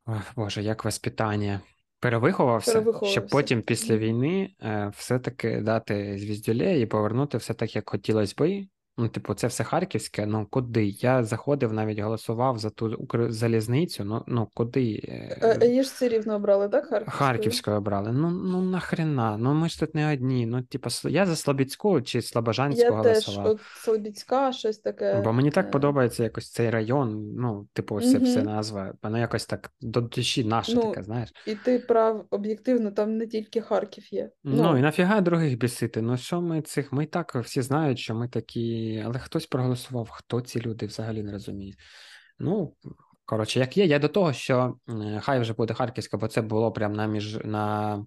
Ох, 0.06 0.22
Боже, 0.37 0.62
як 0.62 0.85
воспитання. 0.85 1.61
Перевиховався, 2.00 2.85
щоб 3.04 3.26
потім 3.28 3.62
після 3.62 3.96
війни 3.96 4.54
е, 4.62 4.92
все-таки 4.96 5.61
дати 5.61 6.18
звіздюлє 6.18 6.80
і 6.80 6.87
повернути 6.87 7.38
все 7.38 7.54
так, 7.54 7.76
як 7.76 7.90
хотілося 7.90 8.35
би. 8.38 8.66
Ну, 9.01 9.09
типу, 9.09 9.35
це 9.35 9.47
все 9.47 9.65
харківське, 9.65 10.27
ну 10.27 10.47
куди? 10.51 10.87
Я 10.87 11.25
заходив, 11.25 11.73
навіть 11.73 11.99
голосував 11.99 12.59
за 12.59 12.71
ту 12.71 12.95
Укрзалізницю, 12.95 14.05
ну, 14.05 14.25
ну 14.27 14.49
куди? 14.55 15.01
Е, 15.05 15.39
Е, 15.43 15.59
е, 15.63 15.69
Її 15.69 15.83
ж 15.83 15.89
все 15.89 16.09
рівно 16.09 16.35
обрали, 16.35 16.69
так, 16.69 16.85
Харківською? 16.87 17.19
Харківською 17.19 17.77
обрали. 17.77 18.13
Ну, 18.13 18.31
ну 18.31 18.63
нахрена? 18.63 19.37
Ну 19.39 19.55
ми 19.55 19.69
ж 19.69 19.81
тут 19.81 19.95
не 19.95 20.13
одні. 20.13 20.47
Ну, 20.47 20.63
типу, 20.63 20.89
я 21.09 21.27
за 21.27 21.37
Слобідську 21.37 22.01
чи 22.03 22.19
Я 22.19 22.23
Слобожанську 22.23 22.83
теж, 22.83 22.93
голосував. 22.93 23.47
от 23.47 23.61
Слобідська, 23.77 24.53
щось 24.53 24.79
таке. 24.79 25.21
Бо 25.25 25.33
мені 25.33 25.51
так 25.51 25.67
е, 25.67 25.71
подобається 25.71 26.23
якось 26.23 26.51
цей 26.51 26.71
район, 26.71 27.35
ну, 27.37 27.67
типу, 27.73 27.97
все, 27.97 28.19
все 28.19 28.41
Угу. 28.41 28.51
назва, 28.51 28.95
воно 29.03 29.19
якось 29.19 29.47
так 29.47 29.71
до 29.81 30.01
душі 30.01 30.45
наше 30.45 30.75
таке, 30.77 30.95
Ну, 30.97 31.03
знаєш. 31.03 31.33
і 31.47 31.55
ти 31.55 31.79
прав, 31.79 32.27
об'єктивно, 32.31 32.91
там 32.91 33.17
не 33.17 33.27
тільки 33.27 33.61
Харків 33.61 34.15
є. 34.15 34.31
Ну, 34.45 34.53
і 34.53 34.57
Ну, 34.57 34.79
нафіга 34.79 35.21
других 35.21 35.59
бісити? 35.59 36.03
Ну, 36.03 36.17
що 36.17 36.41
ми 36.41 36.63
цих, 36.63 36.93
ми 36.93 37.05
і 37.05 37.07
так 37.07 37.35
всі 37.35 37.63
знають, 37.63 37.99
що 37.99 38.15
ми 38.15 38.29
такі, 38.29 38.89
але 38.98 39.18
хтось 39.18 39.46
проголосував, 39.46 40.09
хто 40.11 40.40
ці 40.40 40.61
люди 40.61 40.87
взагалі 40.87 41.22
не 41.22 41.33
розуміє. 41.33 41.74
Ну, 42.38 42.74
коротше, 43.24 43.61
як 43.61 43.76
є, 43.76 43.87
я 43.87 43.98
до 43.98 44.09
того, 44.09 44.33
що 44.33 44.76
е, 44.88 45.20
хай 45.22 45.40
вже 45.40 45.53
буде 45.53 45.74
Харківська, 45.74 46.16
бо 46.16 46.29
це 46.29 46.42
було 46.42 46.72
прямо 46.72 46.94
на 46.94 47.07
між 47.07 47.38
на 47.44 48.07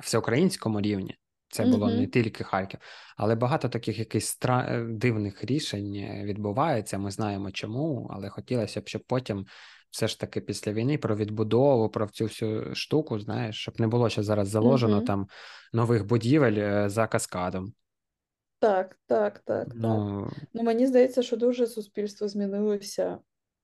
всеукраїнському 0.00 0.80
рівні. 0.80 1.16
Це 1.50 1.64
було 1.64 1.88
не 1.88 1.96
угу. 1.96 2.06
тільки 2.06 2.44
Харків, 2.44 2.80
але 3.16 3.34
багато 3.34 3.68
таких 3.68 3.98
якихось 3.98 4.26
стра... 4.26 4.66
е, 4.68 4.84
дивних 4.84 5.44
рішень 5.44 5.94
е, 5.94 6.24
відбувається. 6.24 6.98
Ми 6.98 7.10
знаємо 7.10 7.50
чому, 7.50 8.10
але 8.10 8.28
хотілося 8.28 8.80
б, 8.80 8.88
щоб 8.88 9.02
потім 9.06 9.46
все 9.90 10.08
ж 10.08 10.20
таки 10.20 10.40
після 10.40 10.72
війни 10.72 10.98
про 10.98 11.16
відбудову, 11.16 11.88
про 11.88 12.06
цю 12.06 12.24
всю 12.24 12.74
штуку, 12.74 13.18
знаєш, 13.18 13.56
щоб 13.56 13.80
не 13.80 13.88
було 13.88 14.08
ще 14.08 14.22
зараз 14.22 14.48
заложено 14.48 14.96
Угу. 14.96 15.06
там 15.06 15.28
нових 15.72 16.06
будівель 16.06 16.88
за 16.88 17.06
каскадом. 17.06 17.72
Так, 18.58 18.98
так, 19.06 19.38
так, 19.38 19.66
так. 19.66 19.68
Ну, 19.74 20.28
Ну, 20.54 20.62
мені 20.62 20.86
здається, 20.86 21.22
що 21.22 21.36
дуже 21.36 21.66
суспільство 21.66 22.28
змінилося 22.28 23.18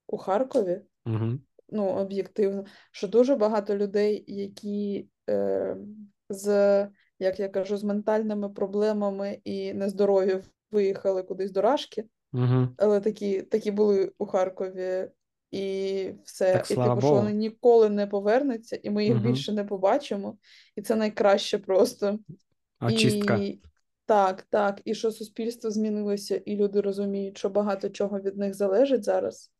у 0.06 0.16
Харкові. 0.16 0.80
угу, 1.06 1.38
ну, 1.68 1.86
об'єктивно, 1.86 2.64
що 2.92 3.08
дуже 3.08 3.36
багато 3.36 3.76
людей, 3.76 4.24
які 4.28 5.08
е, 5.30 5.76
з, 6.28 6.48
як 7.18 7.40
я 7.40 7.48
кажу, 7.48 7.76
з 7.76 7.84
ментальними 7.84 8.48
проблемами 8.48 9.38
і 9.44 9.74
нездоров'я 9.74 10.42
виїхали 10.70 11.22
кудись 11.22 11.50
до 11.50 11.60
Рашки, 11.60 12.04
угу. 12.32 12.68
але 12.76 13.00
такі, 13.00 13.42
такі 13.42 13.70
були 13.70 14.12
у 14.18 14.26
Харкові, 14.26 15.08
і 15.50 16.10
все. 16.24 16.52
Так 16.52 16.70
І 16.70 16.74
слава 16.74 16.94
типу, 16.94 17.06
що 17.06 17.14
вони 17.14 17.28
Богу. 17.28 17.38
ніколи 17.38 17.88
не 17.88 18.06
повернуться, 18.06 18.78
і 18.82 18.90
ми 18.90 19.04
їх 19.04 19.16
Угу. 19.16 19.24
більше 19.24 19.52
не 19.52 19.64
побачимо. 19.64 20.36
І 20.76 20.82
це 20.82 20.96
найкраще 20.96 21.58
просто. 21.58 22.18
Очистка. 22.80 23.36
І 23.36 23.60
так, 24.06 24.42
так, 24.42 24.80
і 24.84 24.94
що 24.94 25.10
суспільство 25.10 25.70
змінилося, 25.70 26.36
і 26.36 26.56
люди 26.56 26.80
розуміють, 26.80 27.38
що 27.38 27.48
багато 27.48 27.90
чого 27.90 28.20
від 28.20 28.36
них 28.36 28.54
залежить 28.54 29.04
зараз. 29.04 29.52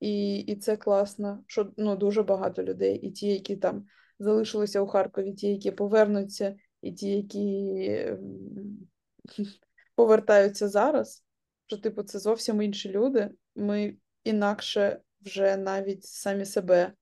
І 0.00 0.38
і 0.38 0.56
це 0.56 0.76
класно, 0.76 1.44
що 1.46 1.72
ну, 1.76 1.96
дуже 1.96 2.22
багато 2.22 2.62
людей. 2.62 2.96
І 2.96 3.10
ті, 3.10 3.26
які 3.26 3.56
там 3.56 3.84
залишилися 4.18 4.80
у 4.80 4.86
Харкові, 4.86 5.32
ті, 5.32 5.48
які 5.48 5.70
повернуться, 5.70 6.56
і 6.82 6.92
ті, 6.92 7.10
які 7.10 7.86
ем, 7.90 8.78
повертаються 9.94 10.68
зараз. 10.68 11.24
Що, 11.66 11.76
типу, 11.76 12.02
це 12.02 12.18
зовсім 12.18 12.62
інші 12.62 12.90
люди. 12.90 13.30
Ми 13.56 13.96
інакше 14.24 15.00
вже 15.20 15.56
навіть 15.56 16.04
самі 16.04 16.44
себе 16.44 16.92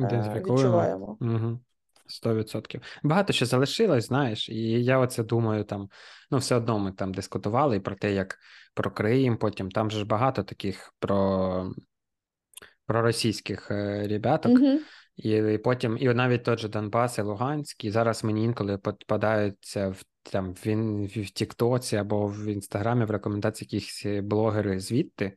е, 0.00 0.42
відчуваємо. 0.46 1.18
Угу. 1.20 1.60
Сто 2.08 2.34
відсотків. 2.34 2.80
Багато 3.02 3.32
ще 3.32 3.46
залишилось, 3.46 4.06
знаєш, 4.06 4.48
і 4.48 4.84
я 4.84 4.98
оце 4.98 5.22
думаю, 5.22 5.64
там, 5.64 5.88
ну, 6.30 6.38
все 6.38 6.54
одно 6.56 6.78
ми 6.78 6.92
там 6.92 7.14
дискутували 7.14 7.80
про 7.80 7.94
те, 7.94 8.12
як 8.12 8.38
про 8.74 8.90
Крим, 8.90 9.36
потім 9.36 9.70
там 9.70 9.90
же 9.90 9.98
ж 9.98 10.04
багато 10.04 10.42
таких 10.42 10.94
про, 10.98 11.72
про 12.86 13.02
російських 13.02 13.70
е, 13.70 14.08
ребяток, 14.08 14.52
Угу, 14.52 14.78
і, 15.16 15.30
і 15.30 15.58
потім, 15.58 15.96
і 16.00 16.14
навіть 16.14 16.44
тот 16.44 16.58
же 16.58 16.68
Донбас 16.68 17.18
і 17.18 17.22
Луганськ, 17.22 17.84
і 17.84 17.90
зараз 17.90 18.24
мені 18.24 18.44
інколи 18.44 18.78
попадаються 18.78 19.88
в 19.88 20.02
там 20.22 20.54
в, 20.54 20.66
Ін- 20.66 21.06
в 21.06 21.30
Тіктоці 21.30 21.96
або 21.96 22.26
в 22.26 22.44
Інстаграмі 22.46 23.04
в 23.04 23.10
рекомендації 23.10 23.68
якісь 23.72 24.06
блогери 24.22 24.80
звідти. 24.80 25.36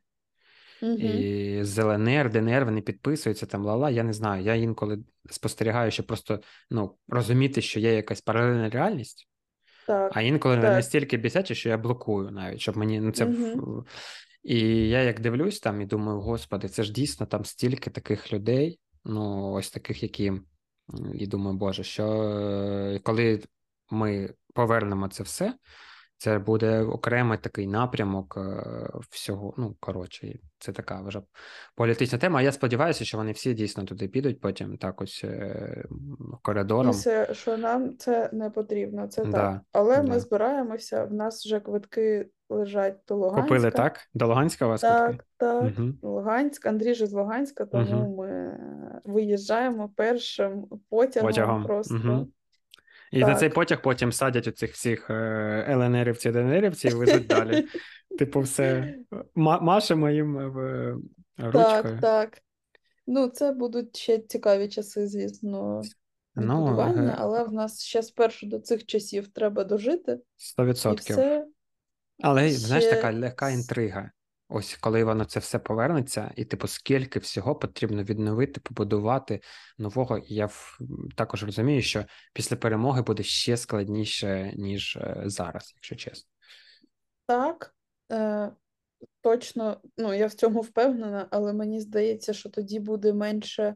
угу, 0.82 0.94
І 0.94 1.64
з 1.64 1.78
ЛНР, 1.78 2.30
ДНР 2.30 2.66
вони 2.66 2.82
підписуються 2.82 3.46
там 3.46 3.66
ла-ла, 3.66 3.90
я 3.90 4.04
не 4.04 4.14
знаю. 4.14 4.44
Я 4.44 4.56
інколи 4.56 5.00
спостерігаю, 5.32 5.92
щоб 5.92 6.06
просто 6.06 6.40
ну, 6.70 6.98
розуміти, 7.08 7.62
що 7.62 7.80
є 7.80 7.94
якась 7.94 8.22
паралельна 8.22 8.70
реальність, 8.70 9.28
а 9.88 10.22
інколи 10.22 10.56
так. 10.56 10.64
настільки 10.64 11.18
бісячі, 11.18 11.56
що 11.56 11.70
я 11.70 11.78
блокую 11.78 12.32
навіть, 12.32 12.62
щоб 12.62 12.78
мені 12.78 13.00
ну 13.00 13.12
це 13.12 13.26
Угу, 13.26 13.86
і 14.44 14.60
я 14.90 15.02
як 15.02 15.20
дивлюсь 15.20 15.60
там 15.60 15.82
і 15.82 15.86
думаю, 15.86 16.20
господи, 16.20 16.68
це 16.70 16.84
ж 16.84 16.92
дійсно 16.92 17.26
там 17.26 17.46
стільки 17.46 17.90
таких 17.90 18.34
людей, 18.34 18.80
ну 19.06 19.52
ось 19.52 19.72
таких, 19.72 20.04
які 20.04 20.34
і 21.14 21.28
думаю, 21.28 21.58
Боже, 21.58 21.84
що 21.84 22.06
е, 22.06 23.00
коли 23.04 23.44
ми 23.90 24.34
повернемо 24.54 25.08
це 25.08 25.24
все, 25.24 25.54
це 26.20 26.40
буде 26.40 26.82
окремий 26.82 27.38
такий 27.38 27.68
напрямок 27.68 28.38
е, 28.38 28.90
всього. 29.10 29.54
Ну, 29.58 29.76
коротше, 29.80 30.40
це 30.60 30.72
така 30.72 31.02
вже 31.02 31.22
політична 31.76 32.18
тема. 32.18 32.42
Я 32.42 32.52
сподіваюся, 32.52 33.06
що 33.06 33.18
вони 33.18 33.32
всі 33.32 33.54
дійсно 33.54 33.84
туди 33.84 34.08
підуть, 34.08 34.42
потім 34.42 34.78
так 34.78 35.02
ось 35.02 35.22
е, 35.24 35.86
коридором. 36.42 36.92
все, 36.92 37.34
що 37.34 37.58
нам 37.58 37.98
це 37.98 38.30
не 38.34 38.50
потрібно, 38.50 39.08
це 39.08 39.26
Да, 39.26 39.32
так. 39.32 39.62
Але 39.72 40.04
ми 40.04 40.20
збираємося, 40.20 41.04
в 41.04 41.14
нас 41.14 41.46
вже 41.46 41.60
квитки 41.60 42.30
лежать 42.50 42.98
до 43.08 43.16
Купили 43.16 43.60
Луганська. 43.60 43.72
так? 43.72 44.00
До 44.14 44.28
Луганська 44.28 44.66
у 44.66 44.70
вас 44.70 44.82
квитки? 44.82 44.98
Так, 44.98 45.26
так, 45.38 45.64
Угу, 45.64 45.94
Луганськ, 46.02 46.66
Андрій 46.66 46.94
же 46.94 47.08
з 47.08 47.14
Луганська, 47.14 47.64
угу. 47.64 47.86
тому 47.86 48.16
ми 48.18 48.60
виїжджаємо 49.06 49.90
першим 49.96 50.66
потягом 50.90 51.30
Потягом. 51.30 51.64
просто. 51.64 51.96
Угу. 51.96 52.28
І 53.12 53.20
на 53.20 53.36
цей 53.36 53.50
потяг 53.50 53.82
потім 53.82 54.12
садять 54.12 54.48
оцих 54.48 54.74
всіх 54.74 55.10
е, 55.10 55.66
ЛНРівців, 55.70 56.34
ДНРівців 56.34 56.92
і 56.92 56.96
везуть 56.96 57.28
далі. 57.28 57.68
Типу, 58.20 58.40
все 58.42 58.96
ма- 59.36 59.60
машемо 59.60 60.10
їм 60.10 60.38
е, 60.38 60.48
в- 60.48 60.98
Так, 61.38 61.54
ручкою. 61.54 62.00
так. 62.02 62.42
Ну, 63.08 63.28
це 63.28 63.52
будуть 63.52 63.98
ще 63.98 64.20
цікаві 64.20 64.68
часи, 64.68 65.08
звісно, 65.08 65.82
Ну, 66.36 66.76
але 67.18 67.44
в 67.44 67.54
нас 67.54 67.84
ще 67.84 68.04
спершу 68.04 68.48
до 68.48 68.60
цих 68.60 68.86
часів 68.86 69.28
треба 69.28 69.64
дожити, 69.64 70.12
і 70.12 70.20
100%. 70.38 70.96
все 71.00 71.46
Але 72.22 72.50
знаєш, 72.50 72.86
така 72.86 73.14
легка 73.14 73.50
інтрига. 73.50 74.12
Ось 74.52 74.76
коли 74.76 75.04
воно 75.04 75.26
це 75.26 75.40
все 75.40 75.60
повернеться, 75.60 76.32
і 76.36 76.46
типу, 76.46 76.68
скільки 76.68 77.20
всього 77.20 77.56
потрібно 77.56 78.04
відновити, 78.04 78.62
побудувати 78.62 79.42
нового. 79.78 80.18
І 80.18 80.36
я 80.36 80.50
також 81.16 81.44
розумію, 81.44 81.82
що 81.82 82.06
після 82.34 82.56
перемоги 82.56 83.02
буде 83.02 83.24
ще 83.24 83.58
складніше, 83.58 84.54
ніж 84.56 84.96
е, 84.96 85.24
зараз, 85.26 85.72
якщо 85.76 85.96
чесно. 85.96 86.30
так. 87.26 87.76
Е, 88.12 88.52
точно, 89.22 89.82
ну, 89.98 90.14
я 90.14 90.28
в 90.28 90.34
цьому 90.34 90.62
впевнена, 90.62 91.28
але 91.32 91.54
мені 91.54 91.80
здається, 91.80 92.34
що 92.34 92.50
тоді 92.50 92.80
буде 92.80 93.14
менше 93.14 93.76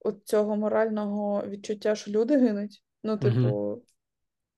от 0.00 0.20
цього 0.24 0.56
морального 0.56 1.46
відчуття, 1.46 1.94
що 1.94 2.10
люди 2.10 2.38
гинуть. 2.38 2.82
Ну, 3.04 3.12
Угу, 3.12 3.22
типу, 3.22 3.82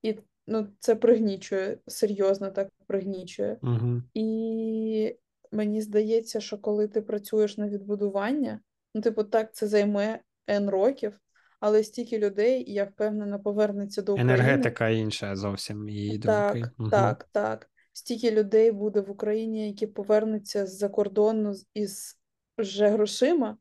і 0.03 0.19
ну, 0.47 0.69
це 0.79 0.95
пригнічує, 0.97 1.79
серйозно 1.87 2.51
так 2.51 2.69
пригнічує. 2.87 3.59
угу, 3.63 4.03
І 4.15 5.17
мені 5.53 5.83
здається, 5.83 6.41
що 6.41 6.59
коли 6.59 6.89
ти 6.89 7.03
працюєш 7.03 7.59
на 7.59 7.69
відбудування, 7.69 8.61
ну, 8.95 9.01
типу, 9.01 9.25
так, 9.25 9.55
це 9.55 9.69
займе 9.69 10.21
N 10.49 10.71
років, 10.71 11.21
але 11.61 11.85
стільки 11.85 12.19
людей, 12.19 12.73
я 12.73 12.85
впевнена, 12.85 13.39
повернеться 13.39 14.03
до 14.03 14.13
України. 14.13 14.35
Енергетика 14.35 14.89
інша 14.89 15.37
зовсім 15.37 15.89
її 15.89 16.19
думки. 16.19 16.61
Так, 16.61 16.73
Угу, 16.79 16.91
так, 16.91 17.29
так. 17.33 17.71
Стільки 17.93 18.31
людей 18.31 18.73
буде 18.73 19.01
в 19.01 19.11
Україні, 19.11 19.67
які 19.67 19.87
повернуться 19.87 20.67
з-за 20.67 20.89
кордону 20.89 21.55
із 21.75 22.21
вже 22.59 22.89
грошима, 22.89 23.57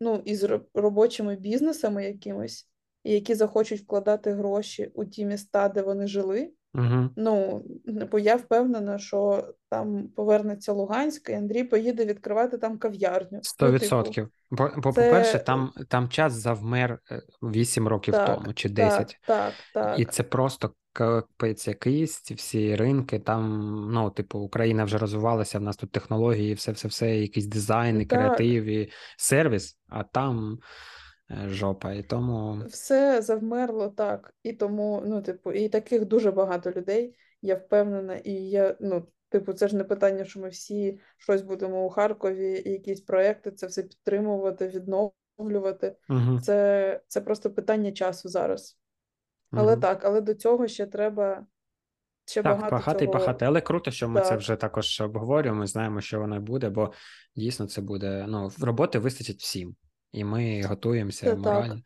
ну, 0.00 0.22
із 0.24 0.46
робочими 0.74 1.36
бізнесами 1.36 2.04
якимось, 2.04 2.68
і 3.04 3.12
які 3.12 3.34
захочуть 3.34 3.80
вкладати 3.80 4.32
гроші 4.32 4.90
у 4.94 5.04
ті 5.04 5.24
міста, 5.24 5.68
де 5.68 5.82
вони 5.82 6.06
жили, 6.06 6.52
Угу. 6.74 7.10
Ну, 7.16 7.64
бо 8.10 8.18
я 8.18 8.36
впевнена, 8.36 8.98
що 8.98 9.48
там 9.70 10.08
повернеться 10.08 10.72
Луганськ, 10.72 11.30
і 11.30 11.32
Андрій 11.32 11.64
поїде 11.64 12.04
відкривати 12.04 12.58
там 12.58 12.78
кав'ярню. 12.78 13.38
Сто 13.42 13.66
Ну, 13.66 13.72
типу, 13.72 13.84
відсотків. 13.84 14.28
Бо, 14.50 14.70
бо 14.76 14.92
це 14.92 15.02
по-перше, 15.02 15.38
там, 15.38 15.72
там 15.88 16.08
час 16.08 16.32
завмер 16.32 16.98
8 17.42 17.88
років 17.88 18.14
тому 18.14 18.46
так, 18.46 18.54
чи 18.54 18.68
так, 18.68 18.76
10. 18.76 19.18
так, 19.74 19.98
І 19.98 20.04
це 20.04 20.22
просто 20.22 20.70
капець 20.92 21.68
якийсь, 21.68 22.20
ці 22.20 22.34
всі 22.34 22.76
ринки. 22.76 23.18
Там, 23.18 23.68
ну, 23.92 24.10
типу, 24.10 24.38
Україна 24.38 24.84
вже 24.84 24.98
розвивалася, 24.98 25.58
в 25.58 25.62
нас 25.62 25.76
тут 25.76 25.92
технології, 25.92 26.54
все-все-все, 26.54 27.16
якийсь 27.16 27.46
дизайн, 27.46 28.00
і 28.00 28.06
креатив, 28.06 28.64
і 28.64 28.90
сервіс, 29.16 29.78
а 29.88 30.02
там 30.02 30.52
е, 30.52 30.56
жопа. 31.30 31.92
І 31.92 32.02
тому. 32.02 32.62
все 32.68 33.22
завмерло 33.22 33.88
так. 33.88 34.34
І 34.42 34.52
тому, 34.52 35.02
ну, 35.06 35.22
типу, 35.22 35.52
і 35.52 35.68
таких 35.68 36.04
дуже 36.04 36.30
багато 36.30 36.70
людей, 36.70 37.14
я 37.42 37.54
впевнена, 37.54 38.16
і 38.16 38.32
я, 38.32 38.76
ну, 38.80 39.06
типу, 39.28 39.52
це 39.52 39.68
ж 39.68 39.76
не 39.76 39.84
питання, 39.84 40.24
що 40.24 40.40
ми 40.40 40.48
всі 40.48 41.00
щось 41.18 41.42
будемо 41.42 41.86
у 41.86 41.90
Харкові, 41.90 42.62
і 42.66 42.70
якісь 42.70 43.00
проекти, 43.00 43.50
це 43.50 43.66
все 43.66 43.82
підтримувати, 43.82 44.68
відновлювати. 44.68 45.96
Угу, 46.08 46.40
Це, 46.40 47.00
це 47.08 47.20
просто 47.20 47.50
питання 47.50 47.92
часу 47.92 48.28
зараз. 48.28 48.78
Але 49.50 49.72
угу. 49.72 49.80
так, 49.80 50.04
але 50.04 50.20
до 50.20 50.34
цього 50.34 50.68
ще 50.68 50.86
треба 50.86 51.46
ще 52.26 52.42
Так, 52.42 52.56
багато 52.56 52.76
пахати 52.76 53.04
і 53.04 53.08
пахати, 53.08 53.44
але 53.44 53.60
круто, 53.60 53.90
що 53.90 54.08
ми 54.08 54.20
це 54.20 54.36
вже 54.36 54.56
також 54.56 55.00
обговорюємо. 55.00 55.58
Ми 55.58 55.66
знаємо, 55.66 56.00
що 56.00 56.20
воно 56.20 56.40
буде, 56.40 56.70
бо 56.70 56.92
дійсно 57.36 57.66
це 57.66 57.80
буде. 57.80 58.26
Ну, 58.28 58.50
роботи 58.60 58.98
вистачить 58.98 59.40
всім, 59.40 59.76
і 60.14 60.24
ми 60.24 60.62
готуємося 60.62 61.26
це 61.26 61.30
так. 61.30 61.38
морально. 61.38 61.82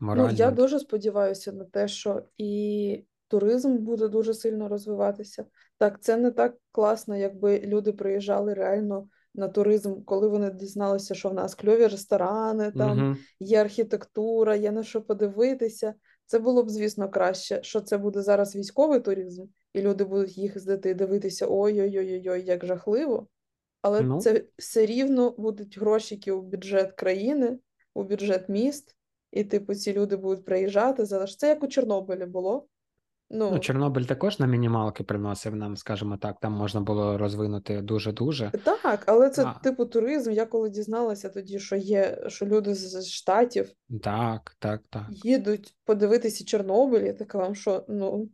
Ну, 0.00 0.30
я 0.36 0.50
дуже 0.50 0.78
сподіваюся 0.78 1.52
на 1.52 1.64
те, 1.64 1.88
що 1.88 2.22
і 2.36 3.04
туризм 3.28 3.76
буде 3.76 4.08
дуже 4.08 4.34
сильно 4.34 4.68
розвиватися. 4.68 5.44
Так, 5.78 6.00
це 6.00 6.16
не 6.16 6.30
так 6.30 6.54
класно, 6.72 7.16
якби 7.16 7.60
люди 7.60 7.92
приїжджали 7.92 8.54
реально 8.54 9.08
на 9.34 9.48
туризм, 9.48 10.02
коли 10.04 10.28
вони 10.28 10.50
дізналися, 10.50 11.14
що 11.14 11.28
в 11.28 11.34
нас 11.34 11.54
кльові 11.54 11.86
ресторани, 11.86 12.72
там 12.72 13.06
Угу. 13.06 13.16
є 13.40 13.60
архітектура, 13.60 14.56
є 14.56 14.72
на 14.72 14.82
що 14.82 15.02
подивитися. 15.02 15.94
Це 16.26 16.38
було 16.38 16.62
б, 16.62 16.70
звісно, 16.70 17.08
краще, 17.08 17.62
що 17.62 17.80
це 17.80 17.98
буде 17.98 18.22
зараз 18.22 18.56
військовий 18.56 19.00
туризм, 19.00 19.44
і 19.72 19.80
люди 19.80 20.04
будуть 20.04 20.38
їздити 20.38 20.90
і 20.90 20.94
дивитися 20.94 21.46
ой-ой-ой, 21.48 22.28
ой 22.28 22.44
як 22.44 22.66
жахливо. 22.66 23.28
Але 23.82 24.00
Ну, 24.00 24.20
це 24.20 24.44
все 24.58 24.86
рівно 24.86 25.34
будуть 25.38 25.78
грошики 25.78 26.32
у 26.32 26.42
бюджет 26.42 26.92
країни, 26.92 27.58
у 27.96 28.04
бюджет 28.04 28.48
міст. 28.48 28.96
І, 29.32 29.44
типу, 29.44 29.74
ці 29.74 29.92
люди 29.92 30.16
будуть 30.16 30.44
приїжджати, 30.44 31.04
залиш. 31.04 31.36
Це 31.36 31.48
як 31.48 31.62
у 31.62 31.66
Чорнобилі 31.66 32.26
було. 32.26 32.66
ну, 33.30 33.50
Ну, 33.50 33.58
Чорнобиль 33.58 34.02
також 34.02 34.38
на 34.38 34.46
мінімалки 34.46 35.04
приносив 35.04 35.56
нам, 35.56 35.76
скажімо 35.76 36.16
так, 36.16 36.40
там 36.40 36.52
можна 36.52 36.80
було 36.80 37.18
розвинути 37.18 37.82
дуже-дуже. 37.82 38.50
так, 38.64 39.02
але 39.06 39.30
це 39.30 39.44
А, 39.44 39.52
типу 39.62 39.86
туризм. 39.86 40.30
Я 40.30 40.46
коли 40.46 40.70
дізналася 40.70 41.28
тоді, 41.28 41.58
що 41.58 41.76
є, 41.76 42.24
що 42.28 42.46
люди 42.46 42.74
з 42.74 43.06
Штатів 43.08 43.70
так, 44.02 44.56
так, 44.58 44.82
так. 44.90 45.06
їдуть 45.10 45.76
подивитися 45.84 46.44
Чорнобиль, 46.44 47.02
я 47.02 47.12
така 47.12 47.38
вам 47.38 47.54
що, 47.54 47.84
ну, 47.88 48.28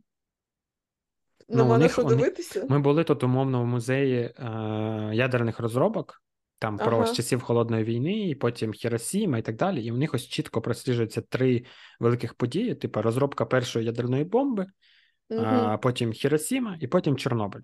Ну, 1.49 1.55
у 1.55 1.57
нема 1.57 1.77
на 1.77 1.83
них, 1.83 1.91
що 1.91 2.03
дивитися? 2.03 2.65
ми 2.69 2.79
були 2.79 3.03
тут 3.03 3.23
умовно 3.23 3.63
в 3.63 3.65
музеї 3.65 4.19
е, 4.19 4.33
ядерних 5.13 5.59
розробок, 5.59 6.22
там 6.63 6.77
про 6.77 7.05
з 7.05 7.13
часів 7.13 7.41
Холодної 7.41 7.83
війни, 7.83 8.29
і 8.29 8.35
потім 8.35 8.73
Хіросіма 8.73 9.37
і 9.37 9.41
так 9.41 9.55
далі. 9.55 9.83
І 9.83 9.91
у 9.91 9.97
них 9.97 10.13
ось 10.13 10.27
чітко 10.27 10.61
просліджуються 10.61 11.21
три 11.21 11.65
великих 11.99 12.33
події: 12.33 12.75
типу 12.75 13.01
розробка 13.01 13.45
першої 13.45 13.85
ядерної 13.85 14.23
бомби, 14.23 14.65
Угу. 15.29 15.41
а 15.45 15.77
потім 15.77 16.11
Хіросіма, 16.11 16.77
і 16.79 16.87
потім 16.87 17.17
Чорнобиль. 17.17 17.61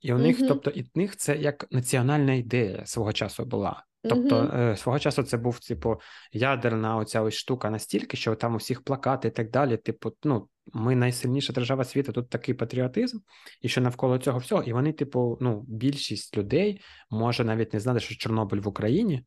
І 0.00 0.12
у 0.12 0.18
них, 0.18 0.38
Угу. 0.38 0.48
тобто, 0.48 0.70
і 0.70 0.82
в 0.82 0.88
них 0.94 1.16
це 1.16 1.36
як 1.36 1.66
національна 1.70 2.34
ідея 2.34 2.86
свого 2.86 3.12
часу 3.12 3.44
була. 3.44 3.84
Тобто, 4.02 4.52
е, 4.54 4.76
свого 4.76 4.98
часу 4.98 5.22
це 5.22 5.36
був, 5.36 5.58
типу, 5.60 5.96
ядерна 6.32 6.96
оця 6.96 7.22
ось 7.22 7.34
штука 7.34 7.70
настільки, 7.70 8.16
що 8.16 8.34
там 8.34 8.54
у 8.54 8.56
всіх 8.56 8.82
плакати 8.82 9.28
і 9.28 9.30
так 9.30 9.50
далі. 9.50 9.76
Типу, 9.76 10.12
ну, 10.24 10.48
ми 10.72 10.96
найсильніша 10.96 11.52
держава 11.52 11.84
світу, 11.84 12.12
тут 12.12 12.28
такий 12.30 12.54
патріотизм, 12.54 13.18
і 13.62 13.68
що 13.68 13.80
навколо 13.80 14.18
цього 14.18 14.38
всього. 14.38 14.62
І 14.62 14.72
вони, 14.72 14.92
типу, 14.92 15.38
ну, 15.40 15.64
більшість 15.68 16.36
людей 16.36 16.80
може 17.10 17.44
навіть 17.44 17.72
не 17.72 17.80
знати, 17.80 18.00
що 18.00 18.14
Чорнобиль 18.14 18.60
в 18.60 18.68
Україні. 18.68 19.24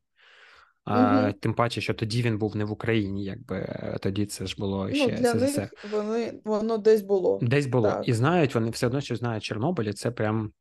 А, 0.84 1.22
Угу. 1.22 1.32
тим 1.40 1.54
паче, 1.54 1.80
що 1.80 1.94
тоді 1.94 2.22
він 2.22 2.38
був 2.38 2.56
не 2.56 2.64
в 2.64 2.72
Україні, 2.72 3.24
якби 3.24 3.56
е, 3.56 3.98
тоді 4.02 4.26
це 4.26 4.46
ж 4.46 4.56
було 4.58 4.88
Ну, 4.88 4.94
ще 4.94 5.08
для 5.08 5.32
СССР. 5.38 5.60
них 5.60 5.72
вони, 5.92 6.40
воно 6.44 6.78
десь 6.78 7.02
було. 7.02 7.38
Десь 7.42 7.66
було. 7.66 8.02
І 8.04 8.12
знають, 8.12 8.54
вони 8.54 8.70
все 8.70 8.86
одно, 8.86 9.00
що 9.00 9.16
знають 9.16 9.44
Чорнобиль, 9.44 9.84
і 9.84 9.92
це 9.92 10.10
прям 10.10 10.52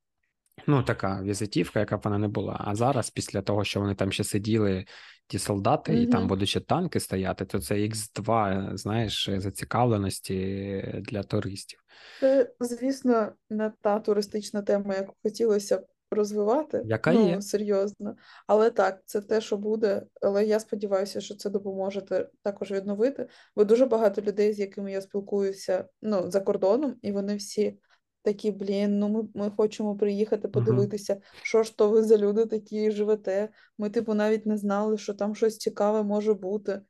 ну, 0.68 0.84
така 0.84 1.22
візитівка, 1.24 1.80
яка 1.80 1.97
б 1.97 2.02
вона 2.04 2.18
не 2.18 2.28
була. 2.28 2.58
А 2.60 2.76
зараз, 2.76 3.10
після 3.10 3.41
того, 3.41 3.64
що 3.64 3.80
вони 3.80 3.95
там 3.95 4.12
ще 4.12 4.24
сиділи, 4.24 4.86
ті 5.28 5.39
солдати, 5.39 6.02
і 6.02 6.08
там 6.08 6.28
будуть 6.28 6.49
ще 6.49 6.60
танки 6.60 6.99
стояти, 6.99 7.45
то 7.45 7.60
це 7.60 7.76
Х2, 7.76 8.78
знаєш, 8.78 9.30
зацікавленості 9.38 11.02
для 11.02 11.24
туристів. 11.24 11.80
Це, 12.20 12.52
звісно, 12.60 13.32
не 13.49 13.72
та 13.82 13.99
туристична 13.99 14.62
тема, 14.62 14.95
яку 14.95 15.16
хотілося 15.24 15.78
б 15.78 15.86
розвивати, 16.12 16.84
Яка 16.86 17.14
ну, 17.14 17.30
є? 17.30 17.41
серйозно. 17.41 18.16
Але 18.47 18.70
так, 18.70 19.02
це 19.06 19.22
те, 19.22 19.41
що 19.41 19.58
буде. 19.58 20.04
Але 20.22 20.45
я 20.45 20.60
сподіваюся, 20.60 21.22
що 21.22 21.36
це 21.36 21.49
допоможе 21.49 22.28
також 22.43 22.72
відновити. 22.72 23.28
Бо 23.56 23.64
дуже 23.64 23.86
багато 23.86 24.22
людей, 24.22 24.54
з 24.54 24.60
якими 24.60 24.91
я 24.91 25.02
спілкуюся, 25.02 25.86
ну, 26.02 26.32
за 26.32 26.41
кордоном, 26.41 26.95
і 27.02 27.12
вони 27.12 27.36
всі 27.36 27.78
такі, 28.22 28.51
блін, 28.51 28.99
ну 28.99 29.09
ми, 29.09 29.28
ми 29.34 29.51
хочемо 29.57 29.95
приїхати 29.95 30.47
подивитися, 30.47 31.22
що 31.43 31.63
ж 31.63 31.78
то 31.78 31.89
ви 31.89 32.03
за 32.03 32.17
люди 32.17 32.45
такі 32.45 32.91
живете. 32.91 33.49
Ми, 33.78 33.89
типу, 33.89 34.13
навіть 34.13 34.45
не 34.45 34.57
знали, 34.57 34.97
що 34.97 35.13
там 35.13 35.36
щось 35.36 35.57
цікаве 35.57 36.03
може 36.03 36.34
бути. 36.34 36.82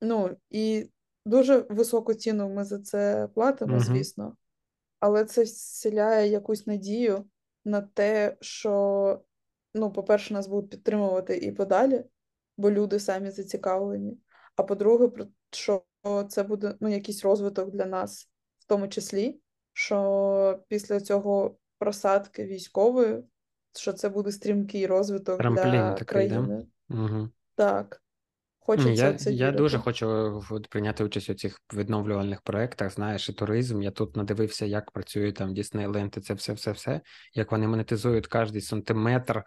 Ну, 0.00 0.36
і 0.50 0.90
дуже 1.26 1.66
високу 1.70 2.14
ціну 2.14 2.48
ми 2.48 2.64
за 2.64 2.78
це 2.78 3.28
платимо, 3.34 3.72
Угу. 3.72 3.84
звісно 3.84 4.36
але 5.04 5.24
це 5.24 5.42
вселяє 5.42 6.28
якусь 6.30 6.66
надію 6.66 7.24
на 7.64 7.82
те, 7.82 8.36
що, 8.40 9.20
ну, 9.74 9.92
по-перше, 9.92 10.34
нас 10.34 10.46
будуть 10.46 10.70
підтримувати 10.70 11.36
і 11.36 11.52
подалі, 11.52 12.04
бо 12.56 12.70
люди 12.70 13.00
самі 13.00 13.30
зацікавлені. 13.30 14.18
А 14.56 14.62
по-друге, 14.62 15.08
що 15.50 15.84
це 16.28 16.42
буде 16.42 16.74
ну, 16.80 16.88
якийсь 16.88 17.24
розвиток 17.24 17.70
для 17.70 17.86
нас, 17.86 18.30
в 18.58 18.66
тому 18.66 18.88
числі, 18.88 19.40
що 19.74 20.60
після 20.68 21.00
цього 21.00 21.56
просадки 21.78 22.44
військової, 22.44 23.24
що 23.76 23.92
це 23.92 24.08
буде 24.08 24.32
стрімкий 24.32 24.86
розвиток 24.86 25.38
Трамплін 25.38 25.70
для 25.70 25.92
такий, 25.92 26.28
да? 26.28 26.62
Угу. 26.90 27.28
Так, 27.54 28.02
хочеться 28.58 29.06
я, 29.06 29.14
це 29.14 29.32
я 29.32 29.52
дуже 29.52 29.78
хочу 29.78 30.40
прийняти 30.70 31.04
участь 31.04 31.30
у 31.30 31.34
цих 31.34 31.60
відновлювальних 31.74 32.42
проєктах, 32.42 32.92
знаєш, 32.92 33.28
і 33.28 33.32
туризм. 33.32 33.82
Я 33.82 33.90
тут 33.90 34.16
надивився, 34.16 34.66
як 34.66 34.90
працює 34.90 35.32
там 35.32 35.54
Діснейленд 35.54 36.14
і 36.16 36.20
це 36.20 36.34
все, 36.34 36.52
все, 36.52 36.72
все, 36.72 37.00
як 37.32 37.52
вони 37.52 37.68
монетизують 37.68 38.26
кожний 38.26 38.60
сантиметр, 38.60 39.42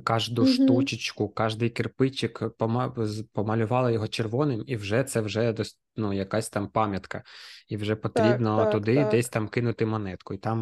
кожну 0.00 0.42
Угу, 0.42 0.52
штучечку, 0.52 1.28
кожний 1.28 1.70
кирпичик, 1.70 2.42
пома- 2.58 3.06
з- 3.06 3.22
помалювали 3.22 3.92
його 3.92 4.08
червоним, 4.08 4.64
і 4.66 4.76
вже 4.76 5.04
це 5.04 5.20
вже 5.20 5.54
ну, 5.96 6.12
якась 6.12 6.48
там 6.48 6.68
пам'ятка. 6.68 7.22
І 7.68 7.76
вже 7.76 7.96
потрібно 7.96 8.58
так, 8.58 8.72
туди 8.72 9.04
десь 9.10 9.28
там 9.28 9.48
кинути 9.48 9.86
монетку. 9.86 10.34
І 10.34 10.38
там 10.38 10.58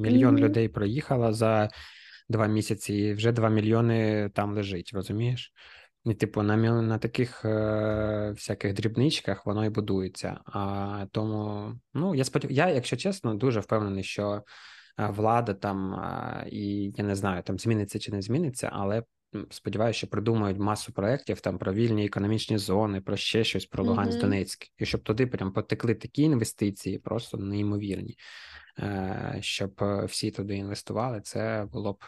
мільйон 0.00 0.34
Угу, 0.34 0.44
людей 0.44 0.68
проїхало 0.68 1.32
за 1.32 1.70
два 2.28 2.46
місяці, 2.46 2.94
і 2.94 3.12
вже 3.12 3.32
два 3.32 3.48
мільйони 3.48 4.30
там 4.34 4.54
лежить, 4.54 4.90
розумієш? 4.94 5.52
І, 6.04 6.14
типу, 6.14 6.42
на, 6.42 6.56
на 6.82 6.98
таких 6.98 7.44
е, 7.44 8.30
всяких 8.34 8.74
дрібничках 8.74 9.46
воно 9.46 9.64
і 9.64 9.68
будується. 9.68 10.40
А 10.46 11.06
тому, 11.12 11.72
ну, 11.94 12.14
я 12.14 12.24
сподів... 12.24 12.50
я, 12.52 12.68
якщо 12.68 12.96
чесно, 12.96 13.34
дуже 13.34 13.60
впевнений, 13.60 14.04
що 14.04 14.42
влада 14.98 15.54
там, 15.54 16.04
і 16.50 16.92
я 16.96 17.04
не 17.04 17.14
знаю, 17.14 17.42
там 17.42 17.58
зміниться 17.58 17.98
чи 17.98 18.12
не 18.12 18.22
зміниться, 18.22 18.70
але 18.72 19.02
сподіваюся, 19.50 19.98
що 19.98 20.06
придумають 20.06 20.58
масу 20.58 20.92
проєктів 20.92 21.40
там 21.40 21.58
про 21.58 21.72
вільні 21.72 22.06
економічні 22.06 22.58
зони, 22.58 23.00
про 23.00 23.16
ще 23.16 23.44
щось, 23.44 23.66
про 23.66 23.84
Луганськ, 23.84 24.12
угу. 24.12 24.20
Донецьк, 24.20 24.66
і 24.78 24.86
щоб 24.86 25.02
туди 25.02 25.26
прям 25.26 25.52
потекли 25.52 25.94
такі 25.94 26.22
інвестиції, 26.22 26.98
просто 26.98 27.38
неймовірні, 27.38 28.18
е, 28.78 29.38
щоб 29.40 29.82
е, 29.82 30.04
всі 30.04 30.30
туди 30.30 30.56
інвестували, 30.56 31.20
це 31.20 31.68
було 31.72 31.92
б 31.92 32.04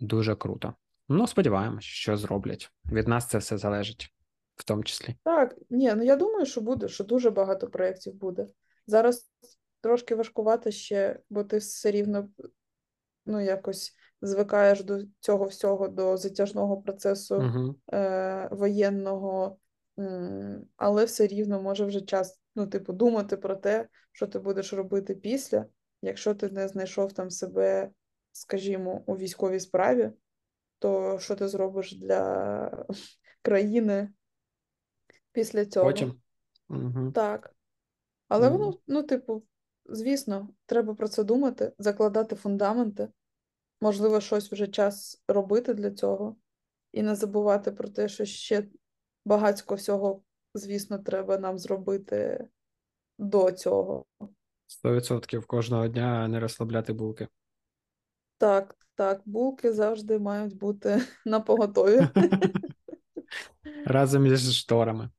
дуже 0.00 0.34
круто. 0.34 0.74
Ну, 1.08 1.26
сподіваємось, 1.26 1.84
що 1.84 2.16
зроблять. 2.16 2.70
Від 2.92 3.08
нас 3.08 3.28
це 3.28 3.38
все 3.38 3.58
залежить, 3.58 4.14
в 4.56 4.64
тому 4.64 4.82
числі. 4.82 5.16
Так, 5.24 5.54
ні, 5.70 5.92
ну 5.96 6.02
я 6.02 6.16
думаю, 6.16 6.46
що 6.46 6.60
буде, 6.60 6.88
що 6.88 7.04
дуже 7.04 7.30
багато 7.30 7.68
проєктів 7.68 8.14
буде. 8.14 8.46
Зараз 8.86 9.30
трошки 9.82 10.14
важкувато 10.14 10.70
ще, 10.70 11.18
бо 11.30 11.44
ти 11.44 11.58
все 11.58 11.90
рівно 11.90 12.28
ну, 13.26 13.40
якось 13.40 13.94
звикаєш 14.22 14.84
до 14.84 15.00
цього 15.20 15.44
всього, 15.44 15.88
до 15.88 16.16
затяжного 16.16 16.82
процесу 16.82 17.36
Угу. 17.36 17.76
е, 17.92 18.48
воєнного, 18.52 19.58
м, 19.98 20.66
але 20.76 21.04
все 21.04 21.26
рівно 21.26 21.62
може 21.62 21.84
вже 21.84 22.00
час, 22.00 22.40
ну, 22.54 22.66
типу, 22.66 22.92
думати 22.92 23.36
про 23.36 23.56
те, 23.56 23.88
що 24.12 24.26
ти 24.26 24.38
будеш 24.38 24.72
робити 24.72 25.14
після. 25.14 25.66
якщо 26.04 26.34
ти 26.34 26.48
не 26.48 26.68
знайшов 26.68 27.12
там 27.12 27.30
себе, 27.30 27.90
скажімо, 28.32 29.02
у 29.06 29.16
військовій 29.16 29.60
справі, 29.60 30.10
то 30.78 31.18
що 31.18 31.34
ти 31.34 31.48
зробиш 31.48 31.96
для 31.96 32.86
країни 33.42 34.08
після 35.32 35.66
цього? 35.66 35.86
Потім. 35.86 36.20
Угу. 36.68 37.12
Так. 37.12 37.54
Але 38.28 38.48
воно, 38.48 38.78
ну, 38.86 39.02
типу, 39.02 39.42
звісно, 39.86 40.48
треба 40.66 40.94
про 40.94 41.08
це 41.08 41.24
думати, 41.24 41.72
закладати 41.78 42.36
фундаменти. 42.36 43.08
Можливо, 43.80 44.20
щось 44.20 44.52
вже 44.52 44.66
час 44.66 45.22
робити 45.28 45.74
для 45.74 45.90
цього, 45.90 46.36
і 46.92 47.02
не 47.02 47.14
забувати 47.14 47.72
про 47.72 47.88
те, 47.88 48.08
що 48.08 48.24
ще 48.24 48.68
багатько 49.24 49.74
всього, 49.74 50.22
звісно, 50.54 50.98
треба 50.98 51.38
нам 51.38 51.58
зробити 51.58 52.48
до 53.18 53.52
цього. 53.52 54.04
100% 54.84 55.46
кожного 55.46 55.88
дня 55.88 56.28
не 56.28 56.40
розслабляти 56.40 56.92
булки. 56.92 57.28
Так, 58.38 58.76
так, 58.94 59.22
булки 59.24 59.72
завжди 59.72 60.18
мають 60.18 60.56
бути 60.58 61.02
на 61.26 61.40
поготові. 61.40 62.08
Разом 63.86 64.26
із 64.26 64.54
шторами. 64.54 65.10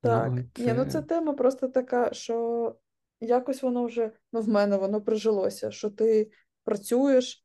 Так, 0.00 0.28
Ну, 0.32 0.36
ні, 0.58 0.72
ну 0.72 0.84
це- 0.84 0.90
це 0.90 1.02
тема 1.02 1.32
просто 1.32 1.68
така, 1.68 2.12
що 2.12 2.76
якось 3.22 3.62
воно 3.62 3.84
вже, 3.84 4.10
ну, 4.32 4.40
в 4.40 4.48
мене 4.48 4.76
воно 4.76 5.00
прижилося, 5.00 5.70
що 5.70 5.90
ти 5.90 6.30
працюєш, 6.64 7.44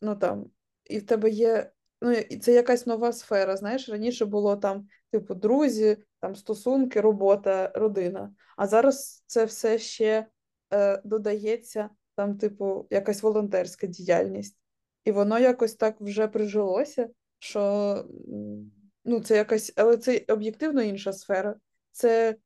ну 0.00 0.16
там, 0.16 0.50
і 0.84 0.98
в 0.98 1.06
тебе 1.06 1.30
є, 1.30 1.72
ну, 2.00 2.14
це 2.42 2.52
якась 2.52 2.86
нова 2.86 3.12
сфера. 3.12 3.56
Знаєш, 3.56 3.88
раніше 3.88 4.24
було 4.24 4.56
там, 4.56 4.88
типу, 5.10 5.34
друзі, 5.34 5.96
там 6.20 6.34
стосунки, 6.34 7.00
робота, 7.00 7.72
родина. 7.74 8.34
А 8.56 8.66
зараз 8.66 9.24
це 9.26 9.44
все 9.44 9.78
ще 9.78 10.26
е, 10.72 11.02
додається, 11.04 11.90
там, 12.16 12.38
типу, 12.38 12.86
якась 12.90 13.22
волонтерська 13.22 13.86
діяльність. 13.86 14.56
І 15.04 15.12
воно 15.12 15.38
якось 15.38 15.74
так 15.74 16.00
вже 16.00 16.28
прижилося, 16.28 17.08
що 17.38 18.04
ну, 19.04 19.20
це 19.20 19.36
якась, 19.36 19.72
але 19.76 19.96
це 19.96 20.24
об'єктивно 20.28 20.82
інша 20.82 21.12
сфера. 21.12 21.56
Це 21.92 22.36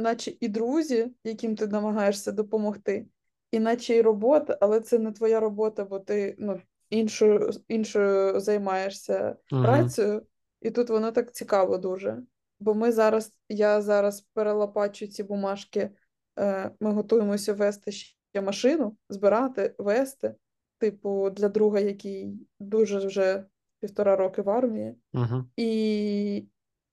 наче 0.00 0.32
і 0.40 0.48
друзі, 0.48 1.12
яким 1.24 1.56
ти 1.56 1.66
намагаєшся 1.66 2.32
допомогти, 2.32 3.06
і 3.50 3.60
наче 3.60 3.96
і 3.96 4.02
робота, 4.02 4.58
але 4.60 4.80
це 4.80 4.98
не 4.98 5.12
твоя 5.12 5.40
робота, 5.40 5.84
бо 5.84 5.98
ти 5.98 6.36
ну, 6.38 6.60
іншою, 6.90 7.50
іншою 7.68 8.40
займаєшся 8.40 9.36
Мгм. 9.52 9.62
працею, 9.62 10.22
і 10.60 10.70
тут 10.70 10.90
воно 10.90 11.12
так 11.12 11.32
цікаво 11.32 11.78
дуже. 11.78 12.22
Бо 12.60 12.74
ми 12.74 12.92
зараз, 12.92 13.32
я 13.48 13.82
зараз 13.82 14.20
перелопачу 14.20 15.06
ці 15.06 15.22
бумажки, 15.22 15.90
е, 16.38 16.70
ми 16.80 16.92
готуємося 16.92 17.52
вести 17.52 17.92
ще 17.92 18.40
машину, 18.42 18.96
збирати, 19.08 19.74
вести, 19.78 20.34
типу, 20.78 21.30
для 21.30 21.48
друга, 21.48 21.80
який 21.80 22.46
дуже 22.60 23.06
вже 23.06 23.44
півтора 23.80 24.16
роки 24.16 24.42
в 24.42 24.50
армії. 24.50 24.94
Мгм. 25.12 25.50
І, 25.56 26.36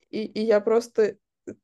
і, 0.10 0.32
і 0.34 0.46
я 0.46 0.62
просто 0.62 1.08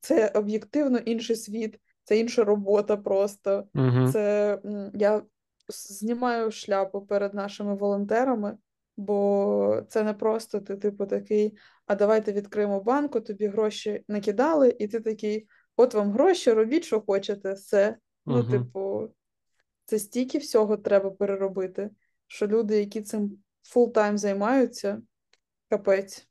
це 0.00 0.28
об'єктивно 0.28 0.98
інший 0.98 1.36
світ, 1.36 1.80
це 2.04 2.18
інша 2.18 2.44
робота 2.44 2.96
просто. 2.96 3.64
Мгм. 3.74 4.12
Це 4.12 4.58
я 4.94 5.22
знімаю 5.68 6.50
шляпу 6.50 7.00
перед 7.00 7.34
нашими 7.34 7.74
волонтерами, 7.74 8.58
бо 8.96 9.82
це 9.88 10.02
не 10.02 10.14
просто 10.14 10.60
ти, 10.60 10.76
типу, 10.76 11.06
такий, 11.06 11.56
а 11.86 11.94
давайте 11.94 12.32
відкриємо 12.32 12.80
банку, 12.80 13.20
тобі 13.20 13.46
гроші 13.46 14.04
накидали, 14.08 14.76
і 14.78 14.88
ти 14.88 15.00
такий, 15.00 15.46
от 15.76 15.94
вам 15.94 16.12
гроші, 16.12 16.52
робіть, 16.52 16.84
що 16.84 17.00
хочете, 17.00 17.52
все. 17.52 17.96
Ну, 18.26 18.44
типу, 18.44 19.08
це 19.84 19.98
стільки 19.98 20.38
всього 20.38 20.76
треба 20.76 21.10
переробити, 21.10 21.90
що 22.26 22.46
люди, 22.46 22.78
які 22.78 23.02
цим 23.02 23.38
full-time 23.62 24.18
займаються, 24.18 25.02
капець. 25.68 26.28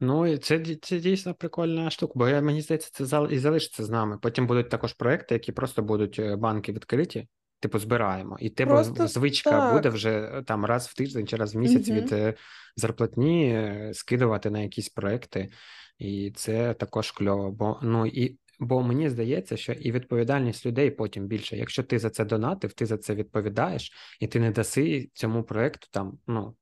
Ну, 0.00 0.26
і 0.26 0.38
це, 0.38 0.64
це 0.82 0.98
дійсно 0.98 1.34
прикольна 1.34 1.90
штука, 1.90 2.12
бо 2.16 2.28
я, 2.28 2.40
мені 2.40 2.60
здається, 2.60 2.90
це 2.92 3.04
зал- 3.04 3.30
і 3.30 3.38
залишиться 3.38 3.84
з 3.84 3.90
нами. 3.90 4.18
Потім 4.22 4.46
будуть 4.46 4.70
також 4.70 4.92
проекти, 4.92 5.34
які 5.34 5.52
просто 5.52 5.82
будуть 5.82 6.18
е, 6.18 6.36
банки 6.36 6.72
відкриті, 6.72 7.28
типу 7.60 7.78
збираємо. 7.78 8.36
І 8.40 8.50
тебе 8.50 8.70
Просто 8.70 9.06
звичка 9.06 9.50
так. 9.50 9.74
буде 9.74 9.88
вже 9.88 10.10
е, 10.10 10.42
там 10.42 10.64
раз 10.64 10.86
в 10.86 10.94
тиждень 10.94 11.26
чи 11.26 11.36
раз 11.36 11.54
в 11.54 11.58
місяць 11.58 11.88
Мгм. 11.88 11.96
від 11.96 12.12
е, 12.12 12.34
зарплатні 12.76 13.70
скидувати 13.92 14.50
на 14.50 14.60
якісь 14.60 14.88
проекти. 14.88 15.50
І 15.98 16.32
це 16.36 16.74
також 16.74 17.10
кльово. 17.10 17.50
Бо, 17.50 17.78
ну, 17.82 18.06
і, 18.06 18.38
бо 18.60 18.82
мені 18.82 19.08
здається, 19.08 19.56
що 19.56 19.72
і 19.72 19.92
відповідальність 19.92 20.66
людей 20.66 20.90
потім 20.90 21.26
більше. 21.26 21.56
Якщо 21.56 21.82
ти 21.82 21.98
за 21.98 22.10
це 22.10 22.24
донатив, 22.24 22.72
ти 22.72 22.86
за 22.86 22.98
це 22.98 23.14
відповідаєш, 23.14 23.92
і 24.20 24.26
ти 24.26 24.40
не 24.40 24.50
даси 24.50 25.10
цьому 25.14 25.42
проекту 25.44 25.88
там, 25.90 26.18
ну, 26.26 26.56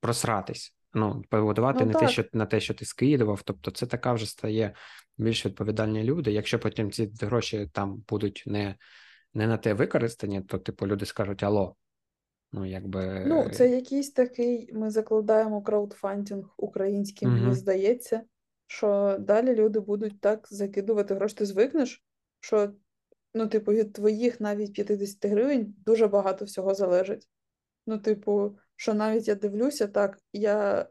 просратись. 0.00 0.74
Ну, 0.94 1.22
побудувати 1.28 1.84
Ну, 1.84 1.92
не 1.92 1.98
те, 1.98 2.08
що 2.08 2.24
на 2.32 2.46
те, 2.46 2.60
що 2.60 2.74
ти 2.74 2.84
скидував. 2.84 3.42
Тобто, 3.42 3.70
це 3.70 3.86
така 3.86 4.12
вже 4.12 4.26
стає 4.26 4.74
більш 5.18 5.46
відповідальні 5.46 6.04
люди. 6.04 6.32
Якщо 6.32 6.58
потім 6.58 6.90
ці 6.90 7.12
гроші 7.20 7.70
там 7.72 8.04
будуть 8.08 8.44
не, 8.46 8.76
не 9.34 9.46
на 9.46 9.56
те 9.56 9.74
використані, 9.74 10.40
то 10.40 10.58
типу 10.58 10.86
люди 10.86 11.06
скажуть 11.06 11.42
алло. 11.42 11.76
Ну, 12.52 12.66
якби 12.66 13.24
Ну, 13.26 13.48
це 13.48 13.68
якийсь 13.68 14.10
такий, 14.10 14.70
ми 14.72 14.90
закладаємо 14.90 15.62
краудфандинг 15.62 16.54
український, 16.56 17.28
мені 17.28 17.54
здається, 17.54 18.22
що 18.66 19.16
далі 19.20 19.54
люди 19.54 19.80
будуть 19.80 20.20
так 20.20 20.48
закидувати 20.50 21.14
гроші. 21.14 21.34
Ти 21.34 21.46
звикнеш, 21.46 22.04
що, 22.40 22.72
ну, 23.34 23.46
типу, 23.46 23.72
від 23.72 23.92
твоїх 23.92 24.40
навіть 24.40 24.72
50 24.72 25.26
гривень 25.26 25.74
дуже 25.78 26.06
багато 26.06 26.44
всього 26.44 26.74
залежить. 26.74 27.28
Ну, 27.86 27.98
типу, 27.98 28.56
що 28.80 28.94
навіть 28.94 29.28
я 29.28 29.34
дивлюся, 29.34 29.86
так, 29.86 30.18
я 30.32 30.86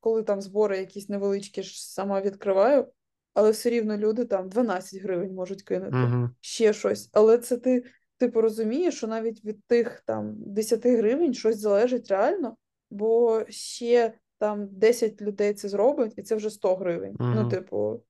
коли 0.00 0.22
там 0.22 0.42
збори 0.42 0.78
якісь 0.78 1.08
невеличкі 1.08 1.62
ж 1.62 1.92
сама 1.92 2.20
відкриваю, 2.20 2.86
але 3.34 3.50
все 3.50 3.70
рівно 3.70 3.96
люди 3.96 4.24
там 4.24 4.48
12 4.48 5.02
гривень 5.02 5.34
можуть 5.34 5.62
кинути 5.62 5.96
Мгм. 5.96 6.34
ще 6.40 6.72
щось. 6.72 7.10
Але 7.12 7.38
це 7.38 7.56
ти, 7.56 7.84
типу, 8.16 8.40
розумієш, 8.40 8.96
що 8.96 9.06
навіть 9.06 9.44
від 9.44 9.64
тих 9.64 10.02
там 10.06 10.34
10 10.38 10.86
гривень 10.86 11.34
щось 11.34 11.58
залежить 11.58 12.08
реально, 12.08 12.56
бо 12.90 13.44
ще 13.48 14.12
там 14.38 14.68
10 14.70 15.22
людей 15.22 15.54
це 15.54 15.68
зробить, 15.68 16.14
і 16.16 16.22
це 16.22 16.34
вже 16.34 16.50
100 16.50 16.76
гривень. 16.76 17.16
Ну, 17.20 17.48
типу, 17.48 18.02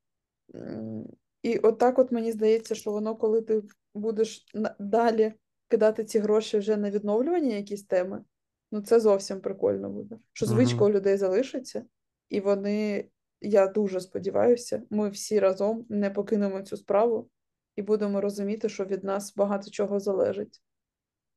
і 1.42 1.58
отак 1.58 1.98
от 1.98 2.12
мені 2.12 2.32
здається, 2.32 2.74
що 2.74 2.90
воно, 2.90 3.16
коли 3.16 3.42
ти 3.42 3.62
будеш 3.94 4.46
далі 4.78 5.32
кидати 5.68 6.04
ці 6.04 6.18
гроші 6.18 6.58
вже 6.58 6.76
на 6.76 6.90
відновлювання 6.90 7.56
якісь 7.56 7.84
теми, 7.84 8.24
ну 8.72 8.80
це 8.80 9.00
зовсім 9.00 9.40
прикольно 9.40 9.90
буде. 9.90 10.18
Що 10.32 10.46
звичка 10.46 10.84
у 10.84 10.90
людей 10.90 11.16
залишиться, 11.16 11.84
і 12.28 12.40
вони, 12.40 13.08
я 13.40 13.66
дуже 13.66 14.00
сподіваюся, 14.00 14.82
ми 14.90 15.10
всі 15.10 15.40
разом 15.40 15.86
не 15.88 16.10
покинемо 16.10 16.62
цю 16.62 16.76
справу 16.76 17.30
і 17.76 17.82
будемо 17.82 18.20
розуміти, 18.20 18.68
що 18.68 18.84
від 18.84 19.04
нас 19.04 19.34
багато 19.36 19.70
чого 19.70 20.00
залежить. 20.00 20.60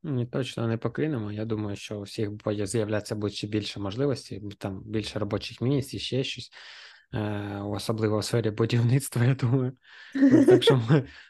Ні, 0.03 0.25
точно 0.25 0.67
не 0.67 0.77
покинемо. 0.77 1.31
Я 1.31 1.45
думаю, 1.45 1.75
що 1.75 1.99
у 1.99 2.01
всіх 2.01 2.31
буде 2.31 2.67
з'являтися 2.67 3.15
буде 3.15 3.33
ще 3.33 3.47
більше 3.47 3.79
можливостей, 3.79 4.41
там 4.57 4.81
більше 4.85 5.19
робочих 5.19 5.61
місць 5.61 5.93
і 5.93 5.99
ще 5.99 6.23
щось, 6.23 6.51
особливо 7.65 8.17
у 8.17 8.21
сфері 8.21 8.51
будівництва, 8.51 9.25
я 9.25 9.35
думаю. 9.35 9.71
Ну, 10.15 10.45
Так 10.45 10.63
що 10.63 10.81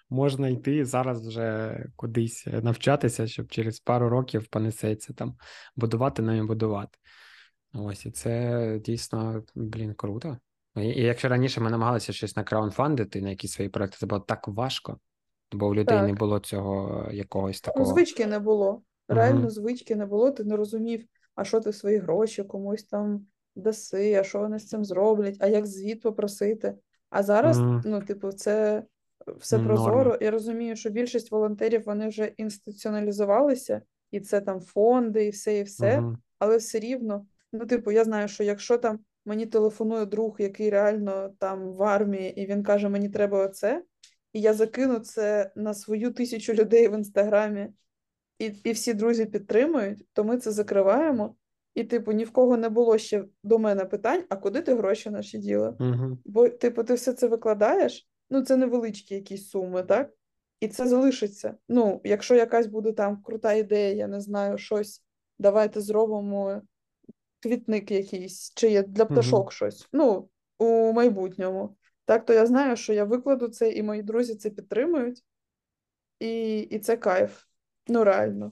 можна 0.09 0.49
йти 0.49 0.85
зараз 0.85 1.27
вже 1.27 1.77
кудись 1.95 2.47
навчатися, 2.47 3.27
щоб 3.27 3.47
через 3.47 3.79
пару 3.79 4.09
років 4.09 4.47
понесеться 4.47 5.13
там 5.13 5.35
будувати 5.75 6.21
нам 6.21 6.37
і 6.37 6.41
будувати. 6.43 6.97
Ось 7.73 8.05
і 8.05 8.11
це 8.11 8.79
дійсно, 8.85 9.43
блін, 9.55 9.93
круто. 9.93 10.37
І, 10.75 10.87
якщо 10.87 11.29
раніше 11.29 11.61
ми 11.61 11.69
намагалися 11.69 12.13
щось 12.13 12.35
на 12.35 12.43
краунфандити, 12.43 13.21
на 13.21 13.29
якісь 13.29 13.51
свої 13.51 13.69
проекти, 13.69 13.97
це 13.99 14.05
було 14.05 14.21
так 14.21 14.47
важко, 14.47 14.99
бо 15.51 15.67
у 15.67 15.75
людей 15.75 16.01
не 16.01 16.13
було 16.13 16.39
цього 16.39 17.07
якогось 17.11 17.61
Ну, 17.65 17.71
такого. 17.73 17.85
звички 17.85 18.25
не 18.25 18.39
було. 18.39 18.83
Реально 19.07 19.39
Мгм. 19.39 19.49
звички 19.49 19.95
не 19.95 20.05
було. 20.05 20.31
Ти 20.31 20.43
не 20.43 20.55
розумів, 20.55 21.05
а 21.35 21.43
що 21.43 21.59
ти 21.59 21.73
свої 21.73 21.97
гроші 21.97 22.43
комусь 22.43 22.83
там 22.83 23.25
даси, 23.55 24.13
а 24.13 24.23
що 24.23 24.39
вони 24.39 24.59
з 24.59 24.67
цим 24.67 24.85
зроблять, 24.85 25.35
а 25.39 25.47
як 25.47 25.65
звіт 25.65 26.01
попросити. 26.01 26.75
А 27.09 27.23
зараз, 27.23 27.59
Мгм. 27.59 27.81
ну, 27.85 28.01
типу, 28.01 28.31
це 28.31 28.83
все 29.37 29.57
Норма. 29.57 29.73
прозоро. 29.73 30.17
Я 30.21 30.31
розумію, 30.31 30.75
що 30.75 30.89
більшість 30.89 31.31
волонтерів 31.31 31.83
вони 31.85 32.07
вже 32.07 32.25
інституціоналізувалися, 32.37 33.81
і 34.11 34.19
це 34.19 34.41
там 34.41 34.61
фонди, 34.61 35.25
і 35.25 35.29
все, 35.29 35.57
і 35.57 35.63
все. 35.63 36.01
Мгм. 36.01 36.17
Але 36.39 36.57
все 36.57 36.79
рівно, 36.79 37.25
ну, 37.53 37.65
типу, 37.65 37.91
я 37.91 38.03
знаю, 38.03 38.27
що 38.27 38.43
якщо 38.43 38.77
там 38.77 38.99
мені 39.25 39.45
телефонує 39.45 40.05
друг, 40.05 40.35
який 40.39 40.69
реально 40.69 41.29
там 41.39 41.73
в 41.73 41.83
армії, 41.83 42.41
і 42.41 42.45
він 42.45 42.63
каже, 42.63 42.89
мені 42.89 43.09
треба 43.09 43.45
оце, 43.45 43.83
і 44.33 44.41
я 44.41 44.53
закину 44.53 44.99
це 44.99 45.51
на 45.55 45.73
свою 45.73 46.13
тисячу 46.13 46.53
людей 46.53 46.87
в 46.87 46.93
інстаграмі, 46.93 47.69
і, 48.39 48.45
і 48.63 48.71
всі 48.71 48.93
друзі 48.93 49.25
підтримують, 49.25 50.05
то 50.13 50.23
ми 50.23 50.37
це 50.37 50.51
закриваємо. 50.51 51.35
І, 51.75 51.83
типу, 51.83 52.11
ні 52.11 52.23
в 52.23 52.31
кого 52.31 52.57
не 52.57 52.69
було 52.69 52.97
ще 52.97 53.25
до 53.43 53.59
мене 53.59 53.85
питань, 53.85 54.23
а 54.29 54.35
куди 54.35 54.61
ти 54.61 54.75
гроші 54.75 55.09
наші 55.09 55.37
діла? 55.37 55.75
Мгм. 55.79 56.19
Бо, 56.25 56.49
типу, 56.49 56.83
ти 56.83 56.93
все 56.93 57.13
це 57.13 57.27
викладаєш, 57.27 58.07
ну 58.29 58.41
це 58.41 58.57
невеличкі 58.57 59.15
якісь 59.15 59.49
суми, 59.49 59.83
так? 59.83 60.13
І 60.59 60.67
це 60.67 60.87
залишиться. 60.87 61.55
Ну, 61.69 62.01
якщо 62.03 62.35
якась 62.35 62.67
буде 62.67 62.91
там 62.91 63.21
крута 63.21 63.53
ідея, 63.53 63.93
я 63.93 64.07
не 64.07 64.21
знаю, 64.21 64.57
щось, 64.57 65.03
давайте 65.39 65.81
зробимо 65.81 66.61
квітник 67.39 67.91
якийсь, 67.91 68.53
чи 68.55 68.69
є 68.69 68.83
для 68.83 69.05
пташок 69.05 69.41
Мгм. 69.41 69.51
щось. 69.51 69.89
Ну, 69.93 70.29
у 70.57 70.93
майбутньому. 70.93 71.75
Так, 72.05 72.25
то 72.25 72.33
я 72.33 72.45
знаю, 72.45 72.75
що 72.75 72.93
я 72.93 73.03
викладу 73.03 73.47
це, 73.47 73.71
і 73.71 73.83
мої 73.83 74.03
друзі 74.03 74.35
це 74.35 74.49
підтримують, 74.49 75.23
і, 76.19 76.59
і 76.59 76.79
це 76.79 76.97
кайф. 76.97 77.43
Ну, 77.87 78.03
реально. 78.03 78.51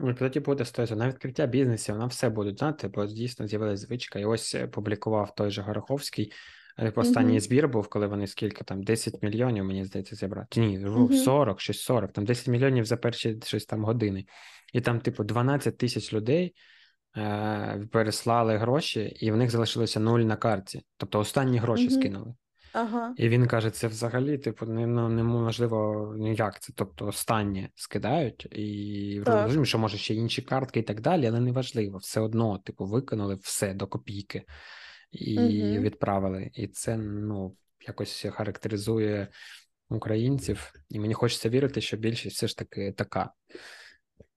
Ну, 0.00 0.14
тоді 0.14 0.40
буде 0.40 0.64
стоїти 0.64 0.96
на 0.96 1.08
відкриття 1.08 1.46
бізнесів, 1.46 1.96
на 1.96 2.06
все 2.06 2.28
будуть 2.28 2.58
знати, 2.58 2.88
бо 2.88 3.06
дійсно 3.06 3.46
з'явилась 3.46 3.80
звичка. 3.80 4.18
І 4.18 4.24
ось 4.24 4.54
е, 4.54 4.66
публікував 4.66 5.34
той 5.34 5.50
же 5.50 5.62
Гороховський. 5.62 6.32
е, 6.78 6.92
Останній 6.96 7.30
Угу, 7.30 7.40
збір 7.40 7.68
був, 7.68 7.88
коли 7.88 8.06
вони 8.06 8.26
скільки 8.26 8.64
там 8.64 8.82
10 8.82 9.22
мільйонів, 9.22 9.64
мені 9.64 9.84
здається, 9.84 10.16
зібрати. 10.16 10.60
Ні, 10.60 10.86
угу, 10.86 11.12
40, 11.12 11.60
щось 11.60 11.80
40, 11.80 12.12
там 12.12 12.24
10 12.24 12.48
мільйонів 12.48 12.84
за 12.84 12.96
перші 12.96 13.40
щось 13.44 13.66
там 13.66 13.84
години. 13.84 14.24
І 14.72 14.80
там, 14.80 15.00
типу, 15.00 15.24
12 15.24 15.78
тисяч 15.78 16.12
людей 16.12 16.54
е, 17.16 17.88
переслали 17.92 18.56
гроші, 18.56 19.00
і 19.20 19.30
в 19.30 19.36
них 19.36 19.50
залишилося 19.50 20.00
нуль 20.00 20.20
на 20.20 20.36
карті. 20.36 20.82
Тобто 20.96 21.18
останні 21.18 21.58
гроші 21.58 21.86
угу. 21.86 21.94
скинули. 21.94 22.34
Ага, 22.72 23.14
І 23.16 23.28
він 23.28 23.46
каже, 23.46 23.70
це 23.70 23.86
взагалі, 23.86 24.38
типу, 24.38 24.66
не, 24.66 24.86
ну, 24.86 25.08
неможливо 25.08 26.14
ніяк. 26.18 26.60
Це 26.60 26.72
тобто 26.76 27.06
останнє 27.06 27.68
скидають, 27.74 28.46
і 28.50 29.22
розумію, 29.26 29.64
що 29.64 29.78
може 29.78 29.96
ще 29.96 30.14
інші 30.14 30.42
картки 30.42 30.80
і 30.80 30.82
так 30.82 31.00
далі, 31.00 31.26
але 31.26 31.40
неважливо. 31.40 31.98
Все 31.98 32.20
одно, 32.20 32.58
типу, 32.58 32.84
виконали 32.84 33.34
все 33.34 33.74
до 33.74 33.86
копійки 33.86 34.44
і 35.10 35.38
Угу. 35.38 35.82
відправили. 35.82 36.50
І 36.54 36.68
це 36.68 36.96
ну, 36.96 37.56
якось 37.86 38.26
характеризує 38.30 39.28
українців. 39.90 40.72
І 40.88 41.00
мені 41.00 41.14
хочеться 41.14 41.48
вірити, 41.48 41.80
що 41.80 41.96
більшість 41.96 42.36
все 42.36 42.48
ж 42.48 42.58
таки 42.58 42.92
така. 42.92 43.32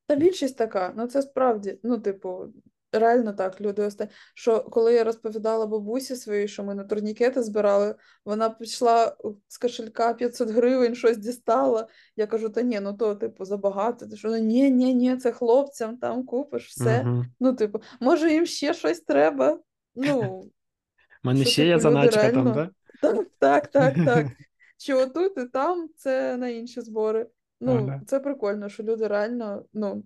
Та 0.07 0.15
більшість 0.15 0.57
така, 0.57 0.93
ну 0.97 1.07
це 1.07 1.21
справді, 1.21 1.79
ну, 1.84 1.99
типу, 1.99 2.53
реально 2.91 3.33
так, 3.33 3.61
люди 3.61 3.81
оста... 3.81 4.07
Що 4.33 4.59
коли 4.59 4.93
я 4.93 5.03
розповідала 5.03 5.67
бабусі 5.67 6.15
своїй, 6.15 6.47
що 6.47 6.63
ми 6.63 6.75
на 6.75 6.83
турнікети 6.83 7.43
збирали, 7.43 7.95
вона 8.25 8.49
пішла 8.49 9.15
з 9.47 9.57
кошелька 9.57 10.13
500 10.13 10.49
гривень, 10.49 10.95
щось 10.95 11.17
дістала. 11.17 11.87
Я 12.15 12.27
кажу, 12.27 12.49
та 12.49 12.61
ні, 12.61 12.79
ну 12.79 12.93
то, 12.93 13.15
типу, 13.15 13.45
забагато. 13.45 14.07
Ти 14.07 14.17
що, 14.17 14.37
ні, 14.37 14.71
ні, 14.71 14.93
ні, 14.93 15.17
це 15.17 15.31
хлопцям 15.31 15.97
там 15.97 16.25
купиш 16.25 16.67
все. 16.67 17.01
Угу. 17.07 17.25
Ну, 17.39 17.53
типу, 17.53 17.81
може, 17.99 18.31
їм 18.31 18.45
ще 18.45 18.73
щось 18.73 18.99
треба. 18.99 19.59
Ну, 19.95 20.43
мене 21.23 21.45
ще 21.45 21.65
є 21.65 21.71
типу, 21.71 21.81
заначка 21.81 22.31
там, 22.31 22.53
да? 22.53 22.69
Так, 23.01 23.27
так, 23.39 23.67
так, 23.67 23.95
так. 24.05 24.27
Чи 24.77 24.93
отут 24.93 25.37
і 25.37 25.45
там 25.45 25.89
це 25.95 26.37
на 26.37 26.47
інші 26.47 26.81
збори. 26.81 27.27
Ну, 27.61 27.73
Ага. 27.73 28.01
це 28.07 28.19
прикольно, 28.19 28.69
що 28.69 28.83
люди 28.83 29.07
реально, 29.07 29.65
ну 29.73 30.03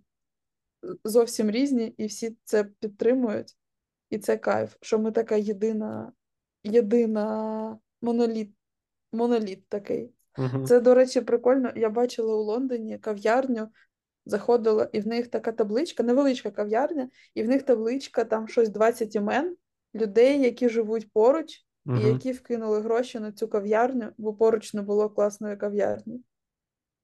зовсім 1.04 1.52
різні, 1.52 1.94
і 1.98 2.06
всі 2.06 2.38
це 2.44 2.64
підтримують. 2.64 3.56
І 4.10 4.18
це 4.18 4.38
кайф, 4.38 4.76
що 4.82 5.00
ми 5.00 5.12
така 5.12 5.36
єдина, 5.36 6.14
єдина 6.64 7.78
моноліт, 8.02 8.52
моноліт 9.12 9.68
такий. 9.68 10.14
Угу. 10.38 10.66
Це, 10.68 10.80
до 10.80 10.96
речі, 10.96 11.22
прикольно. 11.22 11.72
Я 11.76 11.90
бачила 11.90 12.36
у 12.36 12.44
Лондоні 12.44 12.98
кав'ярню, 12.98 13.70
заходила, 14.26 14.90
і 14.94 15.00
в 15.00 15.08
них 15.08 15.28
така 15.28 15.52
табличка, 15.52 16.04
невеличка 16.04 16.52
кав'ярня, 16.52 17.10
і 17.34 17.44
в 17.44 17.48
них 17.48 17.64
табличка, 17.64 18.24
там 18.24 18.48
щось 18.48 18.70
20 18.70 19.16
імен 19.16 19.56
людей, 19.96 20.42
які 20.42 20.70
живуть 20.70 21.12
поруч, 21.12 21.66
і 21.86 21.90
Угу. 21.90 22.00
які 22.00 22.32
вкинули 22.32 22.82
гроші 22.82 23.20
на 23.20 23.32
цю 23.32 23.48
кав'ярню, 23.48 24.12
бо 24.18 24.34
поруч 24.34 24.74
не 24.74 24.82
було 24.82 25.10
класної 25.10 25.58
кав'ярні. 25.58 26.22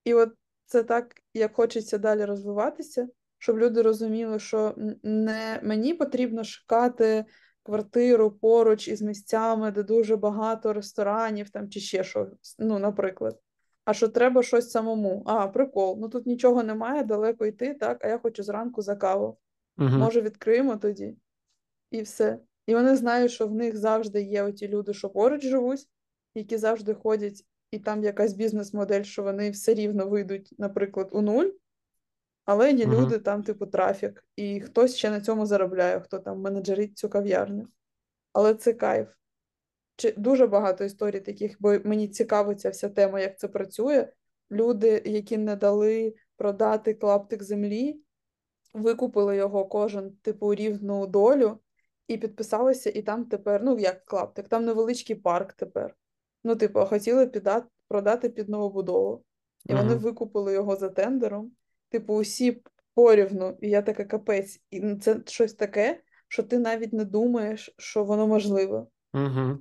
І 0.03 0.13
от 0.13 0.29
це 0.65 0.83
так, 0.83 1.21
як 1.33 1.55
хочеться 1.55 1.97
далі 1.97 2.25
розвиватися, 2.25 3.07
щоб 3.41 3.57
люди 3.57 3.81
розуміли, 3.81 4.39
що 4.39 4.75
не 5.03 5.59
мені 5.63 5.93
потрібно 5.93 6.43
шукати 6.43 7.25
квартиру 7.63 8.31
поруч 8.31 8.87
із 8.87 9.01
місцями, 9.01 9.71
де 9.71 9.83
дуже 9.83 10.15
багато 10.15 10.73
ресторанів 10.73 11.49
там 11.49 11.69
чи 11.69 11.79
ще 11.79 12.03
щось, 12.03 12.55
ну, 12.59 12.79
наприклад. 12.79 13.39
А 13.85 13.93
що 13.93 14.07
треба 14.07 14.43
щось 14.43 14.71
самому. 14.71 15.23
А, 15.25 15.47
прикол, 15.47 15.97
ну 16.01 16.09
тут 16.09 16.25
нічого 16.25 16.63
немає, 16.63 17.03
далеко 17.03 17.45
йти, 17.45 17.73
так, 17.73 18.05
а 18.05 18.07
я 18.07 18.17
хочу 18.17 18.43
зранку 18.43 18.81
за 18.81 18.95
каву. 18.95 19.37
Угу. 19.77 19.89
Може, 19.89 20.21
відкриємо 20.21 20.75
тоді, 20.75 21.17
і 21.91 22.01
все. 22.01 22.39
І 22.65 22.75
вони 22.75 22.95
знають, 22.95 23.31
що 23.31 23.47
в 23.47 23.55
них 23.55 23.77
завжди 23.77 24.23
є 24.23 24.43
оті 24.43 24.67
люди, 24.67 24.93
що 24.93 25.09
поруч 25.09 25.43
живуть, 25.43 25.87
які 26.35 26.57
завжди 26.57 26.93
ходять, 26.93 27.45
і 27.71 27.79
там 27.79 28.03
якась 28.03 28.33
бізнес-модель, 28.33 29.03
що 29.03 29.23
вони 29.23 29.49
все 29.49 29.73
рівно 29.73 30.07
вийдуть, 30.07 30.55
наприклад, 30.57 31.09
у 31.11 31.21
нуль, 31.21 31.49
але 32.45 32.71
є 32.71 32.85
Угу. 32.85 32.95
люди, 33.01 33.19
там, 33.19 33.43
типу, 33.43 33.65
трафік, 33.65 34.23
і 34.35 34.61
хтось 34.61 34.95
ще 34.95 35.09
на 35.09 35.21
цьому 35.21 35.45
заробляє, 35.45 35.99
хто 35.99 36.19
там 36.19 36.41
менеджерить 36.41 36.97
цю 36.97 37.09
кав'ярню. 37.09 37.67
Але 38.33 38.53
це 38.53 38.73
кайф. 38.73 39.07
Чи 39.95 40.11
дуже 40.11 40.47
багато 40.47 40.83
історій 40.83 41.19
таких, 41.19 41.55
бо 41.59 41.77
мені 41.83 42.07
цікава 42.07 42.55
ця 42.55 42.69
вся 42.69 42.89
тема, 42.89 43.19
як 43.19 43.39
це 43.39 43.47
працює. 43.47 44.07
Люди, 44.51 45.01
які 45.05 45.37
не 45.37 45.55
дали 45.55 46.15
продати 46.37 46.93
клаптик 46.93 47.43
землі, 47.43 48.01
викупили 48.73 49.35
його 49.35 49.65
кожен, 49.65 50.11
типу, 50.21 50.55
рівну 50.55 51.07
долю, 51.07 51.59
і 52.07 52.17
підписалися, 52.17 52.89
і 52.89 53.01
там 53.01 53.25
тепер, 53.25 53.63
ну 53.63 53.79
як 53.79 54.05
клаптик, 54.05 54.47
там 54.47 54.65
невеличкий 54.65 55.15
парк 55.15 55.53
тепер. 55.53 55.95
Ну, 56.43 56.55
типу, 56.55 56.79
хотіли 56.79 57.27
піддати, 57.27 57.67
продати 57.87 58.29
під 58.29 58.49
новобудову. 58.49 59.23
І 59.65 59.73
вони 59.73 59.93
Угу. 59.93 59.99
викупили 59.99 60.53
його 60.53 60.75
за 60.75 60.89
тендером. 60.89 61.51
Типу, 61.91 62.13
усі 62.13 62.63
порівну, 62.95 63.57
і 63.61 63.69
я 63.69 63.81
така 63.81 64.05
капець. 64.05 64.61
І 64.69 64.95
це 64.95 65.19
щось 65.25 65.53
таке, 65.53 66.01
що 66.27 66.43
ти 66.43 66.59
навіть 66.59 66.93
не 66.93 67.05
думаєш, 67.05 67.75
що 67.77 68.03
воно 68.03 68.27
можливе. 68.27 68.85
Угу. 69.13 69.59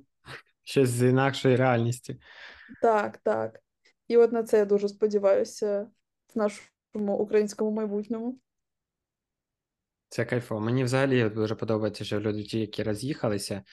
Щось 0.63 0.89
з 0.89 1.09
інакшої 1.09 1.55
реальності. 1.55 2.19
Так, 2.81 3.17
так. 3.17 3.59
І 4.07 4.17
от 4.17 4.31
на 4.31 4.43
це 4.43 4.57
я 4.57 4.65
дуже 4.65 4.89
сподіваюся 4.89 5.87
в 6.35 6.37
нашому 6.37 7.17
українському 7.17 7.71
майбутньому. 7.71 8.39
Це 10.09 10.25
кайфово. 10.25 10.61
Мені 10.61 10.83
взагалі 10.83 11.29
дуже 11.29 11.55
подобається, 11.55 12.05
що 12.05 12.19
люди, 12.19 12.43
ті, 12.43 12.59
які 12.59 12.83
роз'їхалися, 12.83 13.63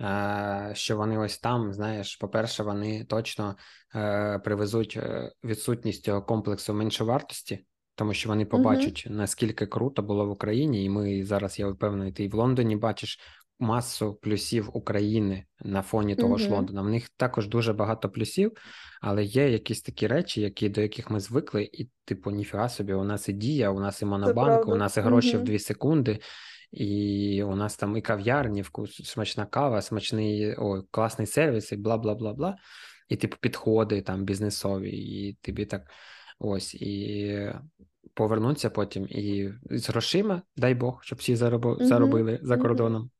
е, 0.00 0.70
що 0.74 0.96
вони 0.96 1.18
ось 1.18 1.38
там, 1.38 1.72
знаєш, 1.72 2.16
по-перше, 2.16 2.62
вони 2.62 3.04
точно 3.04 3.56
е, 3.94 4.38
привезуть 4.38 4.96
е, 4.96 5.32
відсутність 5.44 6.04
цього 6.04 6.22
комплексу 6.22 6.74
меншовартості, 6.74 7.66
тому 7.94 8.14
що 8.14 8.28
вони 8.28 8.42
Угу, 8.42 8.50
побачать, 8.50 9.06
наскільки 9.10 9.66
круто 9.66 10.02
було 10.02 10.26
в 10.26 10.30
Україні, 10.30 10.84
і 10.84 10.88
ми 10.88 11.24
зараз, 11.24 11.58
я 11.58 11.68
впевнений, 11.68 12.12
ти 12.12 12.24
і 12.24 12.28
в 12.28 12.34
Лондоні 12.34 12.76
бачиш 12.76 13.18
масу 13.58 14.14
плюсів 14.14 14.70
України 14.72 15.44
на 15.60 15.82
фоні 15.82 16.16
того 16.16 16.38
ж 16.38 16.46
угу. 16.46 16.54
Лондона. 16.56 16.82
В 16.82 16.88
них 16.88 17.08
також 17.16 17.48
дуже 17.48 17.72
багато 17.72 18.10
плюсів, 18.10 18.52
але 19.00 19.24
є 19.24 19.50
якісь 19.50 19.82
такі 19.82 20.06
речі, 20.06 20.40
які, 20.40 20.68
до 20.68 20.80
яких 20.80 21.10
ми 21.10 21.20
звикли, 21.20 21.70
і, 21.72 21.88
типу, 22.04 22.30
ніфіга 22.30 22.68
собі, 22.68 22.92
у 22.92 23.04
нас 23.04 23.28
і 23.28 23.32
дія, 23.32 23.70
у 23.70 23.80
нас 23.80 24.02
і 24.02 24.04
монобанк, 24.04 24.68
у 24.68 24.74
нас 24.74 24.96
і 24.96 25.00
гроші 25.00 25.32
в 25.32 25.36
Угу, 25.36 25.46
дві 25.46 25.58
секунди, 25.58 26.18
і 26.72 27.42
у 27.42 27.56
нас 27.56 27.76
там 27.76 27.96
і 27.96 28.00
кав'ярні, 28.00 28.62
вкус, 28.62 29.04
смачна 29.04 29.46
кава, 29.46 29.82
смачний 29.82 30.54
о, 30.54 30.82
класний 30.90 31.26
сервіс, 31.26 31.72
і 31.72 31.76
бла 31.76 31.98
бла 31.98 32.14
бла 32.14 32.32
бла. 32.32 32.56
І, 33.08 33.16
типу, 33.16 33.36
підходи 33.40 34.02
там 34.02 34.24
бізнесові, 34.24 34.90
і 34.90 35.38
тобі 35.42 35.64
так 35.64 35.90
ось 36.42 36.74
і 36.74 37.52
повернуться 38.14 38.70
потім 38.70 39.06
і 39.08 39.52
з 39.70 39.88
грошима, 39.88 40.42
дай 40.56 40.74
Бог, 40.74 41.00
щоб 41.02 41.18
всі 41.18 41.34
заробо- 41.34 41.74
угу, 41.76 41.84
заробили 41.84 42.38
за 42.42 42.56
кордоном, 42.56 43.10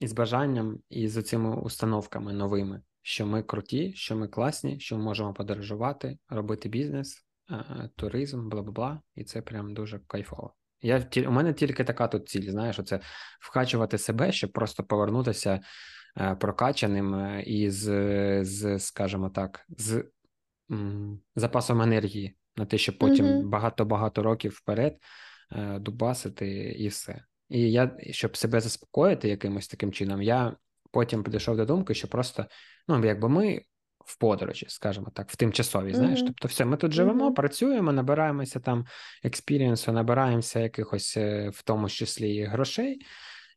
і 0.00 0.06
з 0.06 0.12
бажанням, 0.12 0.78
і 0.90 1.08
з 1.08 1.22
цими 1.22 1.56
установками 1.56 2.32
новими, 2.32 2.82
що 3.02 3.26
ми 3.26 3.42
круті, 3.42 3.92
що 3.94 4.16
ми 4.16 4.28
класні, 4.28 4.80
що 4.80 4.96
ми 4.98 5.04
можемо 5.04 5.32
подорожувати, 5.34 6.18
робити 6.28 6.68
бізнес, 6.68 7.26
е, 7.50 7.90
туризм, 7.96 8.48
бла 8.48 8.62
бла 8.62 8.72
бла. 8.72 9.00
І 9.14 9.24
це 9.24 9.42
прям 9.42 9.74
дуже 9.74 10.00
кайфово. 10.06 10.54
Я 10.82 11.06
у 11.28 11.30
мене 11.30 11.52
тільки 11.52 11.84
така 11.84 12.08
тут 12.08 12.28
ціль, 12.28 12.50
знаєш, 12.50 12.78
оце 12.78 13.00
вкачувати 13.40 13.98
себе, 13.98 14.32
щоб 14.32 14.52
просто 14.52 14.84
повернутися 14.84 15.60
е, 16.16 16.34
прокачаним 16.34 17.14
е, 17.14 17.42
і 17.42 17.70
з, 17.70 18.44
з, 18.44 18.78
скажімо 18.78 19.30
так, 19.30 19.60
з 19.68 20.04
м, 20.70 21.20
запасом 21.36 21.82
енергії 21.82 22.36
на 22.56 22.66
те, 22.66 22.78
щоб 22.78 22.98
потім 22.98 23.26
Угу, 23.26 23.48
багато-багато 23.48 24.22
років 24.22 24.52
вперед 24.52 24.98
е, 25.52 25.78
дубасити 25.78 26.48
і 26.78 26.88
все. 26.88 27.24
І 27.48 27.72
я, 27.72 27.96
щоб 28.10 28.36
себе 28.36 28.60
заспокоїти 28.60 29.28
якимось 29.28 29.68
таким 29.68 29.92
чином, 29.92 30.22
я 30.22 30.56
потім 30.90 31.22
підійшов 31.22 31.56
до 31.56 31.64
думки, 31.64 31.94
що 31.94 32.08
просто, 32.08 32.46
ну, 32.88 33.04
якби 33.04 33.28
ми 33.28 33.62
в 34.06 34.18
подорожі, 34.18 34.66
скажімо 34.68 35.10
так, 35.14 35.30
в 35.30 35.36
тимчасовій, 35.36 35.94
знаєш, 35.94 36.20
угу, 36.20 36.28
тобто 36.28 36.48
все, 36.48 36.64
ми 36.64 36.76
тут 36.76 36.92
живемо, 36.92 37.24
угу. 37.24 37.34
працюємо, 37.34 37.92
набираємося 37.92 38.60
там 38.60 38.86
experience 39.24 39.81
у, 39.81 39.92
набираємося 39.92 40.60
якихось, 40.60 41.16
е, 41.16 41.48
в 41.48 41.62
тому 41.62 41.88
числі 41.88 42.44
грошей, 42.44 43.06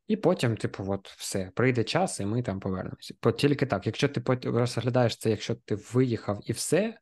і 0.07 0.15
потім, 0.15 0.57
типу, 0.57 0.85
от 0.87 1.09
все, 1.09 1.51
прийде 1.55 1.83
час, 1.83 2.19
і 2.19 2.25
ми 2.25 2.41
там 2.41 2.59
повернемося. 2.59 3.13
Тільки 3.37 3.65
так, 3.65 3.85
якщо 3.85 4.09
ти 4.09 4.21
розглядаєш 4.43 5.17
це, 5.17 5.29
якщо 5.29 5.55
ти 5.55 5.75
виїхав 5.93 6.39
і 6.45 6.53
все, 6.53 6.97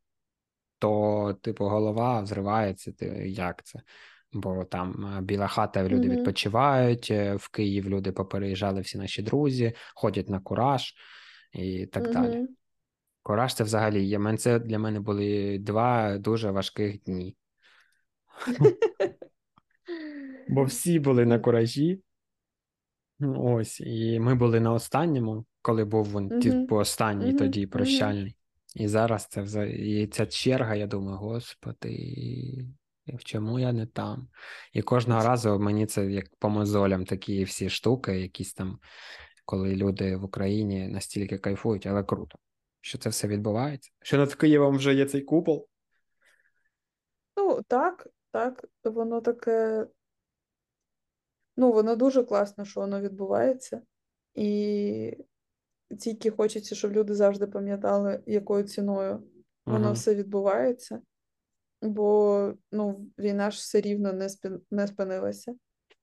то, 0.79 1.33
типу, 1.41 1.65
голова 1.65 2.21
взривається. 2.21 2.91
Ти 2.91 3.05
як 3.29 3.63
це? 3.63 3.79
Бо 4.33 4.65
там 4.65 5.15
е, 5.17 5.21
біла 5.21 5.47
хата, 5.47 5.83
люди 5.83 6.07
Мгм. 6.07 6.17
відпочивають, 6.17 7.07
е, 7.11 7.35
в 7.35 7.49
Київ 7.49 7.89
люди 7.89 8.11
попереїжджали 8.11 8.81
всі 8.81 8.97
наші 8.97 9.21
друзі, 9.21 9.73
ходять 9.95 10.29
на 10.29 10.39
Кураж 10.39 10.93
і 11.53 11.85
так 11.85 12.11
далі. 12.11 12.47
Кураж 13.23 13.53
це 13.53 13.63
взагалі 13.63 14.05
є. 14.05 14.37
Це 14.37 14.59
для 14.59 14.79
мене 14.79 14.99
були 14.99 15.57
два 15.59 16.17
дуже 16.17 16.51
важких 16.51 17.03
дні. 17.03 17.35
Бо 20.47 20.63
всі 20.63 20.99
були 20.99 21.25
на 21.25 21.39
куражі. 21.39 22.01
Ось, 23.19 23.79
і 23.79 24.19
ми 24.19 24.35
були 24.35 24.59
на 24.59 24.73
останньому, 24.73 25.45
коли 25.61 25.85
був 25.85 26.05
він, 26.05 26.39
типу, 26.39 26.75
останній 26.75 27.33
тоді 27.33 27.67
прощальний. 27.67 28.36
І 28.77 28.87
зараз 28.87 29.27
це 29.27 29.41
вза... 29.41 29.63
і 29.63 30.07
ця 30.07 30.25
черга, 30.25 30.75
я 30.75 30.87
думаю, 30.87 31.17
господи, 31.17 31.89
і 31.91 32.65
чому 33.23 33.59
я 33.59 33.73
не 33.73 33.85
там? 33.85 34.27
І 34.73 34.81
кожного 34.81 35.23
разу 35.23 35.59
мені 35.59 35.85
це 35.85 36.05
як 36.05 36.25
по 36.39 36.49
мозолям 36.49 37.05
такі 37.05 37.43
всі 37.43 37.69
штуки, 37.69 38.19
якісь 38.19 38.53
там, 38.53 38.79
коли 39.45 39.75
люди 39.75 40.15
в 40.15 40.23
Україні 40.23 40.87
настільки 40.87 41.37
кайфують, 41.37 41.85
але 41.85 42.03
круто, 42.03 42.37
що 42.81 42.97
це 42.97 43.09
все 43.09 43.27
відбувається. 43.27 43.91
Що 44.01 44.17
над 44.17 44.35
Києвом 44.35 44.77
вже 44.77 44.93
є 44.93 45.05
цей 45.05 45.21
купол. 45.21 45.67
Ну, 47.37 47.61
так, 47.67 48.07
так, 48.31 48.65
воно 48.83 49.21
таке. 49.21 49.87
Ну, 51.55 51.71
воно 51.71 51.95
дуже 51.95 52.23
класно, 52.23 52.65
що 52.65 52.79
воно 52.79 53.01
відбувається. 53.01 53.81
І 54.35 55.17
тільки 55.99 56.29
хочеться, 56.29 56.75
щоб 56.75 56.91
люди 56.91 57.15
завжди 57.15 57.47
пам'ятали, 57.47 58.23
якою 58.25 58.63
ціною 58.63 59.23
воно 59.65 59.93
все 59.93 60.15
відбувається. 60.15 61.01
Бо 61.81 62.53
ну, 62.71 63.07
війна 63.17 63.51
ж 63.51 63.57
все 63.57 63.81
рівно 63.81 64.13
не 64.13 64.29
спин... 64.29 64.61
не 64.71 64.87
спинилася. 64.87 65.55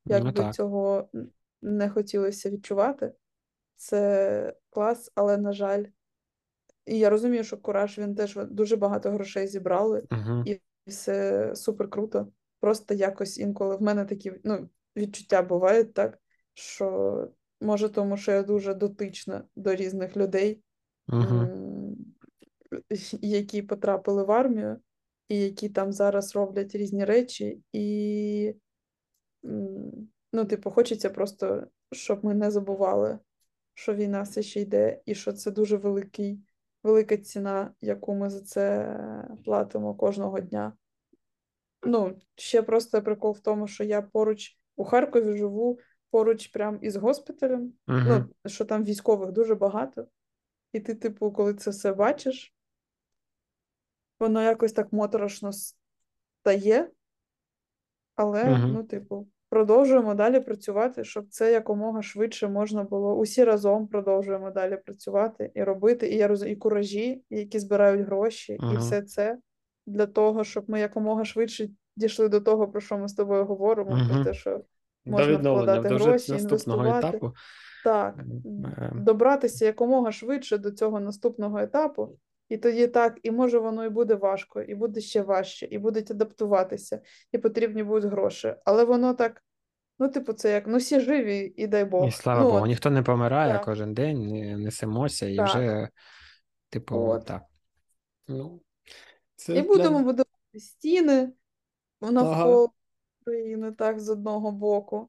Як 0.07 0.25
Ну 0.25 0.31
би 0.31 0.37
так. 0.37 0.55
цього 0.55 1.09
не 1.63 1.89
хотілося 1.89 2.51
відчувати, 2.51 3.13
це 3.77 4.55
клас, 4.71 5.13
але 5.15 5.37
на 5.37 5.53
жаль. 5.53 5.85
І 6.87 6.99
я 6.99 7.11
розумію, 7.11 7.45
що 7.45 7.57
Кураж 7.57 7.99
він 7.99 8.15
теж 8.15 8.39
дуже 8.51 8.77
багато 8.77 9.11
грошей 9.11 9.47
зібрали, 9.47 10.07
Угу. 10.11 10.43
і 10.47 10.61
все 10.87 11.51
супер 11.57 11.91
круто. 11.91 12.29
Просто 12.61 12.95
якось 12.95 13.39
інколи 13.39 13.77
в 13.77 13.83
мене 13.83 14.05
такі 14.05 14.33
ну, 14.45 14.69
відчуття 14.97 15.43
бувають 15.43 15.95
так, 15.95 16.19
що 16.55 17.29
може, 17.65 17.89
тому 17.89 18.17
що 18.17 18.33
я 18.33 18.43
дуже 18.43 18.75
дотична 18.75 19.45
до 19.57 19.75
різних 19.75 20.17
людей, 20.17 20.63
м, 21.13 21.97
які 23.21 23.63
потрапили 23.63 24.25
в 24.25 24.31
армію, 24.31 24.81
і 25.29 25.39
які 25.39 25.69
там 25.69 25.93
зараз 25.93 26.37
роблять 26.37 26.75
різні 26.75 27.05
речі, 27.05 27.63
і 27.73 28.55
ну, 30.33 30.45
типу, 30.45 30.71
хочеться 30.71 31.11
просто, 31.11 31.67
щоб 31.93 32.25
ми 32.25 32.35
не 32.35 32.51
забували, 32.51 33.19
що 33.75 33.95
війна 33.95 34.23
все 34.23 34.43
ще 34.43 34.61
йде, 34.61 35.01
і 35.07 35.15
що 35.15 35.33
це 35.33 35.51
дуже 35.51 35.77
великий, 35.77 36.41
велика 36.83 37.17
ціна, 37.17 37.75
яку 37.81 38.15
ми 38.15 38.31
за 38.31 38.41
це 38.41 38.97
платимо 39.45 39.95
кожного 39.95 40.41
дня. 40.41 40.73
Ну, 41.83 42.19
ще 42.35 42.63
просто 42.63 43.03
прикол 43.03 43.33
в 43.33 43.41
тому, 43.41 43.69
що 43.69 43.85
я 43.85 44.03
поруч 44.03 44.59
у 44.77 44.85
Харкові 44.85 45.39
живу 45.39 45.79
поруч 46.15 46.47
прям 46.47 46.79
із 46.83 46.97
госпіталем. 46.97 47.73
Угу. 47.89 47.99
Ну, 48.07 48.27
що 48.47 48.65
там 48.65 48.85
військових 48.85 49.33
дуже 49.33 49.55
багато. 49.55 50.07
І 50.73 50.81
ти, 50.81 50.95
типу, 50.95 51.33
коли 51.33 51.55
це 51.55 51.71
все 51.71 51.93
бачиш, 51.93 52.55
воно 54.21 54.43
якось 54.43 54.73
так 54.73 54.93
моторошно 54.93 55.51
стає, 55.53 56.91
але, 58.15 58.43
Угу. 58.45 58.67
ну, 58.67 58.83
типу, 58.83 59.27
продовжуємо 59.49 60.15
далі 60.15 60.41
працювати, 60.41 61.05
щоб 61.05 61.29
це 61.29 61.53
якомога 61.53 62.03
швидше 62.03 62.49
можна 62.49 62.83
було. 62.83 63.15
Усі 63.15 63.45
разом 63.45 63.89
продовжуємо 63.89 64.51
далі 64.51 64.77
працювати 64.77 65.51
і 65.55 65.65
робити. 65.65 66.09
І 66.09 66.17
я 66.17 66.29
розумію, 66.29 66.57
і 66.57 66.59
куражі, 66.59 67.23
які 67.31 67.59
збирають 67.59 68.07
гроші, 68.07 68.53
і 68.53 68.65
Угу. 68.65 68.77
все 68.77 69.03
це 69.03 69.39
для 69.87 70.07
того, 70.07 70.45
щоб 70.45 70.71
ми 70.71 70.81
якомога 70.81 71.25
швидше 71.25 71.69
дійшли 71.97 72.29
до 72.29 72.41
того, 72.41 72.69
про 72.69 72.81
що 72.81 72.99
ми 72.99 73.09
з 73.09 73.15
тобою 73.15 73.45
говоримо, 73.45 74.09
про 74.13 74.25
те, 74.25 74.35
що 74.35 74.61
До 75.05 75.13
можна 75.13 75.33
відновлення, 75.33 75.73
вкладати 75.73 75.95
вже 75.95 76.05
гроші, 76.05 76.33
наступного 76.33 76.85
інвестувати. 76.87 77.17
етапу. 77.17 77.35
Так, 77.85 78.15
Е, 78.79 78.93
добратися 78.95 79.65
якомога 79.65 80.13
швидше 80.13 80.59
до 80.59 80.71
цього 80.71 81.01
наступного 81.01 81.59
етапу, 81.59 82.19
і 82.49 82.57
тоді 82.57 82.87
так, 82.87 83.19
і 83.23 83.31
може 83.31 83.59
воно 83.59 83.85
і 83.85 83.89
буде 83.89 84.15
важко, 84.15 84.63
і 84.63 84.75
буде 84.75 85.01
ще 85.01 85.23
важче, 85.23 85.67
і 85.71 85.79
будуть 85.79 86.11
адаптуватися, 86.11 87.01
і 87.33 87.39
потрібні 87.39 87.83
будуть 87.83 88.11
гроші. 88.11 88.55
Але 88.65 88.85
воно 88.85 89.15
так, 89.15 89.43
ну, 89.99 90.09
типу, 90.09 90.33
це 90.33 90.53
як 90.53 90.67
ну 90.67 90.77
всі 90.77 91.01
живі, 91.01 91.55
і 91.57 91.67
дай 91.67 91.83
І 91.83 91.85
Бог. 91.85 92.13
слава 92.13 92.43
Ну, 92.43 92.51
Богу, 92.51 92.67
ніхто 92.67 92.91
не 92.91 93.03
помирає 93.03 93.53
так, 93.53 93.65
кожен 93.65 93.95
день, 93.95 94.27
не- 94.27 94.57
несемося, 94.57 95.27
і 95.27 95.37
так, 95.37 95.49
вже, 95.49 95.89
типу, 96.69 96.97
от. 96.97 97.25
так. 97.25 97.43
Ну, 98.29 98.61
І 98.87 98.93
це 99.37 99.63
будемо 99.63 99.99
будувати 99.99 100.31
стіни 100.61 101.33
Ага. 102.01 102.67
Навколо 103.27 103.43
країни, 103.43 103.73
так, 103.73 104.01
з 104.01 104.09
одного 104.09 104.53
боку. 104.53 105.09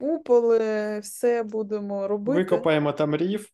Куполи, 0.00 1.00
все 1.00 1.42
будемо 1.42 2.08
робити. 2.08 2.38
Викопаємо 2.38 2.92
там 2.92 3.16
рів, 3.16 3.48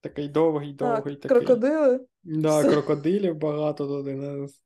такий 0.00 0.28
довгий, 0.28 0.74
Так, 0.74 0.96
довгий 0.96 1.16
такий. 1.16 1.36
крокодили, 1.38 2.06
Да, 2.22 2.60
все. 2.60 2.70
крокодилів 2.70 3.36
багато 3.36 3.86
туди 3.86 4.14
нас. 4.14 4.62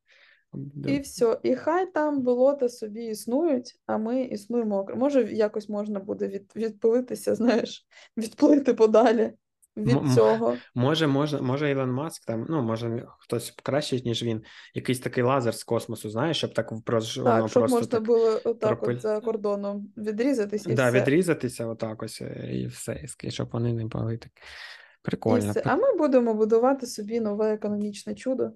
І 0.87 0.99
все. 0.99 1.39
І 1.43 1.55
хай 1.55 1.93
там 1.93 2.23
болота 2.23 2.69
собі 2.69 3.05
існують, 3.05 3.81
а 3.87 3.99
ми 3.99 4.23
існуємо 4.23 4.79
окремо. 4.79 5.01
Може, 5.01 5.33
якось 5.33 5.69
можна 5.69 6.01
буде 6.01 6.29
від, 6.29 6.53
відпилитися, 6.57 7.35
знаєш, 7.35 7.87
відплити 8.17 8.75
подалі 8.75 9.33
від 9.77 9.97
М- 9.97 10.11
цього. 10.14 10.57
Може, 10.75 11.07
може, 11.07 11.41
може 11.41 11.70
Ілон 11.70 11.91
Маск 11.91 12.25
там, 12.25 12.47
ну, 12.49 12.62
може, 12.62 13.07
хтось 13.18 13.55
краще, 13.62 14.01
ніж 14.01 14.22
він, 14.22 14.43
якийсь 14.75 15.01
такий 15.01 15.25
лазер 15.25 15.55
з 15.55 15.64
космосу, 15.64 16.11
знаєш, 16.11 16.37
щоб 16.37 16.55
так 16.55 16.72
прос- 16.72 17.22
воно 17.22 17.49
щоб 17.49 17.62
просто 17.62 17.77
можна 17.77 17.87
так 17.91 18.03
було 18.07 18.41
отак 18.45 18.59
пропиль... 18.81 18.95
от 18.95 19.01
за 19.01 19.20
кордоном 19.20 19.93
відрізатись 19.97 20.66
і 20.66 20.75
Да, 20.75 20.89
все. 20.91 21.01
відрізатися 21.01 21.66
отак 21.66 22.03
ось, 22.03 22.22
е, 22.22 22.51
і 22.53 22.66
все, 22.66 23.05
і 23.22 23.31
щоб 23.31 23.49
вони 23.53 23.72
не 23.72 23.85
були 23.85 24.16
так. 24.16 24.31
І 24.33 24.41
Прикольно. 25.03 25.51
все. 25.51 25.62
А 25.66 25.77
ми 25.77 25.95
будемо 25.99 26.35
будувати 26.35 26.87
собі 26.87 27.20
нове 27.20 27.55
економічне 27.55 28.14
чудо. 28.14 28.51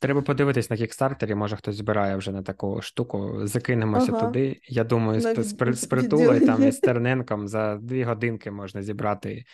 Треба 0.00 0.22
подивитись 0.22 0.70
на 0.70 0.76
кікстартері, 0.76 1.34
може 1.34 1.56
хтось 1.56 1.76
збирає 1.76 2.16
вже 2.16 2.32
на 2.32 2.42
таку 2.42 2.82
штуку. 2.82 3.40
Закинемося 3.46 4.12
Ага, 4.12 4.26
туди. 4.26 4.60
Я 4.68 4.84
думаю, 4.84 5.20
з, 5.20 5.34
з, 5.34 5.38
від, 5.52 5.58
При- 5.58 5.74
з 5.74 5.84
Притулою 5.84 6.46
там 6.46 6.68
і 6.68 6.72
з 6.72 6.78
Стерненком 6.80 7.48
за 7.48 7.76
дві 7.76 8.04
годинки 8.04 8.50
можна 8.50 8.82
зібрати 8.82 9.44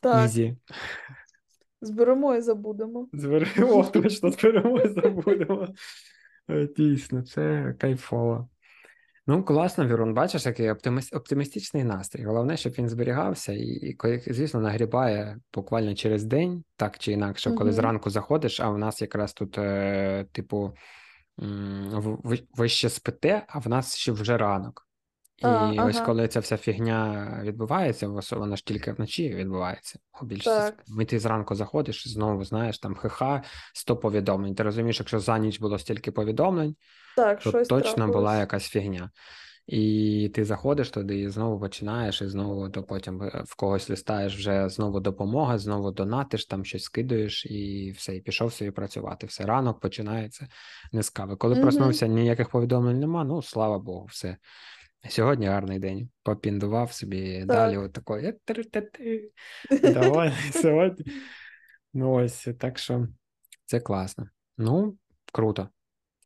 Так, 0.00 0.24
easy. 0.26 0.56
зберемо 1.80 2.34
і 2.34 2.40
забудемо. 2.40 3.08
Зберемо, 3.12 3.84
точно 3.92 4.30
зберемо 4.30 4.80
і 4.80 4.88
забудемо. 4.88 5.68
Е, 6.50 6.68
Дійсно, 6.76 7.22
це 7.22 7.74
кайфово. 7.78 8.48
Ну, 9.26 9.44
класно, 9.44 9.86
Вірун, 9.86 10.14
бачиш, 10.14 10.46
який 10.46 10.70
оптиміс- 10.70 11.16
оптимістичний 11.16 11.84
настрій. 11.84 12.24
Головне, 12.24 12.56
щоб 12.56 12.72
він 12.72 12.88
зберігався, 12.88 13.52
і, 13.52 13.96
звісно, 14.26 14.60
нагрібає 14.60 15.38
буквально 15.54 15.94
через 15.94 16.24
день, 16.24 16.64
так 16.76 16.98
чи 16.98 17.12
інакше, 17.12 17.50
коли 17.50 17.70
Угу. 17.70 17.72
зранку 17.72 18.10
заходиш, 18.10 18.60
а 18.60 18.68
в 18.70 18.78
нас 18.78 19.02
якраз 19.02 19.32
тут, 19.32 19.58
е, 19.58 20.26
типу, 20.32 20.72
ви 22.56 22.68
ще 22.68 22.88
спите, 22.88 23.42
а 23.48 23.58
в 23.58 23.68
нас 23.68 23.96
ще 23.96 24.12
вже 24.12 24.36
ранок. 24.38 24.87
А, 25.42 25.72
І 25.74 25.80
ось 25.80 25.96
ага, 25.96 26.06
коли 26.06 26.28
ця 26.28 26.40
вся 26.40 26.56
фігня 26.56 27.40
відбувається, 27.44 28.08
вона 28.32 28.56
ж 28.56 28.64
тільки 28.64 28.92
вночі 28.92 29.34
відбувається. 29.34 29.98
У 30.22 30.26
більшості 30.26 30.72
ми 30.88 31.04
ти 31.04 31.18
зранку 31.18 31.54
заходиш, 31.54 32.08
знову 32.08 32.44
знаєш 32.44 32.78
там 32.78 32.94
ха-ха, 32.94 33.42
100 33.74 33.96
повідомлень. 33.96 34.54
Ти 34.54 34.62
розумієш, 34.62 34.98
якщо 34.98 35.20
за 35.20 35.38
ніч 35.38 35.60
було 35.60 35.78
стільки 35.78 36.12
повідомлень, 36.12 36.76
так, 37.16 37.40
то 37.40 37.50
щось 37.50 37.68
точно 37.68 38.08
була 38.08 38.38
якась 38.38 38.68
фігня. 38.68 39.10
І 39.68 40.30
ти 40.34 40.44
заходиш 40.44 40.90
туди, 40.90 41.20
і 41.20 41.28
знову 41.28 41.60
починаєш, 41.60 42.22
і 42.22 42.26
знову 42.26 42.70
то 42.70 42.82
потім 42.82 43.22
е, 43.22 43.42
в 43.46 43.56
когось 43.56 43.90
листаєш 43.90 44.36
вже 44.36 44.68
знову 44.68 45.00
допомога, 45.00 45.58
знову 45.58 45.90
донатиш, 45.90 46.46
там 46.46 46.64
щось 46.64 46.82
скидуєш, 46.82 47.46
і 47.46 47.90
все, 47.96 48.16
і 48.16 48.20
пішов 48.20 48.52
собі 48.52 48.70
працювати. 48.70 49.26
Все 49.26 49.44
ранок 49.44 49.80
починається 49.80 50.48
не 50.92 51.02
з 51.02 51.10
кави. 51.10 51.36
Коли 51.36 51.54
Угу. 51.54 51.62
проснувся, 51.62 52.06
ніяких 52.06 52.48
повідомлень 52.48 53.00
нема. 53.00 53.24
Ну 53.24 53.42
слава 53.42 53.78
Богу, 53.78 54.06
все. 54.10 54.36
Сьогодні 55.08 55.46
гарний 55.46 55.78
день. 55.78 56.10
Попіндував 56.22 56.92
собі 56.92 57.44
далі, 57.44 57.74
Так. 57.74 58.10
от 58.10 58.70
такий. 58.70 59.32
Давай 59.82 60.32
сьогодні. 60.52 61.04
Ну 61.94 62.12
ось, 62.12 62.48
так 62.58 62.78
що 62.78 63.06
це 63.64 63.80
класно. 63.80 64.28
Ну, 64.58 64.96
круто. 65.32 65.68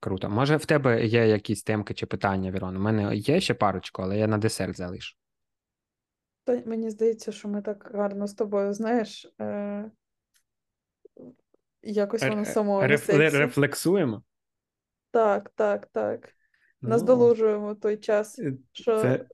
Круто. 0.01 0.31
Може, 0.31 0.57
в 0.57 0.65
тебе 0.65 1.07
є 1.07 1.27
якісь 1.29 1.63
темки 1.63 1.95
чи 1.95 2.07
питання, 2.07 2.51
Вірон? 2.51 2.77
У 2.77 2.81
мене 2.81 3.17
є 3.17 3.41
ще 3.41 3.55
парочку, 3.55 4.03
але 4.03 4.19
я 4.19 4.27
на 4.27 4.39
десерт 4.39 4.77
залишу. 4.77 5.17
Та 6.45 6.63
мені 6.67 6.91
здається, 6.91 7.33
що 7.33 7.49
ми 7.49 7.63
так 7.63 7.91
гарно 7.95 8.27
з 8.27 8.35
тобою, 8.35 8.73
знаєш, 8.73 9.35
е, 9.41 9.91
якось 11.83 12.23
воно 12.23 12.43
е, 12.43 12.45
само 12.45 12.83
реф- 12.83 13.31
рефлексуємо. 13.39 14.23
Так, 15.11 15.51
так, 15.55 15.87
так. 15.87 16.35
Ну, 16.83 16.89
Наздолужуємо 16.89 17.75
той 17.75 17.97
час, 17.97 18.39
е, 18.39 18.53
що 18.73 19.01
це 19.01 19.27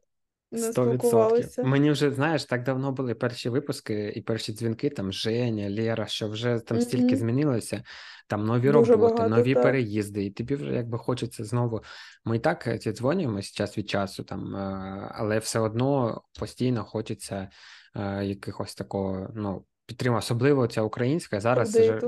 не 0.52 0.58
100%. 0.58 0.72
спілкувалися. 0.72 1.62
Мені 1.64 1.90
вже, 1.90 2.10
знаєш, 2.10 2.44
так 2.44 2.62
давно 2.62 2.92
були 2.92 3.14
перші 3.14 3.48
випуски 3.48 4.12
і 4.16 4.22
перші 4.22 4.52
дзвінки, 4.52 4.90
там 4.90 5.12
Женя, 5.12 5.70
Лєра, 5.70 6.06
що 6.06 6.28
вже 6.28 6.58
там 6.58 6.80
стільки 6.80 7.04
Мгм. 7.06 7.16
змінилося, 7.16 7.82
там 8.26 8.44
нові 8.44 8.72
Дуже 8.72 8.92
роботи, 8.92 9.14
багато, 9.14 9.36
нові 9.36 9.54
так. 9.54 9.62
переїзди, 9.62 10.24
і 10.24 10.30
тобі 10.30 10.54
вже 10.54 10.74
якби 10.74 10.98
хочеться 10.98 11.44
знову. 11.44 11.82
Ми 12.24 12.36
і 12.36 12.40
так 12.40 12.66
е, 12.66 12.78
дзвонюємось 12.78 13.52
час 13.52 13.78
від 13.78 13.90
часу, 13.90 14.24
там, 14.24 14.56
е, 14.56 15.12
але 15.14 15.38
все 15.38 15.58
одно 15.58 16.20
постійно 16.38 16.84
хочеться 16.84 17.48
е, 17.96 18.24
якихось 18.24 18.74
такого, 18.74 19.30
ну, 19.34 19.64
підтримки, 19.86 20.18
особливо 20.18 20.66
ця 20.66 20.82
українська. 20.82 21.40
Зараз 21.40 21.76
вже 21.76 22.00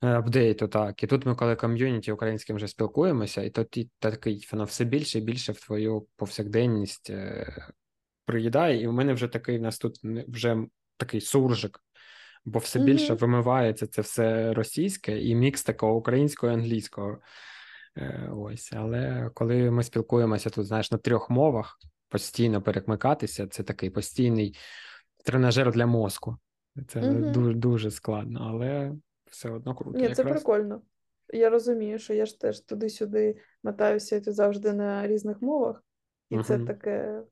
Апдейту. 0.00 0.64
Е, 0.64 0.68
так. 0.68 1.02
І 1.02 1.06
тут 1.06 1.26
ми, 1.26 1.34
коли 1.34 1.56
ком'юніті 1.56 2.12
українським 2.12 2.56
вже 2.56 2.68
спілкуємося, 2.68 3.42
і 3.42 3.50
то 3.50 3.64
ти 3.64 3.88
такий 3.98 4.48
воно 4.52 4.64
все 4.64 4.84
більше 4.84 5.18
і 5.18 5.22
більше 5.22 5.52
в 5.52 5.60
твою 5.60 6.06
повсякденність 6.16 7.10
е, 7.10 7.52
приїдає. 8.24 8.82
І 8.82 8.86
в 8.86 8.92
мене 8.92 9.12
вже 9.12 9.28
такий 9.28 9.58
в 9.58 9.62
нас 9.62 9.78
тут 9.78 10.00
вже 10.28 10.56
такий 10.96 11.20
суржик, 11.20 11.80
бо 12.44 12.58
все 12.58 12.78
більше 12.78 13.14
вимивається 13.14 13.86
це 13.86 14.02
все 14.02 14.54
російське 14.54 15.22
і 15.22 15.34
мікс 15.34 15.62
такого 15.62 15.96
українського 15.96 16.52
і 16.52 16.54
англійського. 16.54 17.18
Е, 17.96 18.30
Ось, 18.32 18.72
але 18.72 19.30
коли 19.34 19.70
ми 19.70 19.82
спілкуємося 19.82 20.50
тут, 20.50 20.66
знаєш, 20.66 20.92
на 20.92 20.98
трьох 20.98 21.30
мовах, 21.30 21.78
постійно 22.08 22.62
перекликатися, 22.62 23.46
це 23.46 23.62
такий 23.62 23.90
постійний 23.90 24.56
тренажер 25.24 25.72
для 25.72 25.86
мозку. 25.86 26.36
Це 26.88 27.00
Мгм. 27.00 27.32
дуже 27.32 27.54
дуже 27.54 27.90
складно, 27.90 28.46
але 28.50 28.92
все 29.30 29.50
одно 29.50 29.74
круто. 29.74 29.98
Ні, 29.98 30.04
це 30.04 30.22
Якраз 30.22 30.42
прикольно. 30.42 30.82
Я 31.32 31.50
розумію, 31.50 31.98
що 31.98 32.14
я 32.14 32.26
ж 32.26 32.40
теж 32.40 32.60
туди-сюди 32.60 33.36
мотаюся 33.62 34.16
і 34.16 34.20
тут 34.20 34.34
завжди 34.34 34.72
на 34.72 35.06
різних 35.06 35.42
мовах, 35.42 35.84
і 36.30 36.42
це 36.42 36.58
таке. 36.58 37.22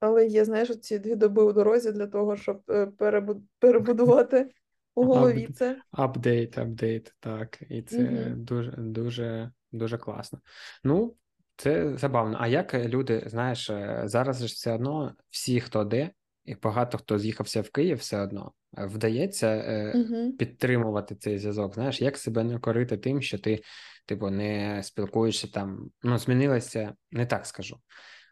Але 0.00 0.26
є, 0.26 0.44
знаєш, 0.44 0.80
ці 0.80 0.98
дві 0.98 1.14
доби 1.14 1.42
у 1.42 1.52
дорозі 1.52 1.92
для 1.92 2.06
того, 2.06 2.36
щоб 2.36 2.62
е, 2.70 2.86
перебу- 2.86 3.42
перебудувати 3.58 4.50
у 4.94 5.04
голові 5.04 5.48
це. 5.54 5.76
Апдейт, 5.90 6.58
апдейт, 6.58 7.14
так. 7.20 7.62
І 7.68 7.82
це 7.82 8.02
Мгм. 8.02 8.44
дуже, 8.44 8.70
дуже, 8.70 9.50
дуже 9.72 9.98
класно. 9.98 10.38
Ну, 10.84 11.14
це 11.56 11.96
забавно. 11.96 12.36
А 12.40 12.46
як 12.48 12.74
люди, 12.74 13.22
знаєш, 13.26 13.70
е, 13.70 14.02
зараз 14.04 14.38
ж 14.38 14.44
все 14.46 14.74
одно 14.74 15.14
всі, 15.30 15.60
хто 15.60 15.84
де, 15.84 16.10
і 16.44 16.54
багато 16.54 16.98
хто 16.98 17.18
з'їхався 17.18 17.60
в 17.62 17.70
Київ, 17.70 17.96
все 17.98 18.20
одно 18.20 18.52
е, 18.78 18.86
вдається 18.86 19.46
е, 19.48 19.92
Угу. 19.94 20.32
підтримувати 20.32 21.14
цей 21.14 21.38
зв'язок. 21.38 21.74
Знаєш, 21.74 22.00
як 22.00 22.18
себе 22.18 22.44
не 22.44 22.58
корити 22.58 22.96
тим, 22.96 23.22
що 23.22 23.38
ти, 23.38 23.62
типу, 24.06 24.30
не 24.30 24.82
спілкуєшся 24.82 25.48
там. 25.48 25.90
Ну, 26.02 26.18
змінилося, 26.18 26.94
не 27.10 27.26
так 27.26 27.46
скажу. 27.46 27.80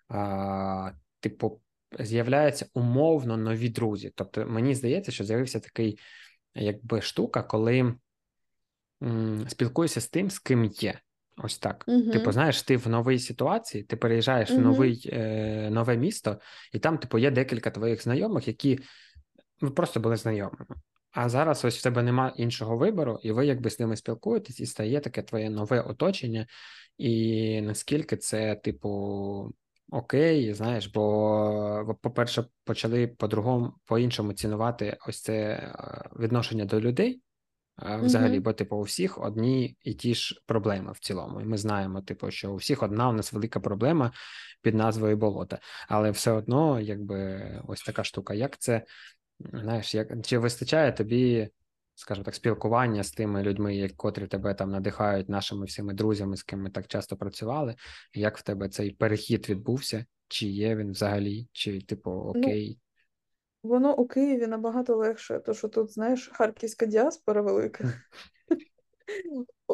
А, 0.08 0.90
типу, 1.20 1.60
з'являються 1.98 2.66
умовно 2.74 3.36
нові 3.36 3.68
друзі. 3.68 4.12
Тобто, 4.14 4.46
мені 4.46 4.74
здається, 4.74 5.12
що 5.12 5.24
з'явився 5.24 5.60
такий 5.60 5.98
якби 6.54 7.00
штука, 7.02 7.42
коли 7.42 7.94
м, 9.02 9.46
спілкуєшся 9.48 10.00
з 10.00 10.08
тим, 10.08 10.30
з 10.30 10.38
ким 10.38 10.64
є. 10.64 11.00
Ось 11.42 11.58
так. 11.58 11.84
Угу. 11.86 12.10
Типу, 12.10 12.32
знаєш, 12.32 12.62
ти 12.62 12.76
в 12.76 12.88
новій 12.88 13.18
ситуації, 13.18 13.84
ти 13.84 13.96
переїжджаєш 13.96 14.50
в 14.50 14.58
новий, 14.58 15.10
е, 15.12 15.70
нове 15.70 15.96
місто, 15.96 16.40
і 16.72 16.78
там, 16.78 16.98
типу, 16.98 17.18
є 17.18 17.30
декілька 17.30 17.70
твоїх 17.70 18.02
знайомих, 18.02 18.48
які 18.48 18.80
ви 19.60 19.70
просто 19.70 20.00
були 20.00 20.16
знайомими. 20.16 20.76
А 21.12 21.28
зараз 21.28 21.64
ось 21.64 21.78
в 21.78 21.82
тебе 21.82 22.02
нема 22.02 22.32
іншого 22.36 22.76
вибору, 22.76 23.18
і 23.22 23.32
ви 23.32 23.46
якби 23.46 23.70
з 23.70 23.80
ними 23.80 23.96
спілкуєтесь, 23.96 24.60
і 24.60 24.66
стає 24.66 25.00
таке 25.00 25.22
твоє 25.22 25.50
нове 25.50 25.80
оточення. 25.80 26.46
І 26.98 27.60
наскільки 27.60 28.16
це, 28.16 28.54
типу, 28.54 29.54
окей, 29.90 30.54
знаєш, 30.54 30.86
бо, 30.86 31.84
бо, 31.86 31.94
по-перше, 31.94 32.44
почали 32.64 33.06
по-другому, 33.06 33.72
по-іншому 33.84 34.32
цінувати 34.32 34.96
ось 35.08 35.22
це 35.22 35.34
е, 35.34 36.08
відношення 36.18 36.64
до 36.64 36.80
людей. 36.80 37.22
Взагалі, 38.02 38.32
Мгм. 38.34 38.42
бо 38.42 38.52
типу 38.52 38.76
у 38.76 38.82
всіх 38.82 39.18
одні 39.18 39.76
і 39.82 39.94
ті 39.94 40.14
ж 40.14 40.42
проблеми 40.46 40.92
в 40.92 40.98
цілому. 40.98 41.40
І 41.40 41.44
ми 41.44 41.56
знаємо, 41.58 42.02
типу, 42.02 42.30
що 42.30 42.52
у 42.52 42.56
всіх 42.56 42.82
одна 42.82 43.08
у 43.08 43.12
нас 43.12 43.32
велика 43.32 43.60
проблема 43.60 44.12
під 44.62 44.74
назвою 44.74 45.16
болота. 45.16 45.58
Але 45.88 46.10
все 46.10 46.32
одно, 46.32 46.80
якби 46.80 47.42
ось 47.68 47.82
така 47.82 48.04
штука. 48.04 48.34
Як 48.34 48.58
це 48.58 48.82
знаєш, 49.52 49.94
як 49.94 50.08
чи 50.22 50.38
вистачає 50.38 50.92
тобі, 50.92 51.48
скажімо 51.94 52.24
так, 52.24 52.34
спілкування 52.34 53.02
з 53.02 53.12
тими 53.12 53.42
людьми, 53.42 53.76
як- 53.76 53.96
котрі 53.96 54.26
тебе 54.26 54.54
там 54.54 54.70
надихають, 54.70 55.28
нашими 55.28 55.66
всіми 55.66 55.94
друзями, 55.94 56.36
з 56.36 56.42
ким 56.42 56.62
ми 56.62 56.70
так 56.70 56.86
часто 56.86 57.16
працювали? 57.16 57.74
Як 58.14 58.38
в 58.38 58.42
тебе 58.42 58.68
цей 58.68 58.90
перехід 58.90 59.48
відбувся? 59.48 60.04
Чи 60.28 60.46
є 60.46 60.76
він 60.76 60.90
взагалі, 60.90 61.48
чи 61.52 61.80
типу 61.80 62.10
Ну, 62.10 62.40
окей? 62.40 62.78
Воно 63.62 63.96
у 63.96 64.06
Києві 64.06 64.46
набагато 64.46 64.96
легше, 64.96 65.38
тому 65.38 65.56
що 65.56 65.68
тут, 65.68 65.92
знаєш, 65.92 66.30
харківська 66.32 66.86
діаспора 66.86 67.42
велика. 67.42 67.84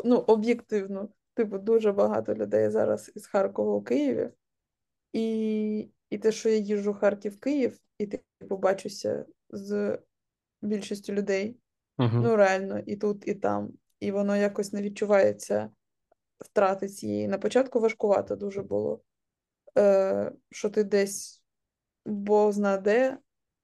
Ну, 0.04 0.16
об'єктивно. 0.16 1.08
Типу, 1.34 1.58
дуже 1.58 1.92
багато 1.92 2.34
людей 2.34 2.70
зараз 2.70 3.12
із 3.14 3.26
Харкова 3.26 3.74
у 3.74 3.82
Києві. 3.82 4.30
І, 5.12 5.88
і 6.10 6.18
те, 6.18 6.32
що 6.32 6.48
я 6.48 6.56
їжджу 6.56 6.92
Харків-Київ, 6.92 7.78
і 7.98 8.06
типу 8.06 8.56
бачуся 8.56 9.26
з 9.50 9.98
більшістю 10.62 11.12
людей. 11.12 11.56
Угу. 11.98 12.10
Ну, 12.12 12.36
реально, 12.36 12.78
і 12.78 12.96
тут, 12.96 13.28
і 13.28 13.34
там. 13.34 13.72
І 14.00 14.12
воно 14.12 14.36
якось 14.36 14.72
не 14.72 14.82
відчувається 14.82 15.70
втрати 16.38 16.88
цієї. 16.88 17.28
На 17.28 17.38
початку 17.38 17.80
важкувато 17.80 18.36
дуже 18.36 18.62
було, 18.62 19.00
е, 19.78 20.32
що 20.50 20.70
ти 20.70 20.84
десь 20.84 21.42
бог 22.06 22.52
зна 22.52 22.76
де, 22.76 23.18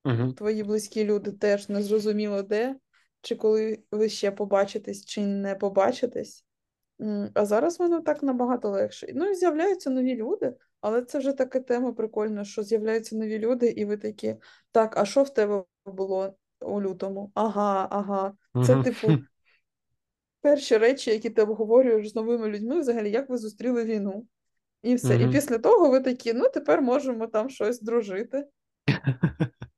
Угу. 0.04 0.32
твої 0.32 0.62
близькі 0.62 1.04
люди 1.04 1.32
теж 1.32 1.68
не 1.68 1.82
зрозуміло 1.82 2.42
де, 2.42 2.76
чи 3.20 3.36
коли 3.36 3.82
ви 3.90 4.08
ще 4.08 4.30
побачитесь, 4.30 5.04
чи 5.04 5.20
не 5.26 5.54
побачитесь. 5.54 6.44
А 7.34 7.44
зараз 7.44 7.78
воно 7.78 8.00
так 8.00 8.22
набагато 8.22 8.70
легше. 8.70 9.12
Ну 9.14 9.30
і 9.30 9.34
з'являються 9.34 9.90
нові 9.90 10.16
люди, 10.16 10.54
але 10.80 11.02
це 11.02 11.18
вже 11.18 11.32
така 11.32 11.60
тема 11.60 11.92
прикольна, 11.92 12.44
що 12.44 12.62
з'являються 12.62 13.16
нові 13.16 13.38
люди, 13.38 13.68
і 13.68 13.84
ви 13.84 13.96
такі, 13.96 14.36
так, 14.72 14.96
а 14.96 15.04
що 15.04 15.22
в 15.22 15.34
тебе 15.34 15.64
було 15.86 16.34
у 16.60 16.82
лютому? 16.82 17.32
Ага, 17.34 17.88
ага. 17.90 18.34
Це, 18.66 18.74
Угу. 18.74 18.84
типу, 18.84 19.12
перші 20.40 20.76
речі, 20.76 21.10
які 21.10 21.30
ти 21.30 21.42
обговорюєш 21.42 22.10
з 22.10 22.14
новими 22.14 22.48
людьми, 22.48 22.80
взагалі, 22.80 23.10
як 23.10 23.28
ви 23.28 23.38
зустріли 23.38 23.84
війну. 23.84 24.26
І 24.82 24.94
все. 24.94 25.16
І 25.16 25.24
Угу. 25.24 25.32
після 25.32 25.58
того 25.58 25.90
ви 25.90 26.00
такі, 26.00 26.32
ну 26.32 26.48
тепер 26.48 26.82
можемо 26.82 27.26
там 27.26 27.50
щось 27.50 27.80
дружити. 27.80 28.46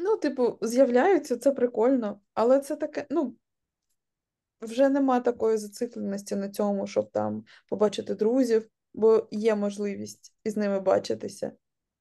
Ну, 0.00 0.16
типу, 0.16 0.58
з'являються, 0.62 1.36
це 1.36 1.52
прикольно, 1.52 2.20
але 2.34 2.60
це 2.60 2.76
таке, 2.76 3.06
ну, 3.10 3.34
вже 4.60 4.88
нема 4.88 5.20
такої 5.20 5.58
зацикленості 5.58 6.36
на 6.36 6.48
цьому, 6.48 6.86
щоб 6.86 7.10
там 7.10 7.44
побачити 7.68 8.14
друзів, 8.14 8.68
бо 8.94 9.28
є 9.30 9.54
можливість 9.54 10.34
із 10.44 10.56
ними 10.56 10.80
бачитися. 10.80 11.52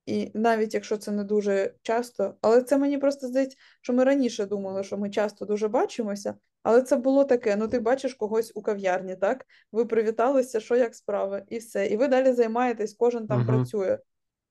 І 0.05 0.31
навіть 0.33 0.73
якщо 0.73 0.97
це 0.97 1.11
не 1.11 1.23
дуже 1.23 1.73
часто, 1.81 2.35
але 2.41 2.61
це 2.61 2.77
мені 2.77 2.97
просто 2.97 3.27
здається, 3.27 3.57
що 3.81 3.93
ми 3.93 4.03
раніше 4.03 4.45
думали, 4.45 4.83
що 4.83 4.97
ми 4.97 5.09
часто 5.09 5.45
дуже 5.45 5.67
бачимося, 5.67 6.35
але 6.63 6.81
це 6.81 6.95
було 6.97 7.23
таке: 7.23 7.55
ну 7.55 7.67
ти 7.67 7.79
бачиш 7.79 8.13
когось 8.13 8.51
у 8.55 8.61
кав'ярні, 8.61 9.15
так? 9.15 9.45
Ви 9.71 9.85
привіталися, 9.85 10.59
що 10.59 10.75
як 10.75 10.95
справи, 10.95 11.43
і 11.49 11.57
все. 11.57 11.87
І 11.87 11.97
ви 11.97 12.07
далі 12.07 12.33
займаєтесь, 12.33 12.93
кожен 12.93 13.27
там 13.27 13.37
Угу. 13.37 13.47
працює. 13.47 13.99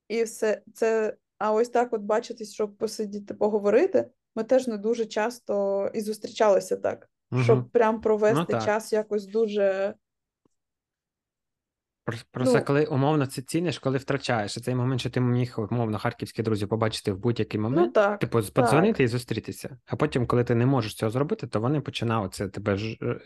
І 0.09 0.25
все 0.25 0.63
це. 0.75 1.17
А 1.39 1.53
ось 1.53 1.69
так, 1.69 1.93
от 1.93 2.01
бачитись, 2.01 2.53
щоб 2.55 2.77
посидіти, 2.77 3.35
поговорити, 3.35 4.09
ми 4.37 4.45
теж 4.45 4.67
не 4.67 4.77
дуже 4.77 5.07
часто 5.07 5.87
і 5.95 6.01
зустрічалися 6.01 6.77
так, 6.77 7.09
Угу. 7.33 7.43
щоб 7.43 7.71
прям 7.71 7.95
Ну 7.95 8.01
провести 8.01 8.53
так. 8.53 8.65
час 8.65 8.93
якось 8.93 9.27
дуже. 9.27 9.95
Прос- 12.07 12.25
Просто 12.31 12.59
Ну, 12.59 12.65
коли 12.65 12.85
умовно 12.87 13.27
це 13.27 13.43
ціниш, 13.43 13.79
коли 13.79 13.99
втрачаєш. 13.99 14.57
І 14.57 14.61
цей 14.61 14.75
момент, 14.75 15.01
що 15.01 15.11
ти 15.11 15.21
міг 15.21 15.55
умовно 15.71 15.99
харківські 15.99 16.43
друзі 16.43 16.67
побачити 16.67 17.13
в 17.13 17.19
будь-який 17.19 17.61
ну 17.61 17.71
момент, 17.71 17.95
так, 17.95 18.19
типу, 18.21 18.43
так. 18.43 18.51
подзвонити 18.55 19.03
і 19.03 19.09
зустрітися. 19.09 19.79
А 19.87 19.97
потім, 19.97 20.27
коли 20.27 20.45
ти 20.45 20.55
не 20.55 20.67
можеш 20.67 20.95
цього 20.95 21.11
зробити, 21.11 21.47
то 21.47 21.61
вони 21.61 21.81
починають 21.81 22.35
це 22.35 22.49
тебе 22.49 22.77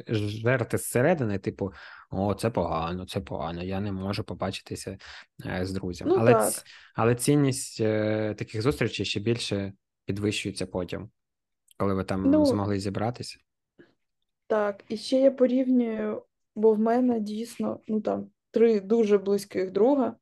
жерти 0.09 0.79
зсередини, 0.79 1.39
типу, 1.39 1.73
о, 2.11 2.35
це 2.35 2.51
погано, 2.51 3.07
це 3.07 3.21
погано, 3.21 3.63
я 3.63 3.81
не 3.81 3.93
можу 3.93 4.25
побачитися 4.25 4.99
е, 5.47 5.67
з 5.67 5.73
друзями. 5.73 6.11
Ну 6.11 6.17
Але, 6.21 6.33
так. 6.33 6.51
ц- 6.53 6.63
але 6.95 7.15
цінність 7.15 7.81
е, 7.81 8.35
таких 8.39 8.63
зустрічей 8.63 9.07
ще 9.07 9.21
більше 9.21 9.73
підвищується 10.05 10.67
потім, 10.67 11.11
коли 11.77 11.95
ви 11.95 12.05
там 12.05 12.31
Ну, 12.31 12.45
змогли 12.47 12.81
зібратися. 12.81 13.39
так. 14.47 14.85
І 14.89 14.97
ще 14.97 15.17
я 15.21 15.31
порівнюю, 15.31 16.23
бо 16.55 16.73
в 16.73 16.79
мене 16.79 17.21
дійсно, 17.21 17.81
ну 17.89 18.01
там, 18.01 18.27
три 18.51 18.81
дуже 18.81 19.19
близьких 19.19 19.71
друга 19.71 20.17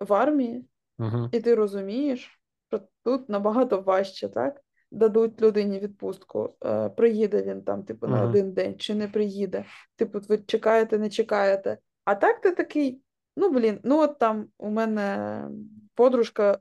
в 0.00 0.12
армії, 0.12 0.64
Угу. 0.98 1.28
і 1.32 1.40
ти 1.40 1.54
розумієш, 1.54 2.40
що 2.68 2.80
тут 3.04 3.28
набагато 3.28 3.80
важче, 3.80 4.28
так? 4.28 4.60
дадуть 4.90 5.42
людині 5.42 5.78
відпустку, 5.78 6.56
е, 6.64 6.88
приїде 6.88 7.42
він 7.42 7.62
там, 7.62 7.82
типу, 7.82 8.06
на 8.06 8.24
один 8.24 8.52
день, 8.52 8.78
чи 8.78 8.94
не 8.94 9.08
приїде. 9.08 9.64
Типу, 9.96 10.20
ви 10.28 10.38
чекаєте, 10.38 10.98
не 10.98 11.10
чекаєте. 11.10 11.78
А 12.04 12.14
так 12.14 12.40
ти 12.40 12.50
такий, 12.50 13.00
ну 13.36 13.50
блін, 13.50 13.80
ну 13.82 14.00
от 14.00 14.18
там 14.18 14.48
у 14.58 14.70
мене 14.70 15.48
подружка 15.94 16.58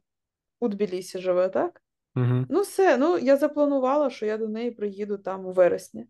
у 0.59 0.68
Тбілісі 0.68 1.20
живе, 1.20 1.49
так? 1.49 1.82
Мгм. 2.15 2.45
Ну, 2.49 2.61
все, 2.61 2.97
ну 2.97 3.18
я 3.18 3.38
запланувала, 3.38 4.09
що 4.09 4.26
я 4.26 4.38
до 4.38 4.47
неї 4.47 4.72
приїду 4.72 5.18
там 5.18 5.45
у 5.45 5.51
вересні. 5.51 6.07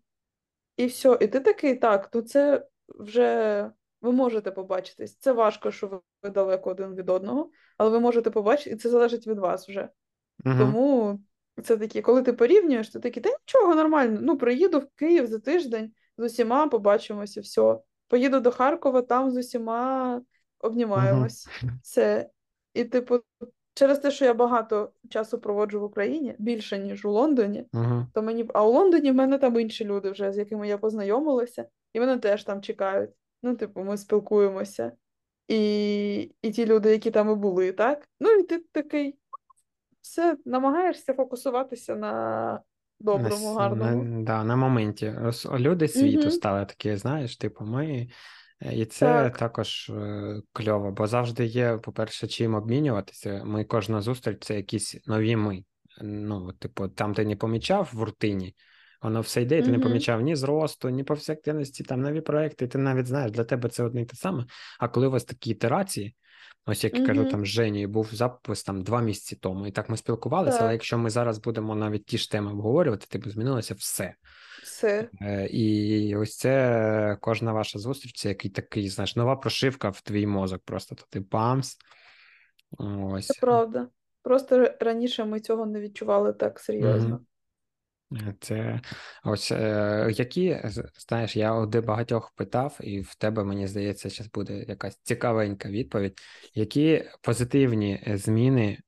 І 0.76 0.86
все. 0.86 1.18
І 1.20 1.26
ти 1.26 1.40
такий, 1.40 1.74
так, 1.74 2.10
ну 2.14 2.22
це 2.22 2.66
вже 2.88 3.70
ви 4.00 4.12
можете 4.12 4.50
побачитись. 4.50 5.16
Це 5.16 5.32
важко, 5.32 5.70
що 5.70 5.86
ви- 6.22 6.30
далеко 6.30 6.70
один 6.70 6.94
від 6.94 7.08
одного, 7.10 7.50
але 7.76 7.90
ви 7.90 8.00
можете 8.00 8.30
побачити, 8.30 8.70
і 8.70 8.76
це 8.76 8.88
залежить 8.88 9.26
від 9.26 9.38
вас 9.38 9.68
вже. 9.68 9.88
Мгм. 10.44 10.58
Тому 10.58 11.20
це 11.64 11.76
такі, 11.76 12.02
коли 12.02 12.22
ти 12.22 12.32
порівнюєш, 12.32 12.88
ти 12.88 13.00
такий, 13.00 13.22
та 13.22 13.30
нічого, 13.30 13.74
нормально. 13.74 14.18
Ну, 14.22 14.38
приїду 14.38 14.78
в 14.78 14.86
Київ 14.96 15.26
за 15.26 15.38
тиждень, 15.38 15.92
з 16.18 16.24
усіма 16.24 16.68
побачимося, 16.68 17.40
все. 17.40 17.78
Поїду 18.08 18.40
до 18.40 18.50
Харкова, 18.50 19.02
там 19.02 19.30
з 19.30 19.36
усіма 19.36 20.22
обнімаємось. 20.60 21.48
Все. 21.82 22.30
І, 22.74 22.84
типу, 22.84 23.20
через 23.74 23.98
те, 23.98 24.10
що 24.10 24.24
я 24.24 24.34
багато 24.34 24.92
часу 25.10 25.38
проводжу 25.38 25.80
в 25.80 25.84
Україні, 25.84 26.34
більше, 26.38 26.78
ніж 26.78 27.04
у 27.04 27.10
Лондоні, 27.10 27.66
Мгм. 27.72 28.06
то 28.14 28.22
мені. 28.22 28.46
А 28.54 28.66
у 28.66 28.72
Лондоні 28.72 29.10
в 29.10 29.14
мене 29.14 29.38
там 29.38 29.60
інші 29.60 29.84
люди 29.84 30.10
вже, 30.10 30.32
з 30.32 30.38
якими 30.38 30.68
я 30.68 30.78
познайомилася, 30.78 31.68
і 31.92 32.00
вони 32.00 32.18
теж 32.18 32.44
там 32.44 32.62
чекають. 32.62 33.10
Ну, 33.42 33.56
типу, 33.56 33.84
ми 33.84 33.96
спілкуємося. 33.98 34.92
І, 35.48 36.30
і 36.42 36.50
ті 36.50 36.66
люди, 36.66 36.90
які 36.90 37.10
там 37.10 37.32
і 37.32 37.34
були, 37.34 37.72
так? 37.72 38.08
Ну, 38.20 38.30
і 38.30 38.42
ти 38.42 38.58
такий 38.58 39.18
все 40.02 40.36
намагаєшся 40.44 41.14
фокусуватися 41.14 41.96
на 41.96 42.60
доброму, 43.00 43.54
гарному. 43.54 44.04
на, 44.04 44.22
да, 44.22 44.44
на 44.44 44.56
моменті. 44.56 45.14
Люди 45.58 45.88
світу 45.88 46.20
Угу, 46.20 46.30
стали 46.30 46.66
такі, 46.66 46.96
знаєш, 46.96 47.36
типу, 47.36 47.64
ми. 47.64 48.08
е, 48.62 48.74
І 48.74 48.86
це 48.86 49.04
так. 49.04 49.38
також 49.38 49.90
е, 49.90 50.42
кльово, 50.52 50.90
бо 50.90 51.06
завжди 51.06 51.44
є, 51.44 51.76
по-перше, 51.76 52.26
чим 52.26 52.54
обмінюватися. 52.54 53.42
Ми 53.44 53.64
кожна 53.64 54.00
зустріч 54.00 54.38
це 54.40 54.56
якісь 54.56 55.06
нові 55.06 55.36
ми. 55.36 55.64
Ну, 56.02 56.52
типу, 56.52 56.88
там 56.88 57.14
ти 57.14 57.24
не 57.24 57.36
помічав 57.36 57.90
в 57.92 58.02
рутині, 58.02 58.54
воно 59.02 59.20
все 59.20 59.42
йде, 59.42 59.58
і 59.58 59.62
ти 59.62 59.68
не 59.70 59.78
Угу, 59.78 59.86
помічав 59.86 60.20
ні 60.20 60.36
зросту, 60.36 60.88
ні 60.88 61.04
повсякденності, 61.04 61.84
там 61.84 62.00
нові 62.00 62.20
проекти, 62.20 62.66
ти 62.66 62.78
навіть 62.78 63.06
знаєш, 63.06 63.30
для 63.30 63.44
тебе 63.44 63.68
це 63.68 63.84
одне 63.84 64.02
і 64.02 64.04
те 64.04 64.16
саме. 64.16 64.44
А 64.78 64.88
коли 64.88 65.06
у 65.06 65.10
вас 65.10 65.24
такі 65.24 65.50
ітерації, 65.50 66.16
ось 66.66 66.84
як 66.84 66.98
я 66.98 67.06
кажу, 67.06 67.24
там 67.24 67.46
з 67.46 67.48
Женєю 67.48 67.88
був 67.88 68.08
запис 68.12 68.62
там 68.62 68.82
два 68.82 69.00
місяці 69.00 69.36
тому, 69.36 69.66
і 69.66 69.70
так 69.70 69.88
ми 69.88 69.96
спілкувалися, 69.96 70.58
але 70.60 70.72
якщо 70.72 70.98
ми 70.98 71.10
зараз 71.10 71.38
будемо 71.38 71.74
навіть 71.74 72.06
ті 72.06 72.18
ж 72.18 72.30
теми 72.30 72.52
обговорювати, 72.52 73.06
типу 73.06 73.30
змінилося 73.30 73.74
все. 73.74 74.14
Все. 74.62 75.08
Е, 75.20 75.46
І 75.46 76.16
ось 76.16 76.36
це 76.36 77.16
кожна 77.20 77.52
ваша 77.52 77.78
зустріч, 77.78 78.20
це 78.20 78.28
який 78.28 78.50
такий, 78.50 78.88
знаєш, 78.88 79.16
нова 79.16 79.36
прошивка 79.36 79.88
в 79.88 80.00
твій 80.00 80.26
мозок. 80.26 80.62
Просто 80.64 80.94
то 80.94 81.04
ти 81.10 81.20
бамс. 81.20 81.76
Це 83.20 83.34
правда. 83.40 83.88
Просто 84.22 84.70
раніше 84.80 85.24
ми 85.24 85.40
цього 85.40 85.66
не 85.66 85.80
відчували 85.80 86.32
так 86.32 86.60
серйозно. 86.60 87.20
Це 88.40 88.80
ось 89.24 89.52
е, 89.52 90.12
які, 90.16 90.60
знаєш, 91.08 91.36
я 91.36 91.54
у 91.54 91.66
багатьох 91.66 92.30
питав, 92.30 92.78
і 92.80 93.00
в 93.00 93.14
тебе, 93.14 93.44
мені 93.44 93.66
здається, 93.66 94.08
зараз 94.08 94.30
буде 94.30 94.64
якась 94.68 95.00
цікавенька 95.02 95.68
відповідь. 95.68 96.18
Які 96.54 97.04
позитивні 97.22 98.04
е, 98.06 98.18
зміни, 98.18 98.78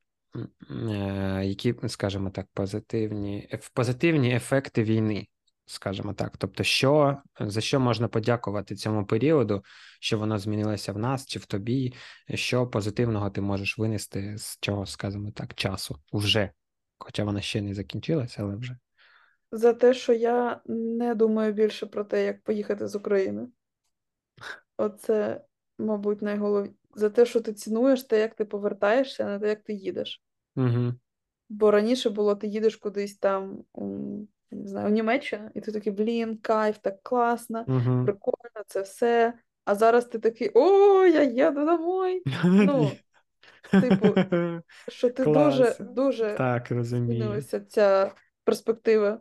е, 0.70 1.42
які, 1.44 1.74
скажімо 1.86 2.30
так, 2.30 2.46
позитивні, 2.54 3.48
позитивні 3.74 4.34
ефекти 4.34 4.82
війни, 4.82 5.26
скажімо 5.66 6.14
так. 6.14 6.36
Тобто, 6.36 6.64
що, 6.64 7.18
за 7.40 7.60
що 7.60 7.80
можна 7.80 8.08
подякувати 8.08 8.74
цьому 8.74 9.06
періоду, 9.06 9.64
що 10.00 10.18
воно 10.18 10.38
змінилося 10.38 10.92
в 10.92 10.98
нас 10.98 11.26
чи 11.26 11.38
в 11.38 11.46
тобі, 11.46 11.94
що 12.34 12.66
позитивного 12.66 13.30
ти 13.30 13.40
можеш 13.40 13.78
винести 13.78 14.38
з 14.38 14.58
цього, 14.60 14.86
скажімо 14.86 15.30
так, 15.30 15.54
часу 15.54 15.98
вже, 16.12 16.50
хоча 16.98 17.24
вона 17.24 17.40
ще 17.40 17.62
не 17.62 17.74
закінчилася, 17.74 18.42
але 18.42 18.56
вже. 18.56 18.76
За 19.52 19.72
те, 19.72 19.94
що 19.94 20.12
я 20.12 20.60
не 20.66 21.14
думаю 21.14 21.52
більше 21.52 21.86
про 21.86 22.04
те, 22.04 22.24
як 22.24 22.42
поїхати 22.42 22.88
з 22.88 22.94
України. 22.94 23.48
Оце, 24.76 25.40
мабуть, 25.78 26.22
найголовніше. 26.22 26.74
За 26.94 27.10
те, 27.10 27.26
що 27.26 27.40
ти 27.40 27.52
цінуєш 27.52 28.02
те, 28.02 28.20
як 28.20 28.34
ти 28.34 28.44
повертаєшся, 28.44 29.24
а 29.24 29.28
не 29.28 29.38
те, 29.38 29.48
як 29.48 29.62
ти 29.62 29.72
їдеш. 29.72 30.22
Угу. 30.56 30.94
Бо 31.48 31.70
раніше 31.70 32.10
було, 32.10 32.34
ти 32.34 32.46
їдеш 32.46 32.76
кудись 32.76 33.16
там, 33.16 33.64
не 34.50 34.68
знаю, 34.68 34.86
у 34.86 34.90
Німеччину, 34.90 35.50
і 35.54 35.60
ти 35.60 35.72
такий, 35.72 35.92
блін, 35.92 36.36
кайф, 36.36 36.78
так 36.78 37.02
класно, 37.02 37.64
Угу. 37.68 38.04
прикольно, 38.04 38.64
це 38.66 38.80
все. 38.82 39.34
А 39.64 39.74
зараз 39.74 40.04
ти 40.04 40.18
такий, 40.18 40.50
о, 40.54 41.04
я 41.04 41.22
їду 41.22 41.64
домой. 41.64 42.22
Ну, 42.44 42.90
типу, 43.70 44.20
що 44.88 45.10
ти 45.10 45.24
дуже, 45.24 45.64
Клас. 45.64 45.80
дуже 45.80 46.34
Так, 46.34 46.66
змінилася 46.70 47.60
ця 47.60 48.12
перспектива. 48.44 49.20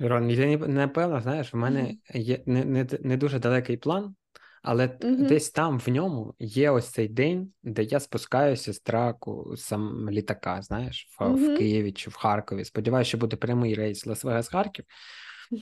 Рон, 0.00 0.26
не- 0.26 0.56
напевно, 0.56 1.20
знаєш, 1.20 1.54
в 1.54 1.56
мене 1.56 1.94
є 2.14 2.42
не, 2.46 2.64
не, 2.64 2.86
не 3.00 3.16
дуже 3.16 3.38
далекий 3.38 3.76
план, 3.76 4.14
але 4.62 4.98
Угу, 5.02 5.16
десь 5.16 5.50
там 5.50 5.78
в 5.78 5.88
ньому 5.88 6.34
є 6.38 6.70
ось 6.70 6.88
цей 6.88 7.08
день, 7.08 7.52
де 7.62 7.82
я 7.82 8.00
спускаюся 8.00 8.72
з 8.72 8.80
траку 8.80 9.54
сам 9.56 10.10
літака, 10.10 10.62
знаєш, 10.62 11.08
в, 11.18 11.24
в 11.24 11.42
угу. 11.42 11.56
Києві 11.56 11.92
чи 11.92 12.10
в 12.10 12.14
Харкові. 12.14 12.64
Сподіваюся, 12.64 13.08
що 13.08 13.18
буде 13.18 13.36
прямий 13.36 13.74
рейс 13.74 14.06
Лас-Вегас-Харків. 14.06 14.84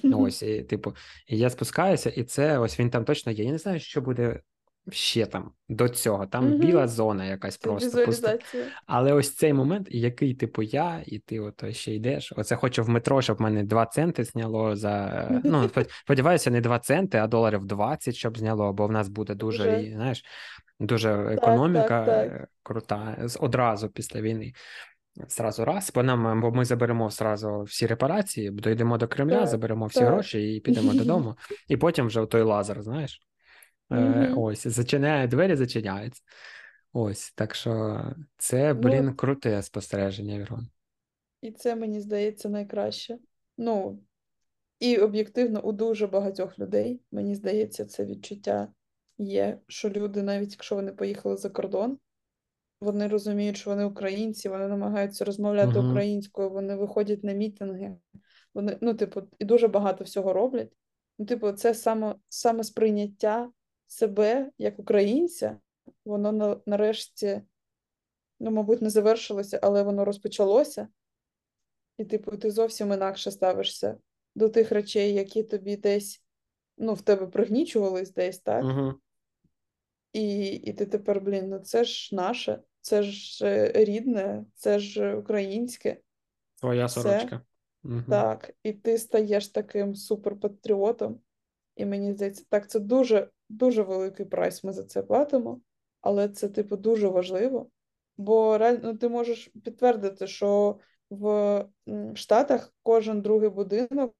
Ну, 0.04 0.20
Ось, 0.22 0.42
і, 0.42 0.62
типу, 0.62 0.94
і 1.26 1.38
я 1.38 1.50
спускаюся, 1.50 2.10
і 2.10 2.24
це 2.24 2.58
ось 2.58 2.80
він 2.80 2.90
там 2.90 3.04
точно 3.04 3.32
є. 3.32 3.44
Я 3.44 3.52
не 3.52 3.58
знаю, 3.58 3.80
що 3.80 4.00
буде 4.00 4.40
ще 4.90 5.26
там 5.26 5.50
до 5.68 5.88
цього. 5.88 6.26
Там 6.26 6.46
Угу. 6.46 6.58
біла 6.58 6.88
зона 6.88 7.24
якась 7.24 7.56
Це 7.56 7.68
просто 7.68 8.04
пуста. 8.04 8.38
Але 8.86 9.12
ось 9.12 9.34
цей 9.34 9.52
момент, 9.52 9.86
який, 9.90 10.34
типу, 10.34 10.62
я, 10.62 11.02
і 11.06 11.18
ти 11.18 11.40
ото 11.40 11.72
ще 11.72 11.94
йдеш. 11.94 12.32
Оце 12.36 12.56
хочу 12.56 12.82
в 12.82 12.88
метро, 12.88 13.22
щоб 13.22 13.40
мене 13.40 13.64
2 13.64 13.86
центи 13.86 14.24
зняло 14.24 14.76
за. 14.76 15.40
Ну, 15.44 15.70
сподіваюся, 16.04 16.50
не 16.50 16.60
2 16.60 16.78
центи, 16.78 17.18
а 17.18 17.26
доларів 17.26 17.64
20, 17.64 18.14
щоб 18.14 18.38
зняло, 18.38 18.72
бо 18.72 18.86
в 18.86 18.92
нас 18.92 19.08
буде 19.08 19.34
дуже, 19.34 19.76
Вже. 19.78 19.90
знаєш, 19.94 20.24
дуже 20.80 21.10
економіка 21.12 22.04
так, 22.04 22.06
так. 22.06 22.26
е, 22.32 22.46
крута 22.62 23.16
одразу 23.40 23.88
після 23.88 24.20
війни. 24.20 24.52
Зразу 25.28 25.64
раз, 25.64 25.92
бо 25.94 26.02
нам, 26.02 26.40
бо 26.40 26.50
ми 26.50 26.64
заберемо 26.64 27.10
зразу 27.10 27.62
всі 27.62 27.86
репарації, 27.86 28.50
дійдемо 28.50 28.98
до 28.98 29.08
Кремля, 29.08 29.38
Так, 29.38 29.46
заберемо 29.46 29.86
всі 29.86 30.00
так. 30.00 30.08
гроші 30.08 30.54
і 30.54 30.60
підемо 30.60 30.94
додому. 30.94 31.36
І 31.68 31.76
потім 31.76 32.06
вже 32.06 32.26
той 32.26 32.42
лазер, 32.42 32.82
знаєш. 32.82 33.20
Угу. 33.90 34.42
ось, 34.42 34.66
зачиняє 34.66 35.26
двері, 35.26 35.56
зачиняються. 35.56 36.22
Ось, 36.92 37.32
так 37.32 37.54
що 37.54 38.02
це, 38.36 38.74
Ну, 38.74 38.80
блін, 38.80 39.14
круте 39.14 39.62
спостереження, 39.62 40.38
Вірон. 40.38 40.68
і 41.42 41.52
це, 41.52 41.76
мені 41.76 42.00
здається, 42.00 42.48
найкраще. 42.48 43.18
Ну, 43.58 44.02
і 44.80 44.96
об'єктивно, 44.96 45.60
у 45.60 45.72
дуже 45.72 46.06
багатьох 46.06 46.58
людей, 46.58 47.00
мені 47.12 47.34
здається, 47.34 47.84
це 47.84 48.04
відчуття 48.04 48.68
є, 49.18 49.58
що 49.66 49.90
люди, 49.90 50.22
навіть 50.22 50.52
якщо 50.52 50.74
вони 50.74 50.92
поїхали 50.92 51.36
за 51.36 51.50
кордон, 51.50 51.98
вони 52.80 53.08
розуміють, 53.08 53.56
що 53.56 53.70
вони 53.70 53.84
українці, 53.84 54.48
вони 54.48 54.68
намагаються 54.68 55.24
розмовляти 55.24 55.78
Угу. 55.78 55.88
українською, 55.88 56.50
вони 56.50 56.76
виходять 56.76 57.24
на 57.24 57.32
мітинги, 57.32 57.96
вони, 58.54 58.78
ну, 58.80 58.94
типу, 58.94 59.22
і 59.38 59.44
дуже 59.44 59.68
багато 59.68 60.04
всього 60.04 60.32
роблять. 60.32 60.72
Ну, 61.18 61.26
типу, 61.26 61.52
це 61.52 61.74
саме, 61.74 62.14
саме 62.28 62.64
сприйняття 62.64 63.50
себе 63.88 64.50
як 64.58 64.78
українця, 64.78 65.60
воно 66.04 66.62
нарешті, 66.66 67.42
ну, 68.40 68.50
мабуть, 68.50 68.82
не 68.82 68.90
завершилося, 68.90 69.60
але 69.62 69.82
воно 69.82 70.04
розпочалося. 70.04 70.88
І, 71.96 72.04
типу, 72.04 72.36
ти 72.36 72.50
зовсім 72.50 72.92
інакше 72.92 73.30
ставишся 73.30 73.98
до 74.34 74.48
тих 74.48 74.72
речей, 74.72 75.14
які 75.14 75.42
тобі 75.42 75.76
десь, 75.76 76.22
ну, 76.76 76.94
в 76.94 77.02
тебе 77.02 77.26
пригнічувались 77.26 78.12
десь, 78.12 78.38
так? 78.38 78.64
Угу. 78.64 78.94
І, 80.12 80.46
і 80.46 80.72
ти 80.72 80.86
тепер, 80.86 81.20
блін, 81.20 81.48
ну 81.48 81.58
це 81.58 81.84
ж 81.84 82.14
наше, 82.14 82.62
це 82.80 83.02
ж 83.02 83.46
е, 83.46 83.84
рідне, 83.84 84.44
це 84.54 84.78
ж 84.78 85.14
українське, 85.14 86.00
Твоя 86.60 86.88
сорочка. 86.88 87.42
Угу. 87.84 88.02
так. 88.08 88.50
І 88.62 88.72
ти 88.72 88.98
стаєш 88.98 89.48
таким 89.48 89.94
суперпатріотом. 89.94 91.20
І 91.76 91.86
мені 91.86 92.12
здається, 92.12 92.44
так, 92.48 92.70
це 92.70 92.80
дуже, 92.80 93.30
дуже 93.48 93.82
великий 93.82 94.26
прайс 94.26 94.64
ми 94.64 94.72
за 94.72 94.84
це 94.84 95.02
платимо, 95.02 95.60
але 96.00 96.28
це, 96.28 96.48
типу, 96.48 96.76
дуже 96.76 97.08
важливо. 97.08 97.68
Бо 98.16 98.58
реально 98.58 98.80
ну, 98.82 98.94
ти 98.94 99.08
можеш 99.08 99.50
підтвердити, 99.64 100.26
що 100.26 100.78
в 101.10 101.64
Штатах 102.14 102.72
кожен 102.82 103.20
другий 103.22 103.48
будинок 103.48 104.14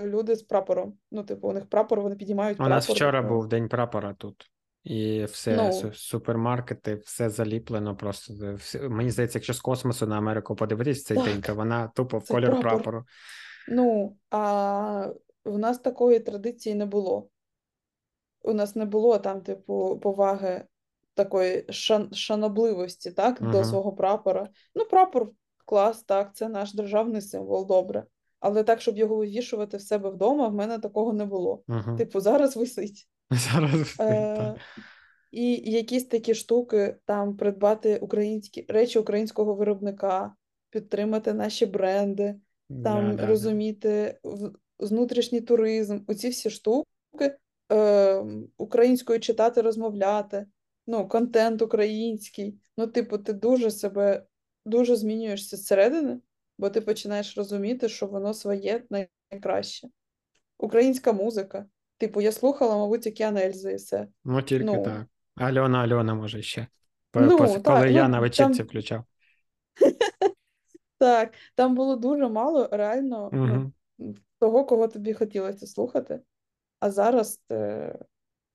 люди 0.00 0.36
з 0.36 0.42
прапором. 0.42 0.94
Ну, 1.10 1.22
типу, 1.22 1.48
у 1.48 1.52
них 1.52 1.66
прапор, 1.66 2.00
вони 2.00 2.16
підіймають 2.16 2.60
У 2.60 2.62
нас 2.62 2.90
вчора 2.90 3.18
е, 3.18 3.22
був 3.22 3.48
День 3.48 3.68
прапора 3.68 4.14
тут. 4.14 4.50
І 4.84 5.24
все, 5.24 5.56
Ну. 5.56 5.62
су- 5.62 5.94
супермаркети, 5.94 6.94
все 6.94 7.30
заліплено. 7.30 7.96
Просто 7.96 8.34
е, 8.42 8.54
все- 8.54 8.88
мені 8.88 9.10
здається, 9.10 9.38
якщо 9.38 9.54
з 9.54 9.60
космосу 9.60 10.06
на 10.06 10.18
Америку 10.18 10.54
подивитись 10.54 11.04
цей 11.04 11.16
Так. 11.16 11.26
день, 11.26 11.42
то 11.42 11.54
вона 11.54 11.88
тупо 11.88 12.18
в 12.18 12.28
колір 12.28 12.50
прапор. 12.50 12.62
прапору. 12.62 13.04
Ну, 13.68 14.16
а 14.30 15.08
в 15.44 15.58
нас 15.58 15.78
такої 15.78 16.20
традиції 16.20 16.74
не 16.74 16.86
було. 16.86 17.28
У 18.42 18.52
нас 18.52 18.76
не 18.76 18.84
було 18.84 19.18
там, 19.18 19.40
типу, 19.40 20.00
поваги 20.02 20.64
такої 21.14 21.64
шан 21.68 22.14
шанобливості, 22.14 23.10
так, 23.10 23.50
до 23.52 23.64
свого 23.64 23.92
прапора. 23.92 24.48
Ну, 24.74 24.84
прапор 24.84 25.30
клас, 25.64 26.02
так, 26.02 26.36
це 26.36 26.48
наш 26.48 26.74
державний 26.74 27.20
символ, 27.20 27.66
добре. 27.66 28.04
Але 28.40 28.62
так, 28.62 28.80
щоб 28.80 28.96
його 28.98 29.16
вивішувати 29.16 29.76
в 29.76 29.80
себе 29.80 30.10
вдома, 30.10 30.48
в 30.48 30.54
мене 30.54 30.78
такого 30.78 31.12
не 31.12 31.24
було. 31.24 31.62
Угу. 31.68 31.96
Типу, 31.98 32.20
зараз 32.20 32.56
висить. 32.56 33.08
Зараз 33.30 33.80
все 33.80 34.04
Е, 34.04 34.36
так. 34.36 34.56
і 35.30 35.70
якісь 35.70 36.06
такі 36.06 36.34
штуки, 36.34 36.96
там 37.04 37.36
придбати 37.36 37.98
українські 37.98 38.64
речі 38.68 38.98
українського 38.98 39.54
виробника, 39.54 40.34
підтримати 40.70 41.32
наші 41.32 41.66
бренди, 41.66 42.34
там 42.68 43.06
Да-да-да. 43.06 43.26
розуміти 43.26 44.18
внутрішній 44.78 45.40
туризм, 45.40 45.98
оці 46.06 46.28
всі 46.28 46.50
штуки, 46.50 47.36
е, 47.72 48.24
українською 48.56 49.20
читати, 49.20 49.60
розмовляти, 49.60 50.46
ну, 50.86 51.08
контент 51.08 51.62
український. 51.62 52.58
Ну, 52.76 52.86
типу, 52.86 53.18
ти 53.18 53.32
дуже 53.32 53.70
себе 53.70 54.26
дуже 54.64 54.96
змінюєшся 54.96 55.56
зсередини, 55.56 56.20
бо 56.58 56.70
ти 56.70 56.80
починаєш 56.80 57.36
розуміти, 57.36 57.88
що 57.88 58.06
воно 58.06 58.34
своє 58.34 58.82
найкраще. 59.30 59.88
Українська 60.58 61.12
музика. 61.12 61.66
Типу, 61.98 62.20
я 62.20 62.32
слухала, 62.32 62.76
мабуть, 62.76 63.06
Океан 63.06 63.36
Ельзи 63.36 63.72
і 63.72 63.74
все. 63.74 64.08
Ну, 64.24 64.42
тільки 64.42 64.64
Ну. 64.64 64.82
так. 64.82 65.06
Альона, 65.34 65.78
Альона, 65.78 66.14
може, 66.14 66.42
ще. 66.42 66.66
По- 67.10 67.20
Ну, 67.20 67.38
по- 67.38 67.46
так, 67.46 67.62
коли 67.62 67.92
я 67.92 68.02
ну, 68.02 68.08
на 68.08 68.20
вечірці 68.20 68.58
там- 68.58 68.66
включав. 68.66 69.04
Так, 70.98 71.32
там 71.54 71.74
було 71.74 71.96
дуже 71.96 72.28
мало 72.28 72.68
реально 72.72 73.30
ну, 73.32 73.72
Угу. 73.98 74.14
того, 74.38 74.64
кого 74.64 74.88
тобі 74.88 75.12
хотілося 75.12 75.66
слухати. 75.66 76.20
А 76.82 76.90
зараз 76.90 77.40
е, 77.52 77.98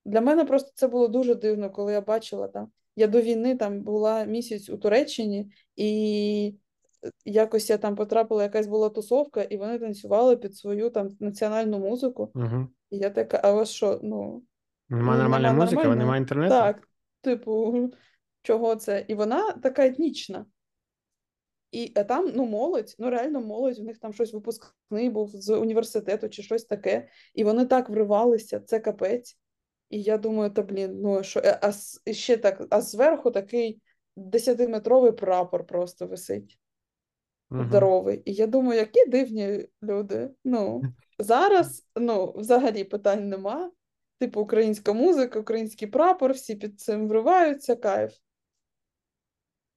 для 0.06 0.22
мене 0.22 0.46
просто 0.46 0.72
це 0.76 0.88
було 0.88 1.08
дуже 1.08 1.36
дивно, 1.36 1.70
коли 1.70 1.94
я 1.94 2.02
бачила 2.02 2.48
там. 2.48 2.72
Я 2.96 3.08
до 3.08 3.22
війни 3.22 3.56
там 3.56 3.82
була 3.82 4.24
місяць 4.24 4.70
у 4.70 4.78
Туреччині, 4.78 5.52
і 5.76 6.56
е, 7.06 7.12
якось 7.26 7.70
я 7.70 7.78
там 7.78 7.96
потрапила, 7.96 8.44
якась 8.44 8.68
була 8.68 8.90
тусовка, 8.90 9.42
і 9.42 9.58
вони 9.58 9.80
танцювали 9.80 10.38
під 10.38 10.56
свою 10.56 10.90
там 10.90 11.10
національну 11.20 11.80
музику. 11.80 12.32
Угу. 12.36 12.68
І 12.90 12.98
я 12.98 13.10
така, 13.10 13.42
а 13.44 13.54
у 13.54 13.56
вас 13.56 13.70
що? 13.70 14.00
Ну, 14.04 14.44
Нема 14.90 15.18
нормальної 15.18 15.54
музики, 15.54 15.76
нормальної. 15.76 16.00
немає 16.00 16.22
інтернету? 16.22 16.50
так, 16.50 16.90
типу, 17.22 17.90
чого 18.42 18.76
це? 18.76 19.06
І 19.08 19.16
вона 19.16 19.52
така 19.52 19.86
етнічна. 19.86 20.46
І 21.72 21.92
а 21.96 22.04
там, 22.04 22.32
ну, 22.36 22.46
молодь, 22.46 22.96
ну 23.00 23.10
реально 23.10 23.42
молодь, 23.42 23.80
у 23.80 23.84
них 23.84 23.98
там 23.98 24.14
щось 24.14 24.34
випускний 24.34 25.10
був 25.10 25.30
з 25.30 25.56
університету 25.56 26.30
чи 26.30 26.44
щось 26.44 26.66
таке. 26.66 27.08
І 27.34 27.44
вони 27.44 27.66
так 27.66 27.90
вривалися, 27.90 28.60
це 28.60 28.80
капець. 28.80 29.38
І 29.90 30.02
я 30.02 30.18
думаю, 30.18 30.50
та 30.50 30.62
блін, 30.62 31.02
ну 31.02 31.24
що, 31.24 31.40
е, 31.40 31.60
а 31.62 31.72
ще 32.14 32.38
так, 32.38 32.68
а 32.70 32.82
зверху 32.82 33.32
такий 33.32 33.82
10-метровий 34.18 35.12
прапор 35.12 35.66
просто 35.66 36.08
висить. 36.08 36.60
Мгм. 37.50 37.68
здоровий. 37.68 38.22
І 38.26 38.34
я 38.34 38.48
думаю, 38.48 38.80
які 38.80 39.10
дивні 39.10 39.68
люди. 39.84 40.30
Ну, 40.44 40.82
зараз, 41.20 41.88
ну, 41.96 42.34
взагалі 42.38 42.84
питань 42.84 43.30
нема. 43.30 43.72
Типу, 44.20 44.42
українська 44.42 44.94
музика, 44.94 45.40
український 45.40 45.88
прапор, 45.88 46.32
всі 46.32 46.56
під 46.56 46.80
цим 46.80 47.08
вриваються, 47.08 47.76
кайф. 47.76 48.14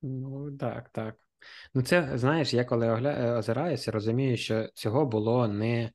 Ну, 0.03 0.53
так, 0.57 0.89
так. 0.89 1.17
Ну, 1.75 1.83
це, 1.83 2.11
знаєш, 2.15 2.55
я 2.55 2.65
коли 2.65 2.91
огля... 2.91 3.11
е, 3.11 3.33
озираюся, 3.33 3.91
розумію, 3.91 4.37
що 4.37 4.69
цього 4.75 5.07
було 5.07 5.49
не, 5.49 5.91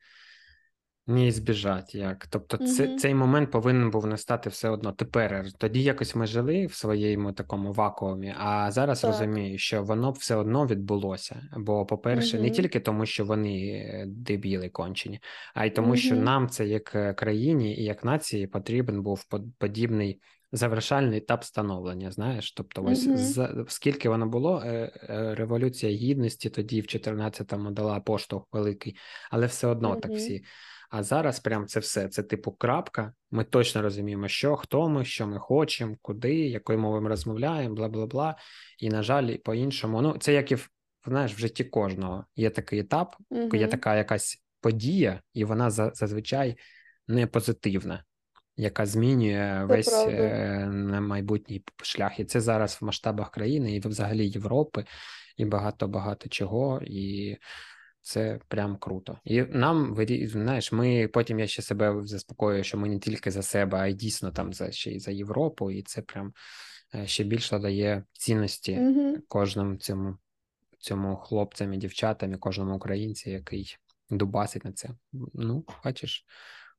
не 1.07 1.31
збіжати. 1.31 1.97
Як. 1.97 2.27
Тобто, 2.27 2.57
це, 2.57 2.97
цей 2.97 3.15
момент 3.15 3.51
повинен 3.51 3.91
був 3.91 4.07
настати 4.07 4.49
все 4.49 4.69
одно 4.69 4.91
тепер. 4.91 5.45
Тоді 5.57 5.83
якось 5.83 6.15
ми 6.15 6.27
жили 6.27 6.65
в 6.65 6.73
своєму 6.73 7.31
такому 7.31 7.73
вакуумі, 7.73 8.35
а 8.37 8.71
зараз 8.71 9.01
Так. 9.01 9.11
розумію, 9.11 9.57
що 9.57 9.83
воно 9.83 10.11
б 10.11 10.15
все 10.15 10.35
одно 10.35 10.65
відбулося. 10.67 11.49
Бо, 11.57 11.85
по-перше, 11.85 12.39
не 12.39 12.49
тільки 12.49 12.79
тому, 12.79 13.05
що 13.05 13.25
вони 13.25 13.67
е, 13.67 14.05
дебіли 14.07 14.69
кончені, 14.69 15.19
а 15.53 15.65
й 15.65 15.69
тому, 15.69 15.95
що 15.95 16.15
нам 16.15 16.49
це 16.49 16.67
як 16.67 16.95
е, 16.95 17.13
країні 17.13 17.75
і 17.75 17.83
як 17.83 18.03
нації 18.03 18.47
потрібен 18.47 19.03
був 19.03 19.25
подібний 19.57 20.19
завершальний 20.55 21.17
етап 21.17 21.43
становлення. 21.43 22.11
Знаєш, 22.11 22.51
тобто, 22.51 22.83
ось 22.83 23.05
Мгм. 23.05 23.17
з, 23.17 23.65
скільки 23.67 24.09
воно 24.09 24.27
було, 24.27 24.61
е, 24.65 24.91
е, 25.09 25.35
революція 25.35 25.91
гідності 25.91 26.49
тоді 26.49 26.81
в 26.81 26.85
14-му 26.85 27.71
дала 27.71 27.99
поштовх 27.99 28.45
великий, 28.51 28.97
але 29.31 29.45
все 29.45 29.67
одно 29.67 29.95
так 29.95 30.11
всі. 30.11 30.43
А 30.89 31.03
зараз 31.03 31.39
прям 31.39 31.67
це 31.67 31.79
все. 31.79 32.07
Це 32.07 32.23
типу 32.23 32.51
крапка. 32.51 33.13
Ми 33.31 33.43
точно 33.43 33.81
розуміємо, 33.81 34.27
що, 34.27 34.55
хто 34.55 34.89
ми, 34.89 35.05
що 35.05 35.27
ми 35.27 35.39
хочемо, 35.39 35.95
куди, 36.01 36.35
якою 36.35 36.79
мовою 36.79 37.01
ми 37.01 37.09
розмовляємо, 37.09 37.75
бла 37.75 37.89
бла 37.89 38.05
бла. 38.05 38.35
І, 38.79 38.89
на 38.89 39.03
жаль, 39.03 39.35
по-іншому. 39.37 40.01
Ну, 40.01 40.17
це 40.19 40.33
як 40.33 40.51
і 40.51 40.55
в 40.55 40.69
знаєш, 41.07 41.33
в 41.33 41.39
житті 41.39 41.63
кожного. 41.63 42.25
Є 42.35 42.49
такий 42.49 42.79
етап, 42.79 43.15
є 43.53 43.67
така 43.67 43.95
якась 43.95 44.43
подія, 44.61 45.21
і 45.33 45.43
вона 45.43 45.69
за- 45.69 45.91
зазвичай 45.93 46.57
не 47.07 47.27
позитивна, 47.27 48.03
яка 48.57 48.85
змінює 48.85 49.57
Це 49.59 49.65
весь 49.65 49.89
правда. 49.89 50.11
е, 50.13 50.69
майбутній 51.01 51.63
шлях. 51.83 52.19
І 52.19 52.25
це 52.25 52.41
зараз 52.41 52.77
в 52.81 52.85
масштабах 52.85 53.31
країни, 53.31 53.75
і 53.75 53.79
взагалі 53.79 54.27
Європи, 54.27 54.85
і 55.37 55.45
багато-багато 55.45 56.29
чого. 56.29 56.81
І 56.85 57.37
це 58.01 58.39
прям 58.47 58.77
круто. 58.77 59.19
І 59.23 59.41
нам 59.41 59.97
знаєш, 60.23 60.71
ми 60.71 61.07
потім 61.07 61.39
я 61.39 61.47
ще 61.47 61.61
себе 61.61 62.01
заспокоюю, 62.03 62.63
що 62.63 62.77
ми 62.77 62.89
не 62.89 62.99
тільки 62.99 63.31
за 63.31 63.41
себе, 63.41 63.77
а 63.77 63.87
й 63.87 63.93
дійсно 63.93 64.31
там 64.31 64.53
за 64.53 64.71
ще 64.71 64.91
й 64.91 64.99
за 64.99 65.11
Європу, 65.11 65.71
і 65.71 65.81
це 65.81 66.01
прям 66.01 66.33
е, 66.95 67.07
ще 67.07 67.23
більше 67.23 67.59
дає 67.59 68.03
цінності 68.13 68.77
Мгм. 68.77 69.21
кожному 69.27 69.75
цьому, 69.75 70.17
цьому 70.79 71.15
хлопцям 71.15 71.73
і 71.73 71.77
дівчатам, 71.77 72.33
і 72.33 72.37
кожному 72.37 72.75
українці, 72.75 73.29
який 73.29 73.75
дубасить 74.09 74.65
на 74.65 74.71
це. 74.71 74.89
Ну, 75.33 75.65
бачиш, 75.85 76.25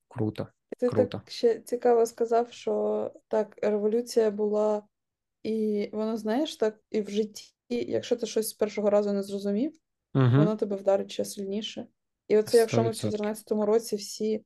круто. 0.09 0.47
Ти 0.77 0.89
Круто. 0.89 1.09
так 1.18 1.31
ще 1.31 1.61
цікаво 1.61 2.07
сказав, 2.07 2.53
що 2.53 3.12
так, 3.29 3.59
революція 3.62 4.31
була, 4.31 4.83
і 5.43 5.91
воно, 5.93 6.16
знаєш, 6.16 6.57
так 6.57 6.81
і 6.91 7.01
в 7.01 7.11
житті, 7.11 7.55
якщо 7.68 8.16
ти 8.16 8.27
щось 8.27 8.49
з 8.49 8.53
першого 8.53 8.91
разу 8.91 9.12
не 9.12 9.22
зрозумів, 9.22 9.72
Угу. 10.14 10.24
воно 10.24 10.57
тебе 10.57 10.77
вдарить 10.77 11.11
ще 11.11 11.24
сильніше. 11.24 11.87
І 12.29 12.39
оце, 12.39 12.59
якщо 12.59 12.83
ми 12.83 12.91
в 12.91 12.95
100%. 12.95 13.01
2014 13.11 13.53
році 13.66 13.97
всі 13.97 14.45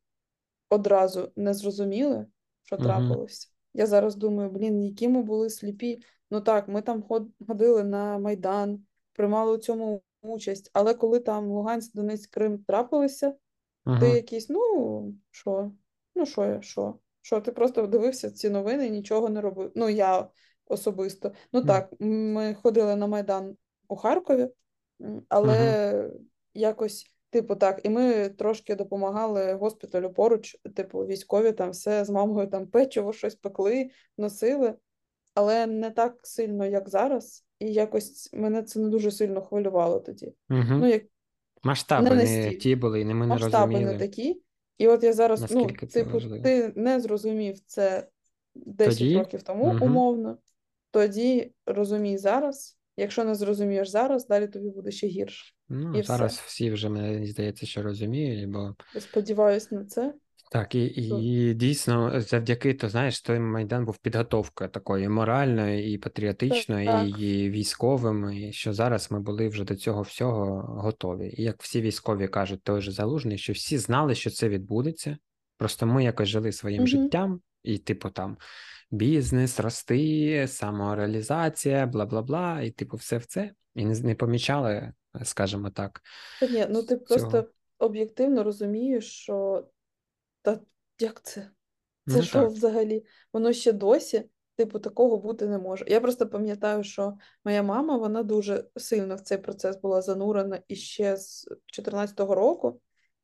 одразу 0.70 1.32
не 1.36 1.54
зрозуміли, 1.54 2.26
що 2.62 2.76
трапилось, 2.76 3.52
я 3.74 3.86
зараз 3.86 4.16
думаю, 4.16 4.50
блін, 4.50 4.84
які 4.84 5.08
ми 5.08 5.22
були 5.22 5.50
сліпі. 5.50 6.02
Ну 6.30 6.40
так, 6.40 6.68
ми 6.68 6.82
там 6.82 7.02
ход- 7.02 7.30
ходили 7.46 7.84
на 7.84 8.18
Майдан, 8.18 8.84
приймали 9.12 9.52
у 9.54 9.58
цьому 9.58 10.02
участь, 10.22 10.70
але 10.72 10.94
коли 10.94 11.20
там 11.20 11.48
Луганськ, 11.48 11.94
Донецьк, 11.94 12.30
Крим 12.30 12.58
трапилися, 12.58 13.30
ти 13.30 13.90
Угу. 13.90 14.04
якийсь, 14.06 14.48
ну, 14.48 15.14
що? 15.30 15.72
Ну, 16.14 16.26
що 16.26 16.44
я, 16.44 16.62
що? 16.62 16.94
Що 17.22 17.40
ти 17.40 17.52
просто 17.52 17.86
дивився 17.86 18.30
ці 18.30 18.50
новини 18.50 18.86
і 18.86 18.90
нічого 18.90 19.28
не 19.28 19.40
робив. 19.40 19.72
Ну, 19.74 19.88
я 19.88 20.28
особисто. 20.66 21.32
Ну 21.52 21.64
так, 21.64 21.92
ми 22.00 22.54
ходили 22.54 22.96
на 22.96 23.06
Майдан 23.06 23.56
у 23.88 23.96
Харкові, 23.96 24.48
але 25.28 26.10
якось, 26.54 27.06
типу, 27.30 27.56
так, 27.56 27.80
і 27.84 27.88
ми 27.88 28.28
трошки 28.28 28.74
допомагали 28.74 29.52
госпіталю 29.52 30.10
поруч, 30.10 30.56
типу, 30.74 30.98
військові 31.06 31.52
там 31.52 31.70
все 31.70 32.04
з 32.04 32.10
мамою 32.10 32.46
там 32.46 32.66
печиво 32.66 33.12
щось 33.12 33.34
пекли, 33.34 33.90
носили, 34.18 34.74
але 35.34 35.66
не 35.66 35.90
так 35.90 36.14
сильно, 36.22 36.66
як 36.66 36.88
зараз. 36.88 37.44
І 37.58 37.72
якось 37.72 38.30
мене 38.32 38.62
це 38.62 38.80
не 38.80 38.88
дуже 38.88 39.10
сильно 39.10 39.42
хвилювало 39.42 40.00
тоді. 40.00 40.34
Угу. 40.50 40.64
Ну, 40.68 40.86
як 40.86 41.02
Масштаби 41.62 42.10
не 42.10 42.24
не 42.24 42.54
ті 42.54 42.76
були, 42.76 43.00
і 43.00 43.04
не 43.04 43.14
ми 43.14 43.26
не 43.26 43.34
масштаби 43.34 43.80
не 43.80 43.98
такі. 43.98 44.42
І 44.80 44.88
от 44.88 45.02
я 45.02 45.12
зараз, 45.12 45.50
ну, 45.50 45.60
Наскільки 45.60 45.86
це 45.86 46.00
типу, 46.00 46.12
важливо. 46.12 46.44
ти 46.44 46.72
не 46.76 47.00
зрозумів 47.00 47.60
це 47.66 48.08
10 48.54 48.98
Тоді? 48.98 49.16
років 49.18 49.42
тому, 49.42 49.64
Мгм. 49.66 49.82
умовно, 49.82 50.38
тоді 50.90 51.52
розумій 51.66 52.18
зараз. 52.18 52.78
Якщо 52.96 53.24
не 53.24 53.34
зрозумієш 53.34 53.88
зараз, 53.88 54.26
далі 54.26 54.48
тобі 54.48 54.68
буде 54.70 54.90
ще 54.90 55.06
гірше. 55.06 55.52
Ну, 55.68 55.98
І 55.98 56.02
зараз 56.02 56.32
все. 56.32 56.42
всі 56.46 56.70
вже, 56.70 56.88
мені 56.88 57.26
здається, 57.26 57.66
що 57.66 57.82
розуміють, 57.82 58.50
бо 58.50 58.74
Я 58.94 59.00
сподіваюсь 59.00 59.70
на 59.70 59.84
це. 59.84 60.14
Так, 60.52 60.74
і, 60.74 60.84
і 60.86 61.54
дійсно, 61.54 62.20
завдяки, 62.20 62.74
то 62.74 62.88
знаєш, 62.88 63.22
той 63.22 63.38
майдан 63.38 63.84
був 63.84 63.98
підготовкою 63.98 64.70
такою 64.70 65.04
і 65.04 65.08
моральною, 65.08 65.92
і 65.92 65.98
патріотичною, 65.98 66.86
Так. 66.86 67.08
і 67.20 67.50
військовим, 67.50 68.32
і 68.32 68.52
що 68.52 68.72
зараз 68.72 69.10
ми 69.10 69.20
були 69.20 69.48
вже 69.48 69.64
до 69.64 69.76
цього 69.76 70.02
всього 70.02 70.60
готові. 70.82 71.34
І 71.36 71.42
як 71.42 71.62
всі 71.62 71.80
військові 71.80 72.28
кажуть, 72.28 72.62
той 72.62 72.80
же 72.80 72.92
залужний, 72.92 73.38
що 73.38 73.52
всі 73.52 73.78
знали, 73.78 74.14
що 74.14 74.30
це 74.30 74.48
відбудеться. 74.48 75.18
Просто 75.56 75.86
ми 75.86 76.04
якось 76.04 76.28
жили 76.28 76.52
своїм 76.52 76.78
Мгм. 76.78 76.86
життям, 76.86 77.40
і, 77.62 77.78
типу, 77.78 78.10
там 78.10 78.36
бізнес, 78.90 79.60
рости, 79.60 80.46
самореалізація, 80.48 81.86
бла 81.86 82.06
бла 82.06 82.22
бла, 82.22 82.60
і 82.60 82.70
типу, 82.70 82.96
все 82.96 83.18
в 83.18 83.24
це. 83.24 83.50
І 83.74 83.84
не, 83.84 84.00
не 84.00 84.14
помічали, 84.14 84.92
скажімо 85.22 85.70
так. 85.70 86.00
Та 86.40 86.46
ні, 86.46 86.66
ну 86.70 86.82
ти 86.82 86.96
цього. 86.96 87.06
просто 87.06 87.44
об'єктивно 87.78 88.44
розумієш, 88.44 89.04
що 89.12 89.64
та 90.42 90.60
як 90.98 91.22
це? 91.22 91.40
Це 92.08 92.16
Ну, 92.16 92.22
що 92.22 92.40
так. 92.40 92.50
взагалі? 92.50 93.04
Воно 93.32 93.52
ще 93.52 93.72
досі, 93.72 94.24
типу, 94.56 94.78
такого 94.78 95.16
бути 95.18 95.46
не 95.46 95.58
може. 95.58 95.84
Я 95.88 96.00
просто 96.00 96.28
пам'ятаю, 96.28 96.84
що 96.84 97.14
моя 97.44 97.62
мама, 97.62 97.96
вона 97.96 98.22
дуже 98.22 98.64
сильно 98.76 99.16
в 99.16 99.20
цей 99.20 99.38
процес 99.38 99.76
була 99.76 100.02
занурена 100.02 100.62
іще 100.68 101.16
з 101.16 101.48
14-го 101.78 102.34
року, 102.34 102.80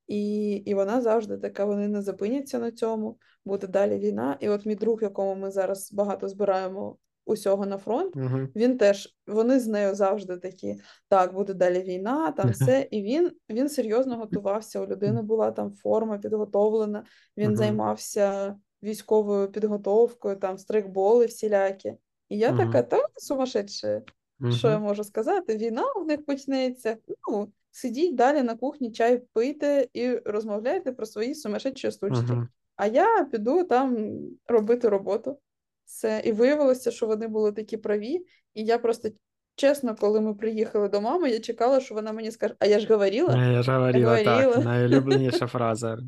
і, 0.07 0.51
і 0.53 0.75
вона 0.75 1.01
завжди 1.01 1.39
така, 1.39 1.65
вони 1.65 1.89
не 1.89 2.03
зупиняться 2.03 2.59
на 2.59 2.71
цьому, 2.73 3.19
буде 3.45 3.67
далі 3.67 3.99
війна. 3.99 4.39
І 4.41 4.49
от 4.49 4.67
мій 4.67 4.75
друг, 4.75 5.03
якому 5.03 5.35
ми 5.35 5.51
зараз 5.51 5.93
багато 5.93 6.29
збираємо 6.29 6.99
усього 7.27 7.67
на 7.67 7.79
фронт, 7.79 8.17
Угу. 8.17 8.39
він 8.57 8.79
теж, 8.79 9.17
вони 9.27 9.61
з 9.61 9.67
нею 9.67 9.95
завжди 9.95 10.37
такі, 10.37 10.81
так, 11.09 11.35
буде 11.35 11.55
далі 11.55 11.83
війна, 11.83 12.33
там 12.33 12.51
все. 12.51 12.89
І 12.91 13.03
він, 13.03 13.31
він 13.51 13.69
серйозно 13.69 14.17
готувався. 14.17 14.81
У 14.81 14.87
людини 14.87 15.23
була 15.23 15.51
там 15.51 15.73
форма 15.73 16.19
підготовлена, 16.19 17.05
він 17.37 17.47
Мгм. 17.47 17.57
займався 17.57 18.57
військовою 18.83 19.49
підготовкою, 19.53 20.37
там 20.37 20.59
стрикболи 20.59 21.27
всілякі. 21.27 21.95
І 22.29 22.39
я 22.39 22.53
Мгм. 22.53 22.59
така, 22.73 22.83
та 22.83 23.07
сумасшедше, 23.17 24.03
що 24.51 24.69
я 24.69 24.77
Угу. 24.77 24.85
можу 24.85 25.05
сказати? 25.05 25.57
Війна 25.57 25.85
в 25.97 26.07
них 26.07 26.25
почнеться. 26.25 26.97
Ну, 27.31 27.53
сидіть 27.71 28.15
далі 28.15 28.43
на 28.43 28.57
кухні, 28.57 28.93
чай 28.93 29.23
пийте 29.33 29.89
і 29.93 30.17
розмовляйте 30.17 30.93
про 30.93 31.07
свої 31.07 31.35
сумасшедші 31.35 31.91
штучки. 31.91 32.33
Угу. 32.33 32.47
А 32.77 32.87
я 32.87 33.25
піду 33.25 33.65
там 33.65 34.09
робити 34.47 34.89
роботу. 34.89 35.39
Все. 35.87 36.23
І 36.25 36.33
виявилося, 36.33 36.91
що 36.91 37.07
вони 37.07 37.29
були 37.29 37.53
такі 37.53 37.77
праві. 37.77 38.27
І 38.55 38.65
я 38.65 38.79
просто 38.79 39.09
чесно, 39.55 39.97
коли 39.97 40.21
ми 40.21 40.35
приїхали 40.35 40.89
до 40.89 41.01
мами, 41.01 41.31
я 41.31 41.41
чекала, 41.41 41.81
що 41.81 41.95
вона 41.95 42.13
мені 42.13 42.31
скаже: 42.31 42.55
А 42.59 42.67
я 42.67 42.81
ж 42.81 42.87
говорила? 42.89 43.47
Я 43.53 43.63
ж 43.63 43.73
говорила, 43.73 44.23
так, 44.25 44.45
говорила. 44.45 44.65
найулюбленіша 44.65 45.47
фраза. 45.47 45.99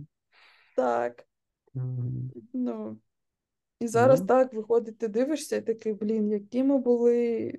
Так. 0.76 1.24
Ну. 2.52 2.98
І 3.80 3.86
зараз 3.86 4.20
Ну. 4.20 4.26
так 4.26 4.55
виходить, 4.55 4.98
ти 4.98 5.09
дивишся 5.09 5.56
і 5.56 5.60
такий, 5.60 5.92
блін, 5.92 6.30
які 6.30 6.64
ми 6.64 6.78
були 6.78 7.52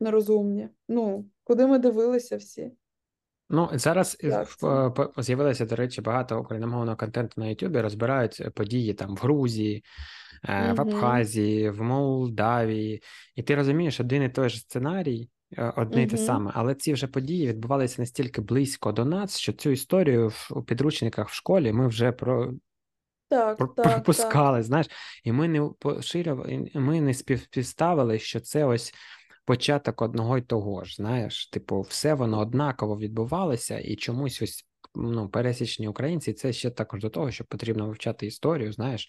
нерозумні. 0.00 0.68
Ну, 0.88 1.24
куди 1.44 1.66
ми 1.66 1.78
дивилися 1.78 2.36
всі? 2.36 2.72
Ну, 3.50 3.68
зараз 3.72 4.16
це? 4.20 4.46
по- 4.60 5.12
з'явилося, 5.18 5.66
до 5.66 5.76
речі, 5.76 6.00
багато 6.00 6.40
україномовного 6.40 6.96
контенту 6.96 7.40
на 7.40 7.46
Ютубі, 7.46 7.80
розбирають 7.80 8.40
е, 8.40 8.50
події 8.50 8.94
там 8.94 9.14
в 9.14 9.18
Грузії, 9.18 9.84
е, 10.44 10.72
в 10.72 10.80
Абхазії, 10.80 11.70
в 11.70 11.82
Молдавії. 11.82 13.02
І 13.34 13.42
ти 13.42 13.54
розумієш, 13.54 14.00
один 14.00 14.22
і 14.22 14.28
той 14.28 14.48
же 14.48 14.58
сценарій, 14.58 15.28
е, 15.58 15.72
одне 15.76 16.02
й 16.02 16.06
те 16.06 16.16
саме, 16.16 16.50
але 16.54 16.74
ці 16.74 16.92
вже 16.92 17.06
події 17.06 17.48
відбувалися 17.48 18.02
настільки 18.02 18.40
близько 18.40 18.92
до 18.92 19.04
нас, 19.04 19.38
що 19.38 19.52
цю 19.52 19.70
історію 19.70 20.28
в 20.28 20.48
у 20.50 20.62
підручниках 20.62 21.28
в 21.28 21.34
школі 21.34 21.72
ми 21.72 21.86
вже 21.88 22.12
про 22.12 22.52
Так, 23.28 23.56
про- 23.58 23.66
так, 23.66 23.84
так. 23.84 23.94
пропускали, 23.94 24.62
знаєш, 24.62 24.86
і 25.24 25.32
ми 25.32 25.48
не 25.48 25.70
поширювали, 25.78 26.70
ми 26.74 27.00
не 27.00 27.14
співставили, 27.14 28.18
що 28.18 28.40
це 28.40 28.64
ось 28.64 28.94
початок 29.44 30.02
одного 30.02 30.38
й 30.38 30.42
того 30.42 30.84
ж. 30.84 30.94
Знаєш, 30.94 31.46
типу, 31.46 31.80
все 31.80 32.14
воно 32.14 32.38
однаково 32.38 32.98
відбувалося, 32.98 33.78
і 33.78 33.96
чомусь 33.96 34.42
ось 34.42 34.66
ну, 34.94 35.28
пересічні 35.28 35.88
українці 35.88 36.32
це 36.32 36.52
ще 36.52 36.70
також 36.70 37.00
до 37.00 37.10
того, 37.10 37.30
що 37.30 37.44
потрібно 37.44 37.86
вивчати 37.86 38.26
історію, 38.26 38.72
знаєш, 38.72 39.08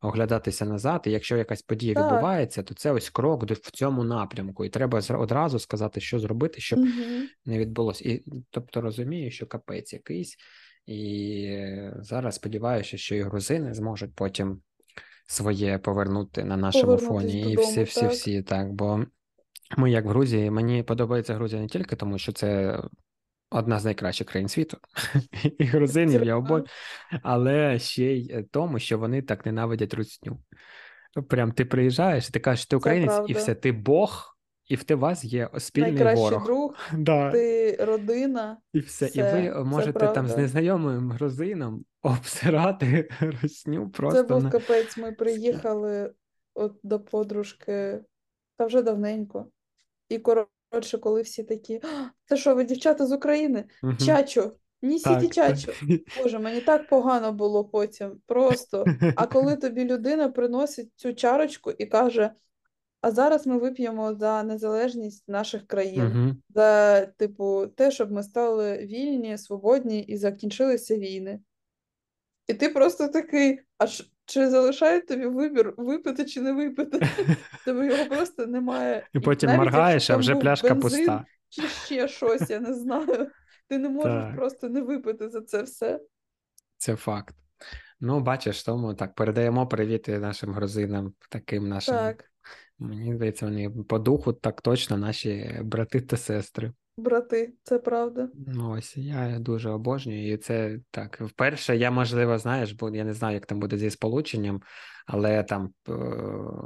оглядатися 0.00 0.64
назад. 0.64 1.02
І 1.06 1.10
якщо 1.10 1.36
якась 1.36 1.62
подія 1.62 1.94
Так. 1.94 2.04
відбувається, 2.04 2.62
то 2.62 2.74
це 2.74 2.92
ось 2.92 3.10
крок 3.10 3.50
в 3.50 3.70
цьому 3.70 4.04
напрямку, 4.04 4.64
і 4.64 4.68
треба 4.68 5.00
одразу 5.10 5.58
сказати, 5.58 6.00
що 6.00 6.18
зробити, 6.18 6.60
щоб 6.60 6.78
Мгм. 6.78 7.28
не 7.44 7.58
відбулося. 7.58 8.08
І 8.08 8.24
тобто 8.50 8.80
розумію, 8.80 9.30
що 9.30 9.46
капець 9.46 9.92
якийсь, 9.92 10.36
і 10.86 11.42
е, 11.48 11.96
зараз 12.00 12.34
сподіваюся, 12.34 12.96
що 12.96 13.14
і 13.14 13.22
грузини 13.22 13.74
зможуть 13.74 14.14
потім 14.14 14.60
своє 15.26 15.78
повернути 15.78 16.44
на 16.44 16.56
нашому 16.56 16.96
фоні, 16.96 17.40
і 17.40 17.44
додому, 17.44 17.68
всі, 17.68 17.82
всі, 17.82 18.00
так. 18.00 18.10
всі 18.10 18.42
так. 18.42 18.72
Бо 18.72 19.04
ми, 19.76 19.90
як 19.90 20.04
в 20.04 20.08
Грузії, 20.08 20.50
мені 20.50 20.82
подобається 20.82 21.34
Грузія 21.34 21.62
не 21.62 21.68
тільки 21.68 21.96
тому, 21.96 22.18
що 22.18 22.32
це 22.32 22.80
одна 23.50 23.78
з 23.78 23.84
найкращих 23.84 24.26
країн 24.26 24.48
світу, 24.48 24.78
і 25.58 25.64
грузинів 25.64 26.24
я 26.24 26.36
обожнюю, 26.36 26.68
але 27.22 27.78
ще 27.78 28.04
й 28.04 28.32
е, 28.32 28.44
тому, 28.50 28.78
що 28.78 28.98
вони 28.98 29.22
так 29.22 29.46
ненавидять 29.46 29.94
русню. 29.94 30.38
Прям 31.28 31.52
ти 31.52 31.64
приїжджаєш, 31.64 32.28
ти 32.28 32.40
кажеш, 32.40 32.66
ти 32.66 32.76
українець, 32.76 33.20
і 33.28 33.32
все, 33.32 33.54
ти 33.54 33.72
Бог, 33.72 34.36
і 34.68 34.74
в 34.74 34.84
те 34.84 34.94
вас 34.94 35.24
є 35.24 35.48
спільний 35.58 35.92
Найкращий 35.92 36.24
ворог. 36.24 36.44
друг, 36.44 36.76
Да. 36.92 37.30
ти 37.30 37.76
родина. 37.80 38.58
І 38.72 38.80
все. 38.80 39.10
І 39.14 39.22
ви 39.22 39.64
можете 39.64 40.08
там 40.08 40.28
з 40.28 40.36
незнайомим 40.36 41.10
грузином 41.10 41.84
обсирати 42.02 43.08
русню 43.42 43.92
Це 44.12 44.22
був 44.22 44.44
на... 44.44 44.50
капець. 44.50 44.96
Ми 44.96 45.12
приїхали 45.12 46.12
от 46.54 46.76
до 46.82 47.00
подружки, 47.00 48.00
та 48.56 48.66
вже 48.66 48.82
давненько. 48.82 49.46
І 50.08 50.18
коротше, 50.18 50.50
коли 51.00 51.22
всі 51.22 51.44
такі, 51.44 51.80
це 52.24 52.36
що, 52.36 52.54
ви 52.54 52.64
дівчата 52.64 53.06
з 53.06 53.12
України? 53.12 53.64
Мгм. 53.82 53.96
Чачу, 53.96 54.52
нісіть 54.82 55.04
Так, 55.04 55.32
чачу. 55.32 55.72
Боже, 56.22 56.38
мені 56.38 56.60
так 56.60 56.88
погано 56.88 57.32
було 57.32 57.64
потім. 57.64 58.20
Просто. 58.26 58.84
А 59.16 59.26
коли 59.26 59.56
тобі 59.56 59.84
людина 59.84 60.28
приносить 60.28 60.90
цю 60.96 61.14
чарочку 61.14 61.70
і 61.70 61.86
каже: 61.86 62.30
а 63.00 63.10
зараз 63.10 63.46
ми 63.46 63.58
вип'ємо 63.58 64.14
за 64.14 64.42
незалежність 64.42 65.28
наших 65.28 65.66
країн, 65.66 66.04
Мгм. 66.04 66.42
за, 66.54 67.00
типу, 67.06 67.66
те, 67.66 67.90
щоб 67.90 68.12
ми 68.12 68.22
стали 68.22 68.76
вільні, 68.78 69.38
свободні 69.38 70.00
і 70.00 70.16
закінчилися 70.16 70.96
війни. 70.96 71.40
І 72.46 72.54
ти 72.54 72.68
просто 72.68 73.08
такий, 73.08 73.60
а 73.78 73.86
ш- 73.86 74.04
чи 74.28 74.50
залишають 74.50 75.06
тобі 75.06 75.26
вибір 75.26 75.74
випити 75.76 76.24
чи 76.24 76.40
не 76.40 76.52
випити? 76.52 77.08
Тобі 77.64 77.86
його 77.86 78.04
просто 78.04 78.46
немає. 78.46 79.06
І 79.12 79.20
потім 79.20 79.46
навіть 79.46 79.60
моргаєш, 79.60 80.10
а 80.10 80.16
вже 80.16 80.36
пляшка 80.36 80.74
бензин 80.74 80.80
пуста. 81.06 81.24
Чи 81.48 81.62
ще 81.62 82.08
щось, 82.08 82.50
я 82.50 82.60
не 82.60 82.74
знаю. 82.74 83.30
Ти 83.68 83.78
не 83.78 83.88
можеш 83.88 84.24
Так. 84.24 84.36
просто 84.36 84.68
не 84.68 84.80
випити 84.80 85.28
за 85.28 85.40
це 85.40 85.62
все. 85.62 86.00
Це 86.76 86.96
факт. 86.96 87.34
Ну, 88.00 88.20
бачиш, 88.20 88.62
тому 88.62 88.94
так, 88.94 89.14
передаємо 89.14 89.66
привіти 89.66 90.18
нашим 90.18 90.52
грузинам, 90.52 91.14
таким 91.30 91.68
нашим. 91.68 91.94
Так, 91.94 92.24
Мені 92.78 93.14
здається, 93.14 93.46
вони 93.46 93.70
по 93.70 93.98
духу 93.98 94.32
так 94.32 94.60
точно 94.60 94.96
наші 94.96 95.60
брати 95.62 96.00
та 96.00 96.16
сестри. 96.16 96.72
Брати, 96.98 97.52
це 97.62 97.78
правда. 97.78 98.28
Ну, 98.46 98.70
ось 98.70 98.96
я 98.96 99.38
дуже 99.38 99.70
обожнюю, 99.70 100.32
і 100.32 100.36
це 100.36 100.78
так. 100.90 101.20
Вперше 101.20 101.76
я, 101.76 101.90
можливо, 101.90 102.38
знаєш, 102.38 102.72
бо 102.72 102.90
я 102.90 103.04
не 103.04 103.14
знаю, 103.14 103.34
як 103.34 103.46
там 103.46 103.60
буде 103.60 103.76
зі 103.76 103.90
сполученням, 103.90 104.62
але 105.06 105.42
там 105.42 105.72
е, 105.88 105.92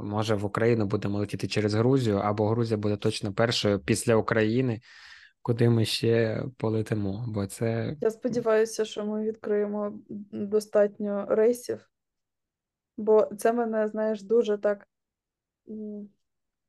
може 0.03 0.35
в 0.35 0.45
Україну 0.45 0.85
будемо 0.85 1.17
летіти 1.17 1.47
через 1.47 1.73
Грузію, 1.73 2.17
або 2.17 2.49
Грузія 2.49 2.77
буде 2.77 2.97
точно 2.97 3.33
першою 3.33 3.79
після 3.79 4.15
України, 4.15 4.81
куди 5.41 5.69
ми 5.69 5.85
ще 5.85 6.43
полетимо. 6.57 7.25
Бо 7.27 7.47
це 7.47 7.97
Я 8.01 8.11
сподіваюся, 8.11 8.85
що 8.85 9.05
ми 9.05 9.23
відкриємо 9.23 9.99
достатньо 10.31 11.25
рейсів, 11.29 11.89
бо 12.97 13.29
це 13.37 13.53
мене, 13.53 13.87
знаєш, 13.87 14.23
дуже 14.23 14.57
так. 14.57 14.87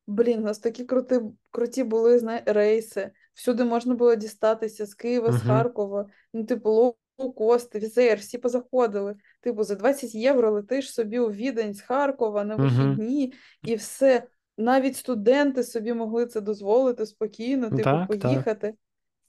Блін, 0.07 0.39
у 0.39 0.43
нас 0.43 0.59
такі 0.59 0.85
крути, 0.85 1.21
круті 1.51 1.83
були 1.83 2.19
знає, 2.19 2.43
рейси. 2.45 3.11
Всюди 3.35 3.63
можна 3.63 3.95
було 3.95 4.15
дістатися 4.15 4.85
з 4.85 4.93
Києва, 4.93 5.31
з 5.31 5.41
Харкова. 5.41 6.05
Ну, 6.33 6.43
типу, 6.43 6.95
лоукости, 7.17 7.79
візер, 7.79 8.17
всі 8.17 8.37
позаходили. 8.37 9.15
Типу, 9.41 9.63
за 9.63 9.75
20 9.75 10.15
євро 10.15 10.51
летиш 10.51 10.93
собі 10.93 11.19
у 11.19 11.31
Відень 11.31 11.73
з 11.73 11.81
Харкова 11.81 12.43
на 12.43 12.55
вихідні, 12.55 13.33
і 13.63 13.75
все. 13.75 14.27
Навіть 14.57 14.95
студенти 14.95 15.63
собі 15.63 15.93
могли 15.93 16.25
це 16.25 16.41
дозволити 16.41 17.05
спокійно, 17.05 17.69
типу, 17.69 17.83
Так, 17.83 18.09
так. 18.09 18.21
поїхати. 18.21 18.73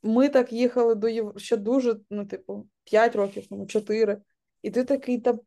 Ми 0.03 0.29
так 0.29 0.53
їхали 0.53 0.95
до 0.95 1.09
Європи 1.09 1.41
ще 1.41 1.57
дуже, 1.57 1.97
ну, 2.11 2.27
типу, 2.27 2.69
5 2.85 3.17
років, 3.17 3.47
тому 3.47 3.67
4. 3.67 4.19
І 4.63 4.71
ти 4.71 4.85
такий, 4.85 5.21
та 5.21 5.39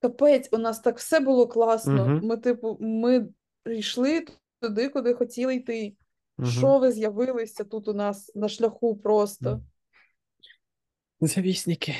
капець, 0.00 0.48
у 0.52 0.58
нас 0.58 0.80
так 0.80 0.98
все 0.98 1.20
було 1.20 1.46
класно. 1.46 2.06
Мгм. 2.06 2.20
Ми, 2.22 2.36
типу, 2.36 2.76
ми 2.80 3.28
йшли 3.66 4.26
туди, 4.60 4.88
куди 4.88 5.14
хотіли 5.14 5.54
йти. 5.54 5.94
Мгм. 6.40 6.50
Що 6.50 6.78
ви 6.78 6.92
з'явилися 6.92 7.64
тут 7.64 7.88
у 7.88 7.94
нас 7.94 8.32
на 8.34 8.48
шляху 8.48 8.96
просто? 8.96 9.60
завісники. 11.20 11.94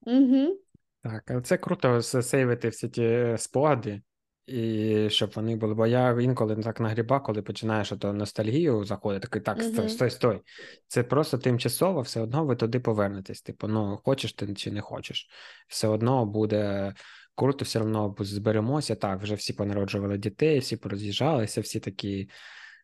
Угу. 0.00 0.58
Так, 1.02 1.30
але 1.30 1.40
це 1.40 1.56
круто 1.56 2.02
сейвити 2.02 2.68
всі 2.68 2.88
ті 2.88 3.34
спогади, 3.38 4.02
і 4.46 5.10
щоб 5.10 5.32
вони 5.34 5.56
були. 5.56 5.74
Бо 5.74 5.86
я 5.86 6.20
інколи 6.20 6.56
так 6.56 6.80
нагріба, 6.80 7.20
коли 7.20 7.42
починаєш 7.42 7.92
ото 7.92 8.12
ностальгію 8.12 8.84
заходити, 8.84 9.26
такий 9.26 9.42
так, 9.42 9.62
стой, 9.62 9.88
стой, 9.88 10.10
стой. 10.10 10.40
Це 10.86 11.02
просто 11.02 11.38
тимчасово, 11.38 12.00
все 12.00 12.20
одно 12.20 12.44
ви 12.44 12.56
туди 12.56 12.80
повернетесь. 12.80 13.42
Типу, 13.42 13.68
ну 13.68 14.00
хочеш 14.04 14.32
ти 14.32 14.54
чи 14.54 14.70
не 14.72 14.80
хочеш, 14.80 15.28
все 15.68 15.88
одно 15.88 16.26
буде 16.26 16.94
круто, 17.34 17.64
все 17.64 17.80
одно 17.80 18.16
зберемося. 18.18 18.94
Так, 18.94 19.22
вже 19.22 19.34
всі 19.34 19.52
понароджували 19.52 20.18
дітей, 20.18 20.58
всі 20.58 20.76
пороз'їжджалися, 20.76 21.60
всі 21.60 21.80
такі 21.80 22.28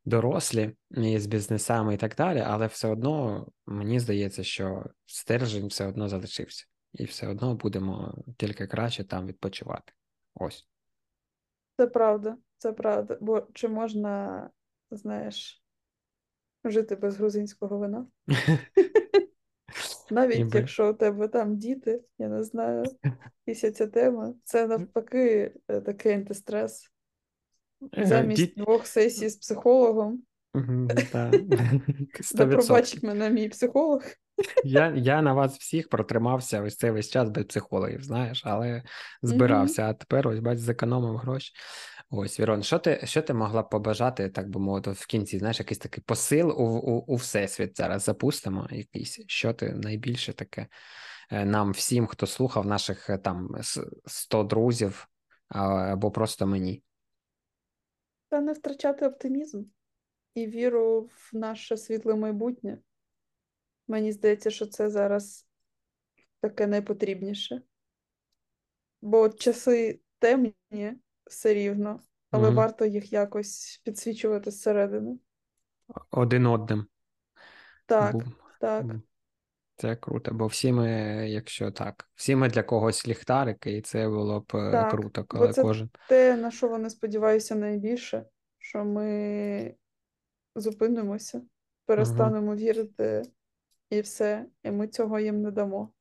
дорослі 0.04 0.76
і 0.90 1.18
з 1.18 1.26
бізнесами 1.26 1.94
і 1.94 1.96
так 1.96 2.14
далі, 2.14 2.42
але 2.46 2.66
все 2.66 2.88
одно 2.88 3.46
мені 3.66 4.00
здається, 4.00 4.44
що 4.44 4.84
стержень 5.06 5.66
все 5.66 5.86
одно 5.86 6.08
залишився, 6.08 6.66
і 6.92 7.04
все 7.04 7.28
одно 7.28 7.54
будемо 7.54 8.24
тільки 8.36 8.66
краще 8.66 9.04
там 9.04 9.26
відпочивати. 9.26 9.92
Ось. 10.34 10.68
Це 11.76 11.86
правда, 11.86 12.36
це 12.58 12.72
правда. 12.72 13.18
Бо 13.20 13.46
чи 13.52 13.68
можна, 13.68 14.50
знаєш, 14.90 15.64
жити 16.64 16.96
без 16.96 17.16
грузинського 17.16 17.78
вина? 17.78 18.06
Навіть 20.10 20.38
Ніби. 20.38 20.58
якщо 20.58 20.90
у 20.90 20.94
тебе 20.94 21.28
там 21.28 21.56
діти, 21.56 22.04
я 22.18 22.28
не 22.28 22.44
знаю, 22.44 22.84
після 23.44 23.70
ця 23.70 23.86
тема, 23.86 24.34
це 24.44 24.66
навпаки 24.66 25.54
е, 25.68 25.80
такий 25.80 26.12
антистрес. 26.12 26.93
Е, 27.98 28.06
Замість 28.06 28.42
діт- 28.42 28.54
двох 28.56 28.86
сесій 28.86 29.28
з 29.28 29.36
психологом, 29.36 30.22
Мгм, 30.54 30.88
та, 31.12 31.30
де 31.30 31.56
100%. 32.20 32.66
пробачить 32.66 33.02
мене 33.02 33.30
мій 33.30 33.48
психолог. 33.48 34.02
Я, 34.64 34.92
я 34.96 35.22
на 35.22 35.32
вас 35.32 35.58
всіх 35.58 35.88
протримався 35.88 36.62
ось 36.62 36.76
цей 36.76 36.90
весь 36.90 37.10
час 37.10 37.28
без 37.30 37.44
психологів, 37.44 38.02
знаєш, 38.02 38.42
але 38.46 38.82
збирався, 39.22 39.82
а 39.82 39.94
тепер 39.94 40.28
ось 40.28 40.38
бач, 40.38 40.58
зекономив 40.58 41.16
гроші. 41.16 41.52
Ось, 42.10 42.40
Вірон, 42.40 42.62
що 42.62 42.78
ти, 42.78 43.00
що 43.04 43.22
ти 43.22 43.34
могла 43.34 43.62
б 43.62 43.70
побажати, 43.70 44.28
так 44.30 44.48
би 44.48 44.60
мовити, 44.60 44.90
в 44.90 45.06
кінці, 45.06 45.38
знаєш, 45.38 45.58
якийсь 45.58 45.78
такий 45.78 46.04
посил 46.06 46.48
у, 46.50 46.64
у, 46.64 47.04
у 47.06 47.14
всесвіт 47.16 47.76
зараз 47.76 48.02
запустимо 48.02 48.68
якийсь, 48.70 49.20
що 49.26 49.52
ти 49.52 49.72
найбільше 49.72 50.32
таке 50.32 50.66
е, 51.30 51.44
нам 51.44 51.72
всім, 51.72 52.06
хто 52.06 52.26
слухав 52.26 52.66
наших 52.66 53.10
е, 53.10 53.18
там 53.18 53.56
с- 53.60 53.86
100 54.06 54.42
друзів 54.42 55.08
або 55.48 56.10
просто 56.10 56.46
мені. 56.46 56.82
Та 58.28 58.40
не 58.40 58.52
втрачати 58.52 59.06
оптимізм 59.06 59.64
і 60.34 60.46
віру 60.46 61.00
в 61.00 61.30
наше 61.32 61.76
світле 61.76 62.14
майбутнє. 62.14 62.78
Мені 63.88 64.12
здається, 64.12 64.50
що 64.50 64.66
це 64.66 64.90
зараз 64.90 65.46
таке 66.40 66.66
найпотрібніше. 66.66 67.62
Бо 69.02 69.28
часи 69.28 70.00
темні 70.18 70.54
все 71.24 71.54
рівно, 71.54 72.02
але 72.30 72.46
Мгм. 72.46 72.56
варто 72.56 72.84
їх 72.86 73.12
якось 73.12 73.80
підсвічувати 73.84 74.50
зсередини. 74.50 75.18
Один 76.10 76.46
одним. 76.46 76.86
Так, 77.86 78.14
Бу- 78.14 78.22
так, 78.60 78.84
М, 78.84 79.02
Це 79.76 79.96
круто, 79.96 80.30
бо 80.34 80.46
всі 80.46 80.72
ми, 80.72 80.90
якщо 81.28 81.70
так, 81.70 82.08
всі 82.14 82.36
ми 82.36 82.48
для 82.48 82.62
когось 82.62 83.08
ліхтарики, 83.08 83.76
і 83.76 83.80
це 83.80 84.08
було 84.08 84.40
б 84.40 84.44
е, 84.54 84.72
Так, 84.72 84.90
круто, 84.90 85.20
бо 85.20 85.26
коли 85.26 85.52
це 85.52 85.62
кожен. 85.62 85.90
те, 86.08 86.36
на 86.36 86.50
що 86.50 86.68
вони 86.68 86.90
сподіваються 86.90 87.54
найбільше, 87.54 88.24
що 88.58 88.84
ми 88.84 89.74
зупинимося, 90.54 91.42
перестанемо 91.86 92.56
вірити 92.56 93.22
і 93.90 94.00
все, 94.00 94.46
і 94.62 94.70
ми 94.70 94.88
цього 94.88 95.18
їм 95.18 95.42
не 95.42 95.50
дамо. 95.50 95.92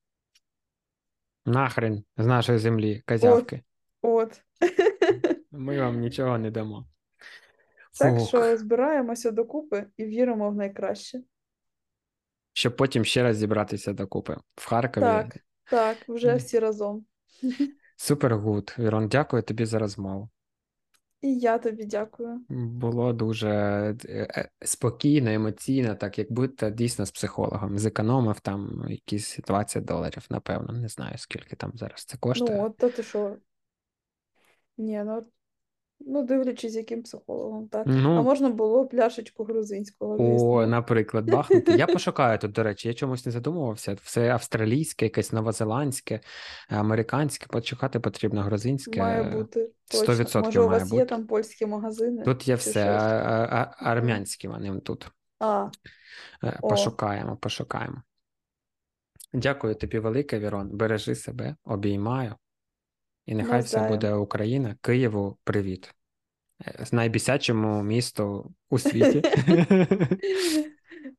Нахрен 1.46 2.04
з 2.18 2.26
нашої 2.26 2.60
землі, 2.60 3.04
козявки. 3.08 3.62
От. 4.02 4.42
Ми 5.52 5.80
вам 5.80 6.00
нічого 6.00 6.38
не 6.38 6.52
дамо. 6.52 6.88
Так 8.00 8.20
Фух. 8.20 8.28
що 8.28 8.58
збираємося 8.58 9.32
докупи 9.32 9.86
і 9.98 10.06
віримо 10.06 10.50
в 10.50 10.56
найкраще. 10.56 11.22
Щоб 12.54 12.76
потім 12.76 13.06
ще 13.06 13.24
раз 13.24 13.38
зібратися 13.38 13.94
докупи 13.94 14.38
в 14.56 14.68
Харкові. 14.68 15.04
Так, 15.04 15.38
так, 15.70 15.98
вже 16.08 16.36
всі 16.36 16.60
разом. 16.60 17.06
Super 17.98 18.38
good. 18.38 18.76
Вірун, 18.80 19.08
дякую 19.08 19.44
тобі 19.44 19.66
за 19.66 19.80
розмову. 19.80 20.30
І 21.24 21.38
я 21.40 21.58
тобі 21.58 21.86
дякую. 21.86 22.42
Було 22.50 23.14
дуже 23.14 23.50
е, 23.50 24.28
е, 24.36 24.50
спокійно, 24.62 25.32
емоційно, 25.32 25.96
так 25.96 26.20
як 26.20 26.32
будто 26.32 26.70
дійсно 26.70 27.06
з 27.06 27.12
психологом. 27.12 27.78
Зекономив 27.78 28.40
там 28.40 28.86
якісь 28.90 29.38
20 29.38 29.86
доларів, 29.86 30.26
напевно. 30.30 30.74
Не 30.74 30.88
знаю, 30.88 31.18
скільки 31.18 31.56
там 31.56 31.72
зараз 31.76 32.06
це 32.06 32.18
коштує. 32.18 32.58
Ну, 32.58 32.66
от 32.66 32.78
то 32.78 32.90
ти 32.90 33.04
що? 33.04 33.36
Ні, 34.78 35.04
ну, 35.06 35.24
ну 36.00 36.24
дивлячись, 36.24 36.76
яким 36.76 37.04
психологом, 37.04 37.68
так. 37.68 37.84
Ну, 37.88 38.16
А 38.18 38.22
можна 38.22 38.50
було 38.50 38.86
пляшечку 38.88 39.44
грузинського, 39.44 40.14
О, 40.14 40.18
звісно. 40.18 40.68
наприклад, 40.68 41.30
бахнути. 41.32 41.72
Я 41.72 41.88
пошукаю 41.88 42.40
тут, 42.40 42.52
до 42.52 42.64
речі, 42.64 42.88
я 42.88 42.94
чомусь 42.94 43.26
не 43.26 43.32
задумувався. 43.32 43.94
Все 44.04 44.30
австралійське, 44.30 45.06
якесь 45.06 45.32
новозеландське, 45.32 46.20
американське, 46.70 47.48
почекати 47.48 48.00
потрібно 48.00 48.42
грузинське. 48.42 49.00
Має 49.00 49.24
бути. 49.24 49.70
сто 49.86 50.00
Точно. 50.00 50.16
відсотків 50.16 50.46
Може, 50.48 50.62
у 50.62 50.68
має 50.68 50.80
вас 50.80 50.92
є 50.94 51.00
бути. 51.00 51.10
там 51.10 51.28
польські 51.28 51.66
магазини? 51.66 52.24
Тут 52.24 52.48
є 52.48 52.54
чи 52.56 52.60
все, 52.60 52.72
щось? 52.72 52.86
а- 52.86 53.48
а- 53.50 53.74
а- 53.80 53.90
армянські 53.92 54.48
вони 54.48 54.80
тут. 54.80 55.08
А, 55.40 55.70
Е, 56.44 56.60
О. 56.62 56.68
Пошукаємо, 56.70 57.38
пошукаємо. 57.38 58.02
Дякую 59.34 59.76
тобі 59.76 60.00
велике, 60.00 60.40
Вірон. 60.40 60.70
Бережи 60.74 61.16
себе, 61.16 61.56
обіймаю. 61.66 62.36
І 63.26 63.36
нехай 63.36 63.62
все 63.62 63.78
Навзаєм. 63.78 63.90
буде 63.90 64.14
Україна. 64.14 64.76
Києву, 64.82 65.38
привіт. 65.44 65.94
Е, 66.68 66.86
Найбісячому 66.92 67.84
місту 67.84 68.54
у 68.70 68.80
світі. 68.80 69.22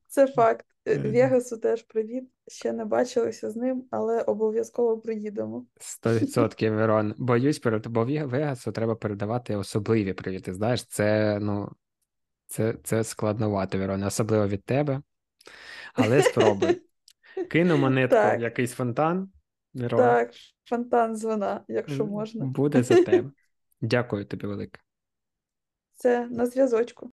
це 0.09 0.27
факт. 0.37 0.67
Е, 0.89 0.99
Вегасу 0.99 1.59
теж 1.59 1.83
привіт. 1.83 2.25
Ще 2.49 2.73
не 2.73 2.85
бачилися 2.85 3.51
з 3.51 3.57
ним, 3.57 3.85
але 3.91 4.23
обов'язково 4.23 4.99
приїдемо. 4.99 5.67
Сто 5.81 6.15
відсотків, 6.15 6.75
Верон. 6.75 7.15
Боюсь, 7.19 7.59
перед 7.59 7.87
бо 7.87 8.05
Вегасу 8.05 8.73
треба 8.73 8.95
передавати 8.95 9.57
особливі 9.57 10.13
привіти. 10.13 10.55
Знаєш, 10.55 10.85
це 10.85 11.39
ну 11.41 11.73
це, 12.47 12.75
це 12.85 13.05
складновато, 13.05 13.79
Верон, 13.79 14.03
особливо 14.03 14.49
від 14.49 14.65
тебе. 14.65 15.03
Але 15.95 16.23
спробуй. 16.23 16.83
Кину 17.51 17.77
монетку 17.77 18.39
в 18.39 18.41
якийсь 18.41 18.73
фонтан. 18.73 19.31
Верон. 19.75 20.01
Так, 20.01 20.31
фонтан 20.65 21.17
з 21.17 21.25
вина, 21.25 21.65
якщо 21.69 22.07
можна. 22.07 22.47
Буде 22.47 22.83
за 22.83 22.95
тебе. 23.05 23.31
Дякую 23.81 24.25
тобі 24.25 24.47
велике. 24.47 24.81
Це 25.95 26.27
на 26.27 26.47
зв'язочку. 26.47 27.11